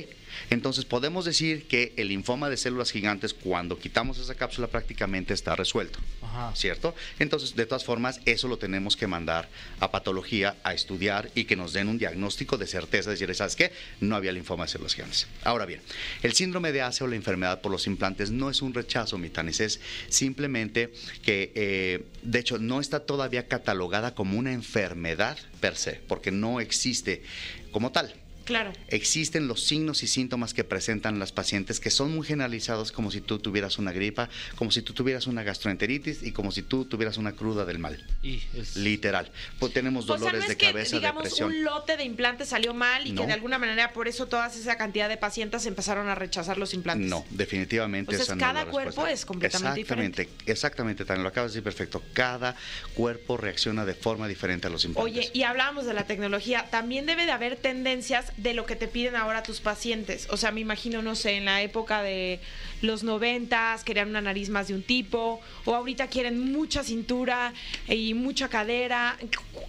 Entonces 0.50 0.86
podemos 0.86 1.26
decir 1.26 1.68
que 1.68 1.94
el 1.98 2.10
linfoma 2.10 2.50
de 2.50 2.58
células 2.58 2.92
gigantes, 2.92 3.34
cuando 3.34 3.78
quitamos 3.78 4.18
esa 4.18 4.36
cápsula, 4.36 4.68
prácticamente 4.68 5.34
está 5.34 5.56
resuelto. 5.56 6.00
Ajá. 6.22 6.56
¿Cierto? 6.56 6.96
Entonces, 7.20 7.56
de 7.56 7.66
todas 7.66 7.84
formas, 7.84 8.20
eso 8.26 8.48
lo 8.48 8.58
tenemos 8.58 8.96
que 8.96 9.08
mandar 9.08 9.50
a 9.80 9.92
patología 9.92 10.56
a 10.64 10.74
estudiar 10.74 11.30
y 11.36 11.46
que 11.46 11.56
nos 11.56 11.74
den 11.74 11.88
un 11.88 11.98
diagnóstico 11.98 12.58
de 12.58 12.68
certeza, 12.68 13.10
decir, 13.10 13.34
¿sabes 13.36 13.56
qué? 13.56 13.72
No 14.00 14.16
había 14.16 14.32
linfoma 14.32 14.66
de 14.66 14.72
células 14.72 14.96
gigantes. 14.96 15.28
Ahora 15.44 15.66
bien, 15.66 15.82
el 16.24 16.34
síndrome 16.34 16.72
de 16.72 16.82
Asia 16.82 17.06
o 17.06 17.08
la 17.08 17.16
enfermedad 17.16 17.62
por 17.62 17.72
los 17.72 17.88
implantes 17.88 18.32
no 18.32 18.50
es 18.50 18.62
un 18.62 18.74
rechazo, 18.74 19.18
mi 19.18 19.30
Tanis, 19.30 19.60
es 19.60 19.80
simplemente 20.10 20.94
que, 21.22 21.52
eh, 21.56 22.06
de 22.24 22.40
hecho, 22.40 22.58
no 22.58 22.80
está 22.80 23.02
todavía 23.02 23.48
catalogada 23.48 24.16
como 24.16 24.38
una 24.38 24.52
enfermedad 24.52 25.38
per 25.60 25.76
se, 25.76 25.94
porque 26.08 26.32
no 26.32 26.60
existe 26.60 27.24
como 27.72 27.92
tal. 27.92 28.14
Claro. 28.46 28.72
Existen 28.88 29.48
los 29.48 29.64
signos 29.64 30.04
y 30.04 30.08
síntomas 30.08 30.54
que 30.54 30.64
presentan 30.64 31.20
las 31.20 31.32
pacientes 31.32 31.80
que 31.80 31.90
son 31.90 32.14
muy 32.16 32.26
generalizados 32.26 32.92
como 32.92 33.12
si 33.12 33.20
tú 33.22 33.40
tuvieras 33.40 33.78
una 33.78 33.92
gripa, 33.92 34.30
como 34.56 34.72
si 34.72 34.82
tú 34.82 34.94
tuvieras 34.94 35.28
una 35.28 35.44
gastroenteritis 35.44 36.24
y 36.24 36.32
como 36.32 36.52
si 36.52 36.62
tú 36.62 36.86
tuvieras 36.86 37.18
una 37.18 37.34
cruda 37.34 37.66
del 37.66 37.80
mal. 37.80 38.04
Y 38.24 38.42
es- 38.56 38.76
Literal. 38.78 39.32
Pues 39.60 39.74
tenemos 39.74 40.06
O 40.06 40.08
sea, 40.08 40.18
dolores 40.18 40.40
no 40.40 40.44
es 40.44 40.50
de 40.50 40.58
que, 40.58 40.68
cabeza, 40.68 40.96
digamos, 40.98 41.24
depresión. 41.24 41.50
un 41.52 41.64
lote 41.64 41.98
de 41.98 42.04
implantes 42.04 42.50
salió 42.50 42.74
mal 42.74 43.06
y 43.08 43.12
No. 43.12 43.22
que 43.22 43.28
de 43.28 43.34
alguna 43.34 43.58
manera 43.58 43.94
por 43.94 44.08
eso 44.08 44.28
toda 44.28 44.48
esa 44.48 44.78
cantidad 44.78 45.10
de 45.10 45.18
pacientes 45.18 45.66
empezaron 45.66 46.08
a 46.08 46.16
rechazar 46.16 46.58
los 46.58 46.74
implantes. 46.74 47.10
No, 47.10 47.26
definitivamente 47.32 48.12
O 48.12 48.18
sea, 48.18 48.24
esa 48.24 48.34
es 48.34 48.38
no 48.38 48.42
cada 48.42 48.66
la 48.66 48.72
cuerpo 48.72 48.90
respuesta. 48.90 49.12
es 49.14 49.26
completamente 49.26 49.82
exactamente, 49.82 50.30
Exactamente, 50.46 51.06
Tania, 51.06 51.24
lo 51.24 51.30
acabas 51.30 51.52
de 51.52 51.56
decir 51.60 51.64
perfecto. 51.64 52.04
Cada 52.14 52.56
cuerpo 52.94 53.38
reacciona 53.38 53.86
de 53.86 53.94
forma 53.96 54.28
diferente 54.28 54.68
a 54.68 54.70
los 54.70 54.86
implantes. 54.86 55.14
Oye, 55.18 55.30
y 55.34 55.44
hablábamos 55.44 55.86
de 55.86 55.94
la 55.94 56.06
tecnología, 56.06 56.68
también 56.70 57.06
debe 57.06 57.26
de 57.26 57.32
haber 57.32 57.56
tendencias 57.56 58.32
de 58.38 58.54
lo 58.54 58.66
que 58.66 58.76
te 58.76 58.88
piden 58.88 59.16
ahora 59.16 59.44
tus 59.44 59.60
pacientes. 59.60 60.28
O 60.30 60.38
sea, 60.38 60.52
me 60.52 60.62
imagino, 60.62 61.02
no 61.02 61.16
sé, 61.16 61.38
en 61.38 61.46
la 61.46 61.62
época 61.62 62.02
de 62.02 62.40
los 62.82 63.04
noventas 63.04 63.84
querían 63.84 64.10
una 64.10 64.22
nariz 64.22 64.50
más 64.50 64.68
de 64.68 64.74
un 64.76 64.84
tipo, 64.84 65.42
o 65.66 65.76
ahorita 65.76 66.08
quieren 66.08 66.52
mucha 66.52 66.84
cintura 66.84 67.54
y 67.88 68.14
mucha 68.14 68.50
cadera. 68.50 69.18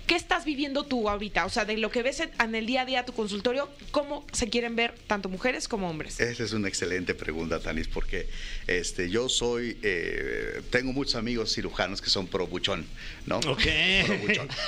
¿Qué 0.07 0.15
estás 0.17 0.45
viviendo 0.45 0.85
tú 0.85 1.09
ahorita? 1.09 1.47
O 1.47 1.51
sea, 1.51 1.65
de 1.65 1.77
lo 1.77 1.91
que 1.91 2.03
ves 2.03 2.21
en- 2.21 2.55
el 2.55 2.67
día 2.67 2.83
a 2.83 2.87
día 2.87 3.05
tu 3.05 3.13
consultorio, 3.13 3.69
¿cómo 3.91 4.25
se 4.33 4.49
quieren 4.49 4.77
ver 4.77 4.95
tanto 5.07 5.29
mujeres 5.29 5.69
como 5.69 5.89
hombres? 5.91 6.21
Esa 6.21 6.45
es 6.45 6.53
una 6.53 6.69
excelente 6.69 7.15
pregunta, 7.15 7.61
Tanis, 7.61 7.89
porque 7.89 8.29
este, 8.67 9.11
yo 9.11 9.29
soy, 9.29 9.77
eh, 9.83 10.63
tengo 10.71 10.93
muchos 10.93 11.17
amigos 11.17 11.53
cirujanos 11.55 12.01
que 12.01 12.11
son 12.11 12.27
pro 12.27 12.47
buchón, 12.47 12.87
¿no? 13.27 13.39
Ok. 13.39 13.63
Pro 14.07 14.19
buchón. 14.19 14.49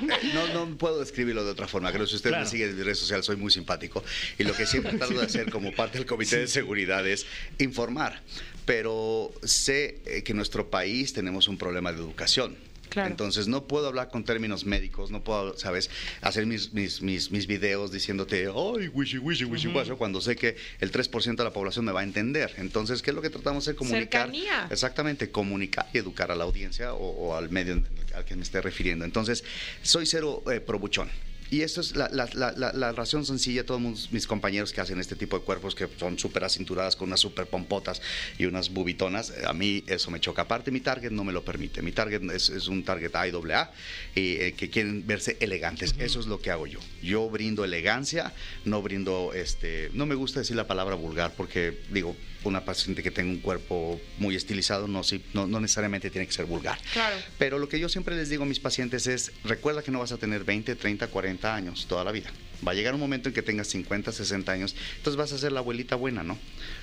Eh, 0.00 0.30
no, 0.34 0.48
no 0.66 0.76
puedo 0.78 0.98
describirlo 1.00 1.44
de 1.44 1.50
otra 1.50 1.68
forma. 1.68 1.90
Creo 1.92 2.04
que 2.04 2.10
si 2.10 2.16
ustedes 2.16 2.32
Claro. 2.32 2.44
me 2.44 2.50
siguen 2.50 2.70
en 2.70 2.76
mis 2.76 2.84
redes 2.84 2.98
sociales, 2.98 3.26
soy 3.26 3.36
muy 3.36 3.50
simpático. 3.50 4.02
Y 4.38 4.44
lo 4.44 4.54
que 4.54 4.66
siempre 4.66 4.92
trato 4.96 5.14
de 5.14 5.24
hacer 5.26 5.50
como 5.50 5.72
parte 5.72 5.98
del 5.98 6.06
comité 6.06 6.38
de 6.38 6.46
seguridad 6.48 7.06
es 7.06 7.26
informar. 7.70 8.20
Pero 8.66 9.32
sé 9.42 10.00
eh, 10.04 10.22
que 10.22 10.32
en 10.32 10.36
nuestro 10.36 10.70
país 10.70 11.12
tenemos 11.12 11.48
un 11.48 11.56
problema 11.56 11.92
de 11.92 11.98
educación. 11.98 12.56
Claro. 12.90 13.08
Entonces 13.08 13.46
no 13.46 13.68
puedo 13.68 13.86
hablar 13.86 14.08
con 14.10 14.24
términos 14.24 14.64
médicos, 14.66 15.12
no 15.12 15.22
puedo, 15.22 15.56
¿sabes? 15.56 15.90
Hacer 16.22 16.46
mis, 16.46 16.72
mis, 16.72 17.00
mis, 17.02 17.30
mis 17.30 17.46
videos 17.46 17.92
diciéndote, 17.92 18.48
ay, 18.48 18.88
wishy, 18.88 19.18
wishy, 19.18 19.44
wishy, 19.44 19.68
washy", 19.68 19.92
cuando 19.92 20.20
sé 20.20 20.34
que 20.34 20.56
el 20.80 20.90
3% 20.90 21.36
de 21.36 21.44
la 21.44 21.52
población 21.52 21.84
me 21.84 21.92
va 21.92 22.00
a 22.00 22.02
entender. 22.02 22.52
Entonces, 22.58 23.00
¿qué 23.00 23.10
es 23.10 23.14
lo 23.14 23.22
que 23.22 23.30
tratamos 23.30 23.64
de? 23.64 23.76
Comunicar. 23.76 24.26
Cercanía. 24.26 24.66
Exactamente, 24.70 25.30
comunicar 25.30 25.88
y 25.92 25.98
educar 25.98 26.32
a 26.32 26.34
la 26.34 26.42
audiencia 26.42 26.92
o, 26.92 27.28
o 27.28 27.36
al 27.36 27.48
medio 27.50 27.80
al 28.14 28.24
que 28.24 28.34
me 28.34 28.42
esté 28.42 28.60
refiriendo. 28.60 29.04
Entonces, 29.04 29.44
soy 29.82 30.04
cero 30.04 30.42
eh, 30.52 30.58
pro 30.58 30.80
buchón. 30.80 31.08
Y 31.50 31.62
esto 31.62 31.80
es 31.80 31.96
la, 31.96 32.08
la- 32.12 32.28
la- 32.34 32.52
la- 32.56 32.72
la 32.72 32.92
razón 32.92 33.26
sencilla. 33.26 33.66
Todos 33.66 33.80
mis- 34.12 34.26
compañeros 34.26 34.72
que 34.72 34.80
hacen 34.80 35.00
este 35.00 35.16
tipo 35.16 35.36
de 35.38 35.44
cuerpos 35.44 35.74
que 35.74 35.88
son 35.98 36.18
súper 36.18 36.44
acinturadas 36.44 36.94
con 36.94 37.08
unas 37.08 37.18
súper 37.20 37.46
pompotas 37.46 38.00
y 38.38 38.46
unas 38.46 38.70
bubitonas, 38.70 39.32
a 39.44 39.52
mí 39.52 39.82
eso 39.88 40.10
me 40.12 40.20
choca. 40.20 40.42
Aparte, 40.42 40.70
mi 40.70 40.80
target 40.80 41.10
no 41.10 41.24
me 41.24 41.32
lo 41.32 41.44
permite. 41.44 41.82
Mi 41.82 41.90
target 41.92 42.22
es, 42.30 42.50
es 42.50 42.68
un 42.68 42.84
target 42.84 43.14
AAA 43.14 43.72
y 44.14 44.34
eh, 44.36 44.54
que 44.56 44.70
quieren 44.70 45.04
verse 45.06 45.36
elegantes. 45.40 45.94
Eso 45.98 46.20
es 46.20 46.26
lo 46.26 46.40
que 46.40 46.50
hago 46.52 46.66
yo. 46.68 46.78
Yo 47.02 47.28
brindo 47.28 47.64
elegancia, 47.64 48.32
no 48.64 48.80
brindo, 48.82 49.32
este, 49.34 49.90
no 49.92 50.06
me 50.06 50.14
gusta 50.14 50.40
decir 50.40 50.54
la 50.56 50.68
palabra 50.68 50.94
vulgar 50.94 51.32
porque 51.36 51.78
digo, 51.90 52.16
una 52.44 52.64
paciente 52.64 53.02
que 53.02 53.10
tenga 53.10 53.30
un 53.30 53.38
cuerpo 53.38 54.00
muy 54.18 54.36
estilizado 54.36 54.88
no, 54.88 55.02
no, 55.34 55.46
no 55.46 55.60
necesariamente 55.60 56.10
tiene 56.10 56.26
que 56.26 56.32
ser 56.32 56.46
vulgar. 56.46 56.78
Claro. 56.92 57.16
Pero 57.38 57.58
lo 57.58 57.68
que 57.68 57.78
yo 57.78 57.88
siempre 57.88 58.16
les 58.16 58.28
digo 58.28 58.44
a 58.44 58.46
mis 58.46 58.60
pacientes 58.60 59.06
es, 59.06 59.32
recuerda 59.44 59.82
que 59.82 59.90
no 59.90 59.98
vas 59.98 60.12
a 60.12 60.18
tener 60.18 60.44
20, 60.44 60.76
30, 60.76 61.06
40 61.08 61.54
años 61.54 61.86
toda 61.86 62.04
la 62.04 62.12
vida. 62.12 62.30
Va 62.66 62.72
a 62.72 62.74
llegar 62.74 62.94
un 62.94 63.00
momento 63.00 63.28
en 63.28 63.34
que 63.34 63.42
tengas 63.42 63.68
50, 63.68 64.12
60 64.12 64.52
años, 64.52 64.76
entonces 64.96 65.16
vas 65.16 65.32
a 65.32 65.38
ser 65.38 65.52
la 65.52 65.60
abuelita 65.60 65.96
buena, 65.96 66.22
¿no? 66.22 66.38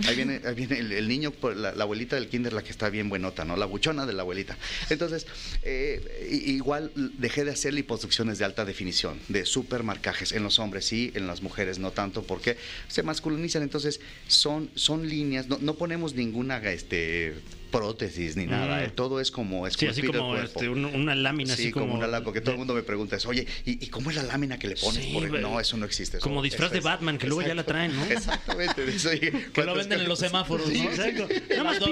Ahí 0.07 0.15
viene, 0.15 0.41
ahí 0.45 0.55
viene 0.55 0.80
el, 0.80 1.07
niño, 1.07 1.34
la, 1.55 1.69
abuelita 1.69 2.15
del 2.15 2.30
kinder, 2.30 2.53
la 2.53 2.63
que 2.63 2.71
está 2.71 2.89
bien 2.89 3.09
buenota, 3.09 3.45
¿no? 3.45 3.55
La 3.55 3.65
buchona 3.65 4.05
de 4.05 4.13
la 4.13 4.23
abuelita. 4.23 4.57
Entonces, 4.89 5.28
eh, 5.63 6.28
igual 6.45 6.91
dejé 7.17 7.45
de 7.45 7.51
hacer 7.51 7.73
liposucciones 7.73 8.38
de 8.38 8.45
alta 8.45 8.65
definición, 8.65 9.19
de 9.28 9.45
super 9.45 9.84
marcajes. 9.84 10.32
En 10.32 10.43
los 10.43 10.59
hombres 10.59 10.86
sí, 10.86 11.11
en 11.15 11.28
las 11.28 11.41
mujeres 11.41 11.80
no 11.80 11.91
tanto, 11.91 12.23
porque 12.23 12.57
se 12.88 13.03
masculinizan. 13.03 13.63
Entonces, 13.63 13.99
son, 14.28 14.69
son 14.75 15.07
líneas, 15.07 15.47
no, 15.47 15.57
no 15.61 15.75
ponemos 15.75 16.15
ninguna 16.15 16.57
este, 16.71 17.36
prótesis 17.72 18.36
ni 18.36 18.45
nada, 18.45 18.86
Mm. 18.88 18.91
todo 18.91 19.20
es 19.22 19.32
como 19.32 19.65
Sí, 19.70 19.86
así 19.88 20.01
esculpido 20.01 20.11
el 20.13 20.20
como 20.20 20.32
cuerpo. 20.32 20.59
este, 20.59 20.70
un- 20.70 20.86
una 20.86 21.15
lámina, 21.15 21.55
Sí, 21.55 21.63
así 21.63 21.72
como, 21.72 21.86
como. 21.88 21.97
una 21.99 22.07
lámina, 22.07 22.24
porque 22.26 22.41
todo 22.41 22.51
el 22.51 22.57
mundo 22.57 22.74
me 22.74 22.84
pregunta 22.84 23.15
eso, 23.15 23.30
oye, 23.30 23.45
¿y, 23.65 23.84
y 23.84 23.88
cómo 23.89 24.09
es 24.09 24.15
la 24.15 24.24
lámina 24.24 24.57
que 24.59 24.68
le 24.68 24.76
pones? 24.76 25.03
Sí, 25.03 25.11
por 25.13 25.24
el-?" 25.24 25.30
güey. 25.30 25.41
No, 25.41 25.59
eso 25.59 25.78
no 25.78 25.86
existe. 25.86 26.18
eso- 26.18 26.24
Como 26.24 26.41
disfraz 26.41 26.72
de 26.72 26.80
es- 26.80 26.84
Batman, 26.84 27.18
que 27.18 27.28
luego 27.28 27.41
ya 27.41 27.53
la 27.55 27.63
traen, 27.63 27.95
¿no? 27.95 28.03
Exactamente. 28.09 28.86
de 28.86 28.95
eso, 28.95 29.09
oye, 29.09 29.20
Que 29.32 29.38
lo 29.38 29.53
¿cuántas 29.53 29.76
venden 29.78 29.99
en 30.01 30.07
los 30.09 30.20
semáforos, 30.20 30.68
Sí, 30.70 30.82
¿no? 30.82 30.89
exacto. 30.89 31.28
Nada 31.49 31.63
más. 31.63 31.80
Doc. 31.80 31.89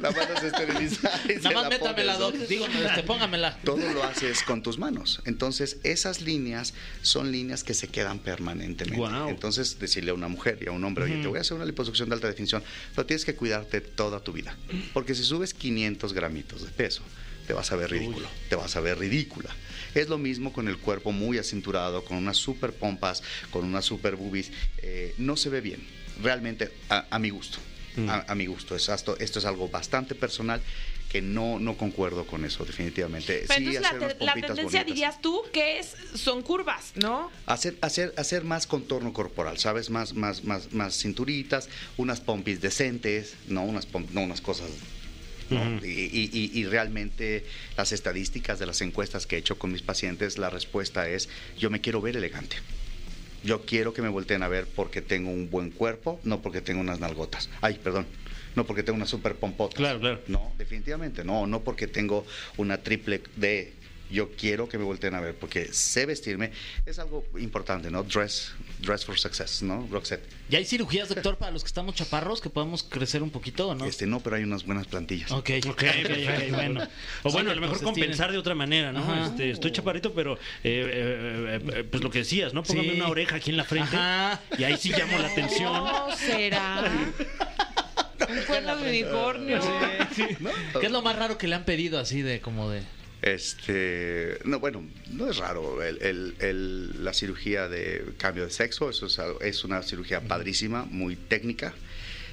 La 0.00 0.10
mandas 0.10 0.42
a 0.42 0.46
esterilizar 0.46 1.20
y 1.30 1.34
Nada 1.36 1.50
más 1.54 1.62
la 1.64 1.68
métamela. 1.70 2.18
Digo, 2.48 2.66
este, 2.66 3.02
póngamela. 3.02 3.58
Todo 3.64 3.76
lo 3.92 4.02
haces 4.04 4.42
con 4.42 4.62
tus 4.62 4.78
manos. 4.78 5.20
Entonces, 5.24 5.78
esas 5.84 6.20
líneas 6.22 6.74
son 7.02 7.30
líneas 7.32 7.64
que 7.64 7.74
se 7.74 7.88
quedan 7.88 8.18
permanentemente. 8.18 9.04
Entonces, 9.28 9.78
decirle 9.78 10.10
a 10.10 10.14
una 10.14 10.28
mujer 10.28 10.58
y 10.64 10.68
a 10.68 10.72
un 10.72 10.84
hombre, 10.84 11.04
oye, 11.04 11.16
te 11.22 11.28
voy 11.28 11.38
a 11.38 11.40
hacer 11.42 11.56
una 11.56 11.64
liposucción 11.66 12.08
de 12.08 12.14
alta 12.14 12.28
definición, 12.28 12.62
pero 12.94 13.06
tienes 13.06 13.24
que 13.24 13.34
cuidarte 13.34 13.80
toda 13.80 14.20
tu 14.20 14.32
vida. 14.32 14.56
Porque 14.94 15.14
si 15.14 15.24
subes 15.24 15.52
500 15.52 16.14
gramitos 16.14 16.64
de 16.64 16.70
peso, 16.70 17.02
te 17.46 17.52
vas 17.52 17.70
a 17.72 17.76
ver 17.76 17.90
ridículo, 17.90 18.26
te 18.48 18.56
vas 18.56 18.74
a 18.76 18.80
ver 18.80 18.98
ridícula. 18.98 19.50
Es 19.94 20.08
lo 20.08 20.16
mismo 20.16 20.52
con 20.52 20.68
el 20.68 20.78
cuerpo 20.78 21.12
muy 21.12 21.36
acinturado, 21.36 22.04
con 22.04 22.16
unas 22.16 22.38
super 22.38 22.72
pompas, 22.72 23.22
con 23.50 23.64
unas 23.64 23.84
super 23.84 24.16
boobies. 24.16 24.50
eh, 24.78 25.14
no 25.18 25.36
se 25.36 25.50
ve 25.50 25.60
bien, 25.60 25.86
realmente 26.22 26.72
a, 26.88 27.06
a 27.10 27.18
mi 27.18 27.28
gusto. 27.28 27.58
Mm. 27.96 28.08
A, 28.08 28.24
a 28.28 28.34
mi 28.34 28.46
gusto. 28.46 28.74
Es 28.74 28.88
esto, 28.88 29.16
esto 29.18 29.38
es 29.38 29.44
algo 29.44 29.68
bastante 29.68 30.14
personal 30.14 30.60
que 31.14 31.22
no, 31.22 31.60
no 31.60 31.76
concuerdo 31.76 32.26
con 32.26 32.44
eso, 32.44 32.64
definitivamente. 32.64 33.44
Pero 33.46 33.54
Sí, 33.70 33.76
entonces 33.76 33.82
la, 33.82 33.88
hacer 33.90 34.00
unas 34.00 34.12
la 34.14 34.18
pompitas 34.32 34.48
tendencia 34.56 34.80
bonitas. 34.80 34.86
dirías 34.86 35.20
tú 35.22 35.42
que 35.52 35.78
es 35.78 35.94
son 36.16 36.42
curvas, 36.42 36.90
¿no? 36.96 37.30
Hacer, 37.46 37.76
hacer, 37.82 38.12
hacer 38.16 38.42
más 38.42 38.66
contorno 38.66 39.12
corporal, 39.12 39.56
¿sabes? 39.58 39.90
Más, 39.90 40.14
más, 40.14 40.42
más, 40.42 40.72
más 40.72 40.98
cinturitas, 40.98 41.68
unas 41.98 42.20
pompis 42.20 42.60
decentes, 42.60 43.34
¿no? 43.46 43.62
Unas, 43.62 43.86
pom- 43.88 44.08
no, 44.10 44.22
unas 44.22 44.40
cosas. 44.40 44.68
y- 45.84 45.86
y- 46.32 46.50
y 46.52 46.64
realmente 46.64 47.44
las 47.76 47.92
estadísticas 47.92 48.58
de 48.58 48.66
las 48.66 48.80
encuestas 48.80 49.28
que 49.28 49.36
he 49.36 49.38
hecho 49.38 49.56
con 49.56 49.70
mis 49.70 49.82
pacientes, 49.82 50.36
la 50.36 50.50
respuesta 50.50 51.08
es, 51.08 51.28
yo 51.56 51.70
me 51.70 51.80
quiero 51.80 52.00
ver 52.00 52.16
elegante. 52.16 52.56
Yo 53.44 53.60
quiero 53.64 53.92
que 53.94 54.02
me 54.02 54.08
volteen 54.08 54.42
a 54.42 54.48
ver 54.48 54.66
porque 54.66 55.00
tengo 55.00 55.30
un 55.30 55.48
buen 55.48 55.70
cuerpo, 55.70 56.18
no 56.24 56.40
porque 56.42 56.60
tengo 56.60 56.80
unas 56.80 56.98
nalgotas. 56.98 57.50
Ay, 57.60 57.78
perdón. 57.84 58.04
No 58.54 58.64
porque 58.64 58.82
tengo 58.82 58.96
una 58.96 59.06
super 59.06 59.34
pompota. 59.36 59.76
Claro, 59.76 60.00
claro. 60.00 60.20
No, 60.28 60.52
definitivamente 60.58 61.24
no. 61.24 61.46
No 61.46 61.60
porque 61.62 61.86
tengo 61.86 62.24
una 62.56 62.78
triple 62.78 63.22
D. 63.36 63.72
Yo 64.10 64.30
quiero 64.36 64.68
que 64.68 64.76
me 64.78 64.84
volteen 64.84 65.14
a 65.14 65.20
ver 65.20 65.34
porque 65.34 65.72
sé 65.72 66.04
vestirme. 66.06 66.52
Es 66.86 66.98
algo 66.98 67.24
importante, 67.38 67.90
¿no? 67.90 68.04
Dress, 68.04 68.52
dress 68.80 69.04
for 69.04 69.18
success, 69.18 69.62
¿no? 69.62 69.88
Roxette. 69.90 70.22
¿Ya 70.50 70.58
hay 70.58 70.66
cirugías, 70.66 71.08
doctor, 71.08 71.36
para 71.38 71.50
los 71.50 71.64
que 71.64 71.68
estamos 71.68 71.94
chaparros, 71.96 72.40
que 72.42 72.50
podamos 72.50 72.82
crecer 72.84 73.22
un 73.22 73.30
poquito 73.30 73.68
o 73.68 73.74
no? 73.74 73.86
Este, 73.86 74.06
no, 74.06 74.20
pero 74.20 74.36
hay 74.36 74.44
unas 74.44 74.64
buenas 74.66 74.86
plantillas. 74.86 75.32
Ok, 75.32 75.50
Ok, 75.66 75.70
ok, 75.70 75.82
ok, 76.04 76.50
bueno. 76.54 76.86
O 77.24 77.32
bueno, 77.32 77.50
a 77.50 77.54
lo 77.54 77.60
mejor 77.62 77.82
compensar 77.82 78.30
de 78.30 78.38
otra 78.38 78.54
manera, 78.54 78.92
¿no? 78.92 79.24
Este, 79.26 79.50
estoy 79.50 79.72
chaparrito, 79.72 80.12
pero 80.12 80.34
eh, 80.34 80.38
eh, 80.64 81.60
eh, 81.74 81.84
pues 81.90 82.02
lo 82.02 82.10
que 82.10 82.18
decías, 82.18 82.52
¿no? 82.52 82.62
Póngame 82.62 82.90
Sí. 82.90 82.96
una 82.96 83.08
oreja 83.08 83.36
aquí 83.36 83.50
en 83.50 83.56
la 83.56 83.64
frente 83.64 83.96
Ajá. 83.96 84.40
y 84.58 84.64
ahí 84.64 84.76
sí 84.76 84.90
llamo 84.90 85.18
la 85.18 85.28
atención. 85.28 85.72
No, 85.72 86.14
será. 86.14 86.84
Un 88.28 88.42
cuerno 88.46 88.76
de 88.76 88.88
unicornio. 88.90 89.60
¿Qué 90.80 90.86
es 90.86 90.92
lo 90.92 91.02
más 91.02 91.16
raro 91.16 91.38
que 91.38 91.46
le 91.48 91.54
han 91.54 91.64
pedido 91.64 91.98
así 91.98 92.22
de 92.22 92.40
como 92.40 92.70
de... 92.70 92.82
Este, 93.22 94.38
no, 94.44 94.60
bueno, 94.60 94.84
no 95.10 95.30
es 95.30 95.38
raro. 95.38 95.82
El- 95.82 96.00
el- 96.02 96.34
el- 96.40 97.04
la 97.04 97.12
cirugía 97.14 97.68
de 97.68 98.04
cambio 98.18 98.44
de 98.44 98.50
sexo, 98.50 98.90
eso 98.90 99.06
es, 99.06 99.18
es 99.40 99.64
una 99.64 99.82
cirugía 99.82 100.20
padrísima, 100.20 100.84
muy 100.84 101.16
técnica, 101.16 101.74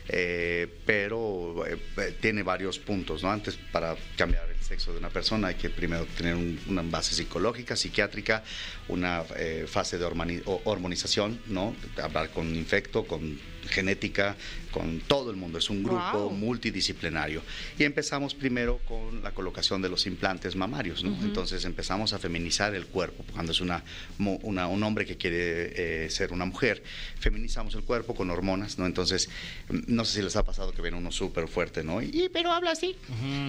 eh, 0.09 0.67
pero 0.85 1.63
eh, 1.65 1.77
tiene 2.19 2.43
varios 2.43 2.77
puntos, 2.77 3.23
¿no? 3.23 3.31
Antes, 3.31 3.57
para 3.71 3.95
cambiar 4.17 4.49
el 4.49 4.61
sexo 4.61 4.91
de 4.91 4.97
una 4.97 5.09
persona, 5.09 5.47
hay 5.47 5.55
que 5.55 5.69
primero 5.69 6.05
tener 6.17 6.35
un- 6.35 6.59
una 6.67 6.81
base 6.81 7.15
psicológica, 7.15 7.77
psiquiátrica, 7.77 8.43
una 8.89 9.23
eh, 9.37 9.65
fase 9.69 9.97
de 9.97 10.03
hormonización, 10.05 11.39
¿no? 11.47 11.73
Hablar 12.03 12.31
con 12.31 12.53
infecto, 12.53 13.05
con 13.05 13.39
genética, 13.69 14.35
con 14.71 15.01
todo 15.01 15.29
el 15.31 15.37
mundo. 15.37 15.57
Es 15.57 15.69
un 15.69 15.83
grupo 15.83 15.99
Guau. 15.99 16.31
multidisciplinario. 16.31 17.41
Y 17.77 17.83
empezamos 17.83 18.33
primero 18.33 18.79
con 18.87 19.21
la 19.21 19.31
colocación 19.31 19.81
de 19.81 19.89
los 19.89 20.07
implantes 20.07 20.55
mamarios, 20.55 21.03
¿no? 21.03 21.15
Entonces 21.23 21.65
empezamos 21.65 22.13
a 22.13 22.19
feminizar 22.19 22.73
el 22.73 22.85
cuerpo. 22.87 23.23
Cuando 23.33 23.51
es 23.51 23.61
una, 23.61 23.83
un 24.17 24.83
hombre 24.83 25.05
que 25.05 25.17
quiere 25.17 26.05
eh, 26.05 26.09
ser 26.09 26.31
una 26.31 26.45
mujer, 26.45 26.83
feminizamos 27.19 27.75
el 27.75 27.83
cuerpo 27.83 28.15
con 28.15 28.29
hormonas, 28.29 28.77
¿no? 28.77 28.85
Entonces, 28.85 29.29
mm, 29.69 29.79
no 29.87 30.05
sé 30.05 30.17
si 30.17 30.21
les 30.21 30.35
ha 30.35 30.43
pasado 30.43 30.71
que 30.71 30.81
ven 30.81 30.93
uno 30.93 31.11
súper 31.11 31.47
fuerte, 31.47 31.83
¿no? 31.83 32.01
Y, 32.01 32.29
pero 32.31 32.51
habla 32.51 32.71
así. 32.71 32.95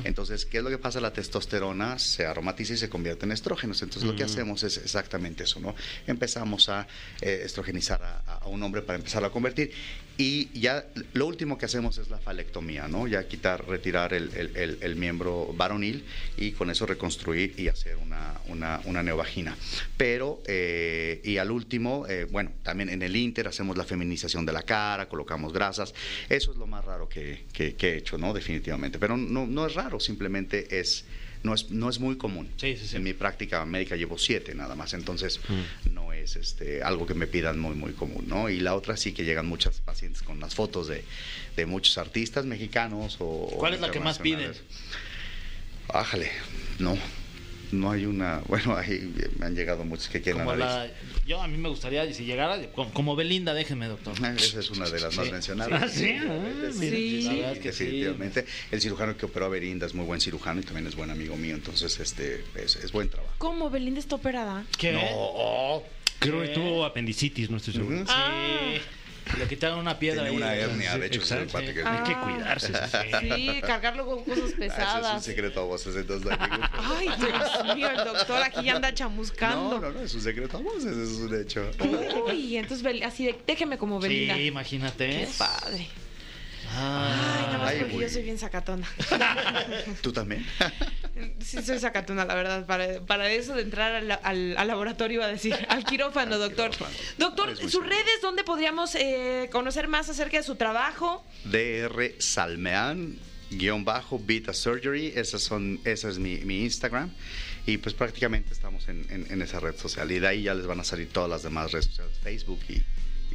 Entonces, 0.05 0.45
¿qué 0.45 0.59
es 0.59 0.65
lo 0.65 0.71
que 0.71 0.79
pasa? 0.79 1.01
La 1.01 1.13
testosterona 1.13 1.99
se 1.99 2.27
aromatiza 2.27 2.75
y 2.75 2.77
se 2.77 2.89
convierte 2.89 3.25
en 3.25 3.33
estrógenos. 3.33 3.81
Entonces, 3.83 4.09
lo 4.11 4.17
que 4.17 4.25
hacemos 4.25 4.63
es 4.65 4.77
exactamente 4.79 5.45
eso, 5.45 5.61
¿no? 5.61 5.75
Empezamos 6.07 6.69
a 6.69 6.87
eh, 7.21 7.43
estrogenizar 7.45 8.03
a, 8.03 8.39
a 8.39 8.49
un 8.49 8.63
hombre 8.63 8.83
para 8.83 8.99
empezar 8.99 9.25
a 9.25 9.31
convertir. 9.31 9.73
Y 10.19 10.51
ya 10.61 10.85
lo 11.15 11.27
último 11.27 11.57
que 11.59 11.65
hacemos 11.65 11.99
es 11.99 12.09
la 12.11 12.19
falectomía, 12.19 12.87
¿no? 12.87 13.07
Ya 13.09 13.27
quitar, 13.27 13.67
retirar 13.67 14.13
el, 14.15 14.31
el- 14.55 14.97
miembro 14.97 15.53
varonil 15.55 16.05
y 16.37 16.53
con 16.53 16.71
eso 16.71 16.87
reconstruir 16.87 17.55
y 17.59 17.69
hacer 17.69 17.97
una, 17.97 18.41
una, 18.47 18.81
una 18.85 19.03
neovagina. 19.03 19.57
Pero, 19.97 20.43
eh, 20.47 21.21
y 21.25 21.39
al 21.39 21.51
último, 21.51 22.07
eh, 22.09 22.25
bueno, 22.31 22.53
también 22.63 22.89
en 22.91 23.03
el 23.03 23.17
Inter 23.17 23.49
hacemos 23.49 23.77
la 23.77 23.85
feminización 23.85 24.45
de 24.47 24.53
la 24.53 24.63
cara, 24.63 25.09
colocamos 25.09 25.53
grasas. 25.53 25.93
Eso 26.29 26.53
es 26.53 26.57
lo 26.59 26.67
más 26.67 26.85
raro 26.85 27.09
que, 27.09 27.47
que- 27.53 27.75
que 27.75 27.91
he 27.95 27.97
hecho, 27.97 28.19
¿no? 28.19 28.33
Definitivamente. 28.33 28.99
Pero 28.99 29.17
no, 29.17 29.47
no 29.47 29.67
es 29.67 29.75
raro, 29.75 29.99
simplemente 29.99 30.79
es... 30.79 31.05
No 31.43 31.55
es, 31.55 31.71
no 31.71 31.89
es 31.89 31.99
muy 31.99 32.17
común. 32.17 32.49
Sí, 32.57 32.77
sí, 32.77 32.87
sí. 32.87 32.97
En 32.97 33.03
mi 33.03 33.15
práctica 33.15 33.65
médica 33.65 33.97
llevo 33.97 34.17
siete 34.17 34.55
nada 34.55 34.75
más, 34.75 34.95
entonces 34.95 35.41
no 35.91 36.13
es 36.13 36.37
este, 36.37 36.83
algo 36.83 37.07
que 37.07 37.15
me 37.15 37.27
pidan 37.27 37.59
muy, 37.59 37.75
muy 37.75 37.93
común, 37.93 38.25
¿no? 38.29 38.49
Y 38.49 38.61
la 38.61 38.75
otra 38.75 38.97
sí 38.97 39.13
que 39.13 39.25
llegan 39.25 39.47
muchas 39.47 39.81
pacientes 39.81 40.23
con 40.23 40.39
las 40.39 40.55
fotos 40.55 40.87
de, 40.89 41.05
de 41.57 41.67
muchos 41.67 41.99
artistas 41.99 42.45
mexicanos 42.45 43.17
o... 43.19 43.49
¿Cuál 43.59 43.75
es 43.75 43.81
la 43.81 43.91
que 43.91 44.01
más 44.01 44.19
internacionales. 44.19 44.63
Ájale, 45.89 46.31
no. 46.79 46.97
No 47.73 47.91
hay 47.91 48.07
una... 48.07 48.41
Bueno, 48.49 48.77
ahí 48.77 49.13
me 49.39 49.47
han 49.47 49.55
llegado 49.55 49.85
muchos 49.85 50.09
que 50.09 50.21
quieren 50.21 50.45
Como 50.45 50.57
la 50.57 50.87
la, 50.87 50.91
yo 51.33 51.41
a 51.41 51.49
mí 51.49 51.57
me 51.57 51.71
gustaría, 51.71 52.13
si 52.13 52.25
llegara, 52.25 52.61
como, 52.73 52.93
como 52.93 53.17
Belinda, 53.17 53.55
déjeme, 53.55 53.87
doctor. 53.87 54.21
nariz. 54.21 54.43
Esa 54.45 54.61
es 54.61 54.71
una 54.71 54.89
de 54.89 55.01
las 55.01 55.17
más 55.17 55.33
mencionadas. 55.33 55.83
Ah, 55.83 55.89
sí, 55.89 56.15
ah. 56.19 56.71
Sí. 56.79 57.23
La 57.23 57.33
verdad 57.33 57.53
es 57.53 57.59
que 57.59 57.73
sí. 57.73 57.85
Definitivamente. 57.85 58.47
El 58.71 58.81
cirujano 58.83 59.17
que 59.17 59.25
operó 59.27 59.47
a 59.47 59.49
Berinda 59.49 59.87
es 59.87 59.95
muy 59.95 60.05
buen 60.05 60.21
cirujano 60.21 60.61
y 60.61 60.65
también 60.65 60.87
es 60.87 60.95
buen 60.95 61.11
amigo 61.11 61.37
mío, 61.37 61.55
entonces 61.55 61.99
este 62.01 62.45
es, 62.55 62.77
es 62.77 62.93
buen 62.93 63.09
trabajo. 63.09 63.35
¿Cómo 63.39 63.71
Belinda 63.71 63.99
está 63.99 64.17
operada? 64.17 64.65
¿Qué? 64.77 64.93
No, 64.93 65.83
Creo 66.19 66.43
que 66.43 66.49
tuvo 66.49 66.85
apendicitis, 66.85 67.49
no 67.51 67.57
estoy 67.57 67.75
seguro. 67.75 67.97
Ujú. 67.97 68.07
Sí. 68.07 68.81
Le 69.39 69.47
quitaron 69.47 69.79
una 69.79 69.99
piedra 69.99 70.23
Tiene 70.29 70.37
ahí. 70.37 70.43
una 70.43 70.55
hernia, 70.55 70.99
de 70.99 71.07
hecho, 71.07 71.21
Exacto. 71.21 71.59
que- 71.59 71.67
Hay 71.69 71.73
que 71.75 72.13
Ah. 72.13 72.21
cuidarse. 72.23 72.67
sí, 72.73 73.09
sí. 73.21 73.31
Sí, 73.55 73.61
cargarlo 73.63 74.05
con 74.05 74.25
cosas 74.25 74.39
Ah, 74.39 74.47
ese 74.47 74.47
es 74.49 74.53
un 74.53 74.59
pesadas. 74.59 75.25
secreto 75.25 75.61
a 75.61 75.65
voces, 75.65 75.97
entonces 75.97 76.27
no 76.27 76.33
hay 76.33 76.51
ningún 76.51 76.69
problema. 76.69 76.97
Ay, 76.99 77.09
Dios 77.19 77.77
mío, 77.77 77.91
el 77.91 77.97
doctor 78.05 78.43
aquí 78.43 78.65
ya 78.65 78.75
anda 78.77 78.93
chamuscando. 78.93 79.71
No, 79.75 79.81
no, 79.81 79.91
no, 79.93 80.01
es 80.01 80.15
un 80.15 80.21
secreto 80.21 80.57
a 80.59 80.61
voces, 80.61 80.85
eso 80.97 81.03
es 81.03 81.19
un 81.31 81.41
hecho. 81.41 81.71
Uy, 82.29 82.57
entonces 82.57 83.03
así 83.05 83.25
de, 83.27 83.39
déjeme 83.47 83.79
como 83.79 83.99
Belinda. 84.01 84.35
Sí, 84.35 84.47
imagínate. 84.47 85.09
Qué 85.09 85.29
padre. 85.39 85.87
Ah. 86.75 87.32
Más 87.63 87.71
Ay, 87.73 87.79
porque 87.81 87.95
güey. 87.95 88.07
yo 88.07 88.13
soy 88.13 88.23
bien 88.23 88.39
sacatona. 88.39 88.87
¿Tú 90.03 90.13
también? 90.13 90.47
Sí, 91.41 91.63
soy 91.63 91.79
sacatona, 91.79 92.25
la 92.25 92.35
verdad. 92.35 92.67
Para, 92.67 93.01
para 93.03 93.31
eso 93.31 93.55
de 93.55 93.63
entrar 93.63 93.95
al, 93.95 94.11
al- 94.11 94.57
al 94.57 94.67
laboratorio, 94.67 95.17
iba 95.17 95.27
a 95.27 95.29
decir, 95.29 95.55
al 95.69 95.85
quirófano, 95.85 96.39
doctor. 96.39 96.71
quirófano. 96.71 96.97
Doctor, 97.19 97.57
sus 97.57 97.85
redes, 97.87 98.21
¿dónde 98.23 98.43
podríamos 98.45 98.95
eh, 98.95 99.49
conocer 99.53 99.89
más 99.89 100.09
acerca 100.09 100.39
de 100.39 100.43
su 100.43 100.57
trabajo? 100.57 101.25
DR 101.45 102.15
Salmean 102.19 103.19
guion 103.51 103.85
bajo 103.85 104.19
Beta 104.25 104.55
Surgery, 104.55 105.13
esas 105.15 105.43
son, 105.43 105.79
ese 105.85 106.09
es 106.09 106.19
mi, 106.19 106.39
mi 106.39 106.63
Instagram 106.63 107.11
y 107.67 107.77
pues 107.77 107.95
prácticamente 107.95 108.51
estamos 108.53 108.89
en, 108.89 109.07
en- 109.11 109.31
en 109.31 109.43
esa 109.43 109.61
red 109.61 109.77
social 109.77 110.11
y 110.11 110.19
de 110.19 110.27
ahí 110.27 110.43
ya 110.45 110.55
les 110.55 110.67
van 110.67 110.81
a 110.81 110.85
salir 110.85 111.09
todas 111.11 111.29
las 111.29 111.43
demás 111.43 111.71
redes 111.73 111.85
sociales, 111.87 112.17
Facebook 112.23 112.61
y, 112.71 112.83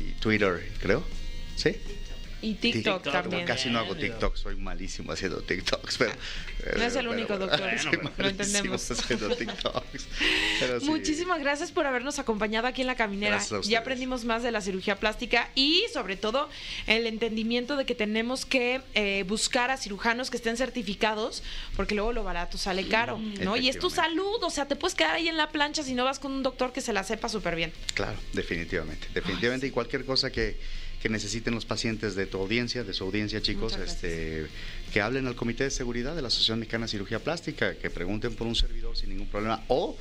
y 0.04 0.12
Twitter, 0.20 0.68
creo, 0.82 1.04
¿sí? 1.56 1.76
Y 2.42 2.54
TikTok, 2.56 3.04
TikTok, 3.04 3.14
también. 3.14 3.46
Casi 3.46 3.70
no 3.70 3.80
hago 3.80 3.96
TikTok, 3.96 4.36
soy 4.36 4.56
malísimo 4.56 5.12
haciendo 5.12 5.42
TikToks, 5.42 5.98
pero... 5.98 6.12
No 6.78 6.84
es 6.84 6.96
el 6.96 7.08
único, 7.08 7.28
pero- 7.30 7.48
doctor. 7.48 7.80
soy 7.80 8.00
Lo 8.18 8.28
entendemos. 8.28 8.92
haciendo 8.92 9.36
TikToks, 9.36 10.08
pero 10.60 10.80
sí. 10.80 10.86
Muchísimas 10.86 11.40
gracias 11.40 11.72
por 11.72 11.86
habernos 11.88 12.20
acompañado 12.20 12.68
aquí 12.68 12.82
en 12.82 12.88
la 12.88 12.96
caminera. 12.96 13.42
Ya 13.64 13.80
aprendimos 13.80 14.26
más 14.26 14.44
de 14.44 14.52
la 14.52 14.62
cirugía 14.62 14.98
plástica 14.98 15.50
y 15.56 15.84
sobre 15.94 16.18
todo 16.18 16.50
el 16.86 17.08
entendimiento 17.08 17.76
de 17.76 17.86
que 17.86 17.96
tenemos 17.96 18.46
que 18.46 18.82
eh, 18.94 19.24
buscar 19.28 19.72
a 19.72 19.78
cirujanos 19.78 20.30
que 20.30 20.38
estén 20.38 20.58
certificados 20.58 21.44
porque 21.76 21.96
luego 21.96 22.14
lo 22.14 22.24
barato 22.24 22.58
sale 22.58 22.88
caro, 22.88 23.18
¿no? 23.42 23.58
Y 23.58 23.70
es 23.70 23.80
tu 23.80 23.90
salud, 23.90 24.44
o 24.44 24.50
sea, 24.50 24.68
te 24.68 24.76
puedes 24.76 24.96
quedar 24.96 25.16
ahí 25.16 25.28
en 25.28 25.38
la 25.38 25.50
plancha 25.50 25.84
si 25.84 25.94
no 25.94 26.06
vas 26.06 26.20
con 26.20 26.32
un 26.32 26.44
doctor 26.44 26.74
que 26.74 26.82
se 26.82 26.94
la 26.94 27.04
sepa 27.04 27.30
súper 27.30 27.56
bien. 27.56 27.72
Claro, 27.94 28.18
definitivamente, 28.34 29.08
definitivamente. 29.14 29.68
Y 29.68 29.72
cualquier 29.72 30.06
cosa 30.06 30.32
que, 30.32 30.58
que 31.02 31.10
necesiten 31.10 31.54
los 31.54 31.66
pacientes 31.66 32.16
de 32.16 32.26
tu 32.26 32.40
audiencia, 32.40 32.84
de 32.84 32.94
su 32.94 33.04
audiencia, 33.04 33.42
chicos, 33.42 33.78
este, 33.78 34.48
que 34.92 35.02
hablen 35.02 35.28
al 35.28 35.36
Comité 35.36 35.66
de 35.66 35.72
Seguridad 35.72 36.16
de 36.16 36.22
la 36.22 36.30
Asociación 36.30 36.60
Mexicana 36.60 36.86
de 36.86 36.92
Cirugía 36.92 37.20
Plástica, 37.20 37.76
que 37.76 37.90
pregunten 37.90 38.36
por 38.36 38.48
un 38.48 38.56
servidor 38.56 38.98
sin 38.98 39.10
ningún 39.10 39.28
problema. 39.28 39.64
O 39.68 39.96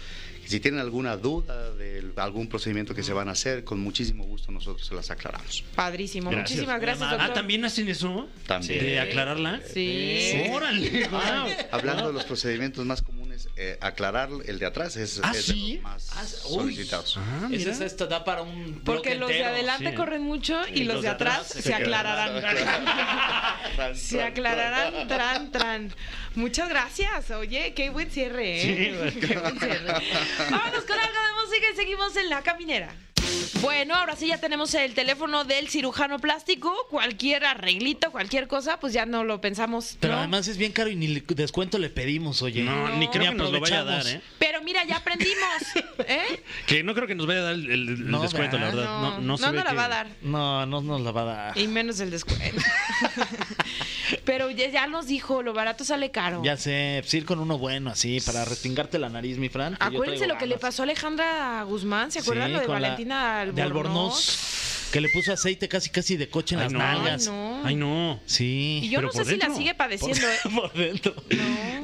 si 0.47 0.61
tienen 0.61 0.80
alguna 0.80 1.16
duda 1.16 1.72
de 1.74 2.12
algún 2.16 2.47
procedimiento 2.47 2.94
que 2.94 3.03
se 3.03 3.12
van 3.12 3.28
a 3.28 3.32
hacer, 3.32 3.64
con 3.64 3.80
muchísimo 3.80 4.24
gusto 4.24 4.53
nosotros 4.53 4.86
se 4.86 4.94
las 4.94 5.11
aclaramos. 5.11 5.64
Padrísimo. 5.74 6.30
Gracias. 6.30 6.51
Muchísimas 6.51 6.80
gracias, 6.80 7.11
doctor. 7.11 7.30
Ah, 7.30 7.34
¿también 7.34 7.64
hacen 7.64 7.88
eso? 7.88 8.28
También. 8.47 8.84
¿De 8.84 9.01
aclararla? 9.01 9.61
Sí. 9.72 10.44
¡Órale! 10.51 11.09
wow. 11.09 11.20
Hablando 11.72 12.07
de 12.07 12.12
los 12.12 12.24
procedimientos 12.24 12.86
más 12.86 13.03
comunes, 13.03 13.26
eh, 13.57 13.78
aclarar 13.80 14.28
el 14.47 14.59
de 14.59 14.66
atrás 14.66 14.97
es, 14.97 15.20
¿Ah, 15.22 15.30
es 15.34 15.47
de 15.47 15.53
sí? 15.53 15.74
los 15.74 15.82
más 15.82 16.11
Ah, 16.16 16.24
solicitados. 16.24 17.16
Ah, 17.18 17.47
mira. 17.49 17.72
da 18.09 18.24
para 18.24 18.43
un 18.43 18.82
Porque 18.84 19.14
los 19.14 19.28
de 19.28 19.45
adelante 19.45 19.91
sí. 19.91 19.95
corren 19.97 20.22
mucho 20.22 20.61
y, 20.68 20.84
los, 20.84 21.03
de 21.03 21.09
atrás, 21.09 21.47
se, 21.49 21.62
se 21.62 21.74
aclararán. 21.74 22.43
se 23.97 24.22
aclararán, 24.22 25.09
tran, 25.09 25.53
tran. 25.53 25.95
Muchas 26.34 26.68
gracias. 26.68 27.30
Oye, 27.30 27.72
qué 27.74 27.91
buen 27.91 28.11
cierre, 28.11 28.61
¿eh? 28.62 29.14
qué 29.20 29.39
buen 29.39 29.59
cierre. 29.59 29.87
Vámonos 30.51 30.84
con 30.84 30.99
algo 30.99 31.18
de 31.20 31.47
música 31.47 31.66
y 31.72 31.76
seguimos 31.76 32.16
en 32.16 32.28
la 32.30 32.43
caminera. 32.43 32.95
Bueno, 33.61 33.95
ahora 33.95 34.16
sí 34.16 34.27
ya 34.29 34.39
tenemos 34.39 34.74
el 34.74 34.95
teléfono 34.95 35.45
del 35.45 35.68
cirujano 35.68 36.18
plástico. 36.18 36.72
Cualquier 36.91 37.45
arreglito, 37.45 38.11
cualquier 38.12 38.47
cosa, 38.49 38.79
pues 38.79 38.93
ya 38.93 39.07
no 39.07 39.24
lo 39.24 39.41
pensamos. 39.41 39.97
Pero 40.01 40.14
¿no? 40.14 40.18
además 40.20 40.47
es 40.49 40.57
bien 40.59 40.72
caro 40.72 40.91
y 40.91 40.97
ni 40.97 41.09
le- 41.09 41.24
descuento 41.27 41.79
le 41.79 41.91
pedimos, 41.91 42.43
oye. 42.43 42.62
No, 42.62 42.89
ni 42.97 43.09
creo 43.09 43.22
Ni 43.24 43.29
que 43.31 43.35
nos 43.35 43.53
lo 43.53 43.61
vaya 43.61 43.81
a 43.81 43.85
dar. 43.85 44.07
¿eh? 44.07 44.20
Pero 44.39 44.62
mira, 44.62 44.85
ya 44.85 44.97
aprendimos. 44.97 45.37
¿eh? 46.07 46.43
Que 46.66 46.83
no 46.83 46.95
creo 46.95 47.07
que 47.07 47.14
nos 47.14 47.27
vaya 47.27 47.41
a 47.41 47.45
dar 47.45 47.55
el, 47.55 47.70
el- 47.70 47.89
el 47.89 48.11
No, 48.11 48.20
descuento, 48.22 48.59
la 48.59 48.66
¿verdad? 48.66 48.79
verdad. 48.83 49.01
No, 49.01 49.18
no, 49.20 49.37
se 49.39 49.47
no 49.47 49.53
ve 49.53 49.57
nos 49.59 49.64
la 49.64 49.70
que- 49.70 49.77
va 49.77 49.85
a 49.85 49.89
dar. 49.89 50.07
No, 50.22 50.66
no 50.66 50.81
nos 50.83 51.01
la 51.01 51.11
va 51.12 51.22
a 51.22 51.24
dar. 51.24 51.59
Y 51.59 51.66
menos 51.66 51.99
el 52.01 52.11
descuento. 52.11 52.62
Pero 54.25 54.51
ya, 54.51 54.69
ya 54.71 54.87
nos 54.87 55.07
dijo, 55.07 55.43
lo 55.43 55.53
barato 55.53 55.85
sale 55.85 56.11
caro. 56.11 56.43
Ya 56.45 56.57
sé, 56.57 56.99
pues 57.03 57.15
ir 57.15 57.25
con 57.25 57.39
uno 57.39 57.59
bueno 57.59 57.91
así, 57.91 58.21
para 58.21 58.45
respingarte 58.45 58.99
la 58.99 59.09
nariz, 59.09 59.39
mi 59.39 59.49
Fran. 59.49 59.77
Acuérdense 59.81 60.27
lo 60.27 60.39
que 60.39 60.47
le 60.47 60.59
pasó 60.59 60.83
a 60.83 60.85
Alejandra 60.85 61.63
Guzmán, 61.65 62.11
¿se 62.13 62.21
acuerdan 62.21 62.49
Sí, 62.49 62.53
lo 62.55 62.61
de 62.61 62.67
la- 62.69 62.73
Valentina 62.73 63.47
De 63.47 63.63
Albornoz? 63.63 64.76
Que 64.93 65.01
le 65.01 65.09
puso 65.11 65.32
aceite 65.32 65.68
casi 65.68 65.91
casi 65.91 66.16
de 66.16 66.28
coche 66.28 66.55
en 66.55 66.61
Ay, 66.61 66.64
las 66.66 66.72
no. 66.72 66.78
nalgas. 66.78 67.26
Ay, 67.28 67.32
no. 67.34 67.61
Ay, 67.64 67.74
no. 67.74 68.20
Sí. 68.24 68.80
Y 68.84 68.89
yo 68.91 68.99
Pero 68.99 69.09
no 69.09 69.12
sé 69.12 69.18
por 69.18 69.26
si 69.26 69.32
la 69.32 69.39
dentro. 69.47 69.57
sigue 69.59 69.74
padeciendo, 69.74 70.28
¿eh? 70.28 70.37
Por 70.55 70.72
dentro. 70.72 71.14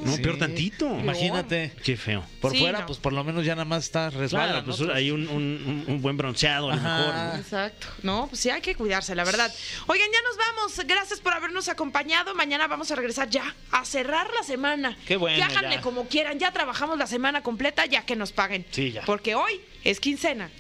No, 0.05 0.17
Sí. 0.17 0.23
peor 0.23 0.39
tantito. 0.39 0.87
Imagínate. 0.99 1.73
Qué 1.85 1.97
feo. 1.97 2.25
Por 2.41 2.53
Sí, 2.53 2.59
fuera, 2.61 2.81
no. 2.81 2.87
pues 2.87 2.99
por 2.99 3.13
lo 3.13 3.23
menos 3.25 3.45
ya 3.45 3.55
nada 3.55 3.65
más 3.65 3.85
está 3.85 4.11
resbala. 4.11 4.47
Claro, 4.53 4.65
pues 4.67 4.81
¿no? 4.81 4.93
hay 4.93 5.11
un, 5.11 5.29
un- 5.29 5.85
un 5.87 6.03
buen 6.03 6.17
bronceado 6.17 6.71
a 6.71 6.77
lo 6.77 6.81
Ajá. 6.81 6.99
mejor. 6.99 7.15
¿no? 7.15 7.35
Exacto. 7.41 7.87
No, 8.03 8.27
pues 8.29 8.41
sí 8.41 8.51
hay 8.51 8.61
que 8.61 8.75
cuidarse, 8.75 9.15
la 9.15 9.25
verdad. 9.25 9.53
Oigan, 9.87 10.09
ya 10.13 10.23
nos 10.23 10.37
vamos. 10.37 10.81
Gracias 10.87 11.21
por 11.21 11.35
habernos 11.35 11.69
acompañado. 11.69 12.35
Mañana 12.35 12.67
vamos 12.67 12.91
a 12.91 12.97
regresar 12.97 13.29
ya 13.31 13.55
a 13.73 13.85
cerrar 13.85 14.29
la 14.35 14.43
semana. 14.45 14.97
Qué 15.07 15.17
bueno, 15.17 15.39
ya. 15.39 15.81
como 15.81 16.07
quieran. 16.09 16.39
Ya 16.39 16.51
trabajamos 16.53 16.99
la 16.99 17.07
semana 17.07 17.43
completa, 17.43 17.85
ya 17.87 18.05
que 18.07 18.17
nos 18.17 18.33
paguen. 18.33 18.65
Sí, 18.71 18.93
ya. 18.93 19.03
Porque 19.03 19.35
hoy 19.35 19.61
es 19.85 20.01
quincena. 20.01 20.51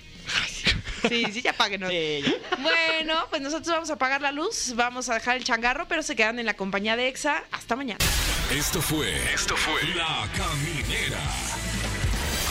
Sí, 1.08 1.26
sí, 1.32 1.42
ya 1.42 1.52
páguenos. 1.52 1.90
Sí, 1.90 2.22
ya. 2.24 2.56
Bueno, 2.58 3.26
pues 3.30 3.42
nosotros 3.42 3.68
vamos 3.68 3.90
a 3.90 3.94
apagar 3.94 4.20
la 4.20 4.32
luz, 4.32 4.72
vamos 4.76 5.08
a 5.08 5.14
dejar 5.14 5.36
el 5.36 5.44
changarro, 5.44 5.86
pero 5.88 6.02
se 6.02 6.16
quedan 6.16 6.38
en 6.38 6.46
la 6.46 6.54
compañía 6.54 6.96
de 6.96 7.08
EXA. 7.08 7.44
Hasta 7.50 7.76
mañana. 7.76 7.98
Esto 8.50 8.80
fue. 8.80 9.14
Esto 9.32 9.56
fue. 9.56 9.82
La 9.94 10.28
Caminera. 10.36 11.20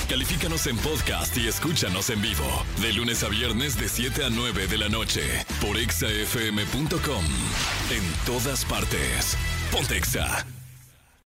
Califícanos 0.09 0.67
en 0.67 0.77
podcast 0.77 1.37
y 1.37 1.47
escúchanos 1.47 2.09
en 2.09 2.21
vivo. 2.21 2.65
De 2.81 2.91
lunes 2.91 3.23
a 3.23 3.29
viernes, 3.29 3.79
de 3.79 3.87
7 3.87 4.25
a 4.25 4.29
9 4.29 4.67
de 4.67 4.77
la 4.77 4.89
noche. 4.89 5.21
Por 5.61 5.77
exafm.com. 5.77 7.25
En 7.89 8.13
todas 8.25 8.65
partes. 8.65 9.37
Pontexa. 9.71 10.45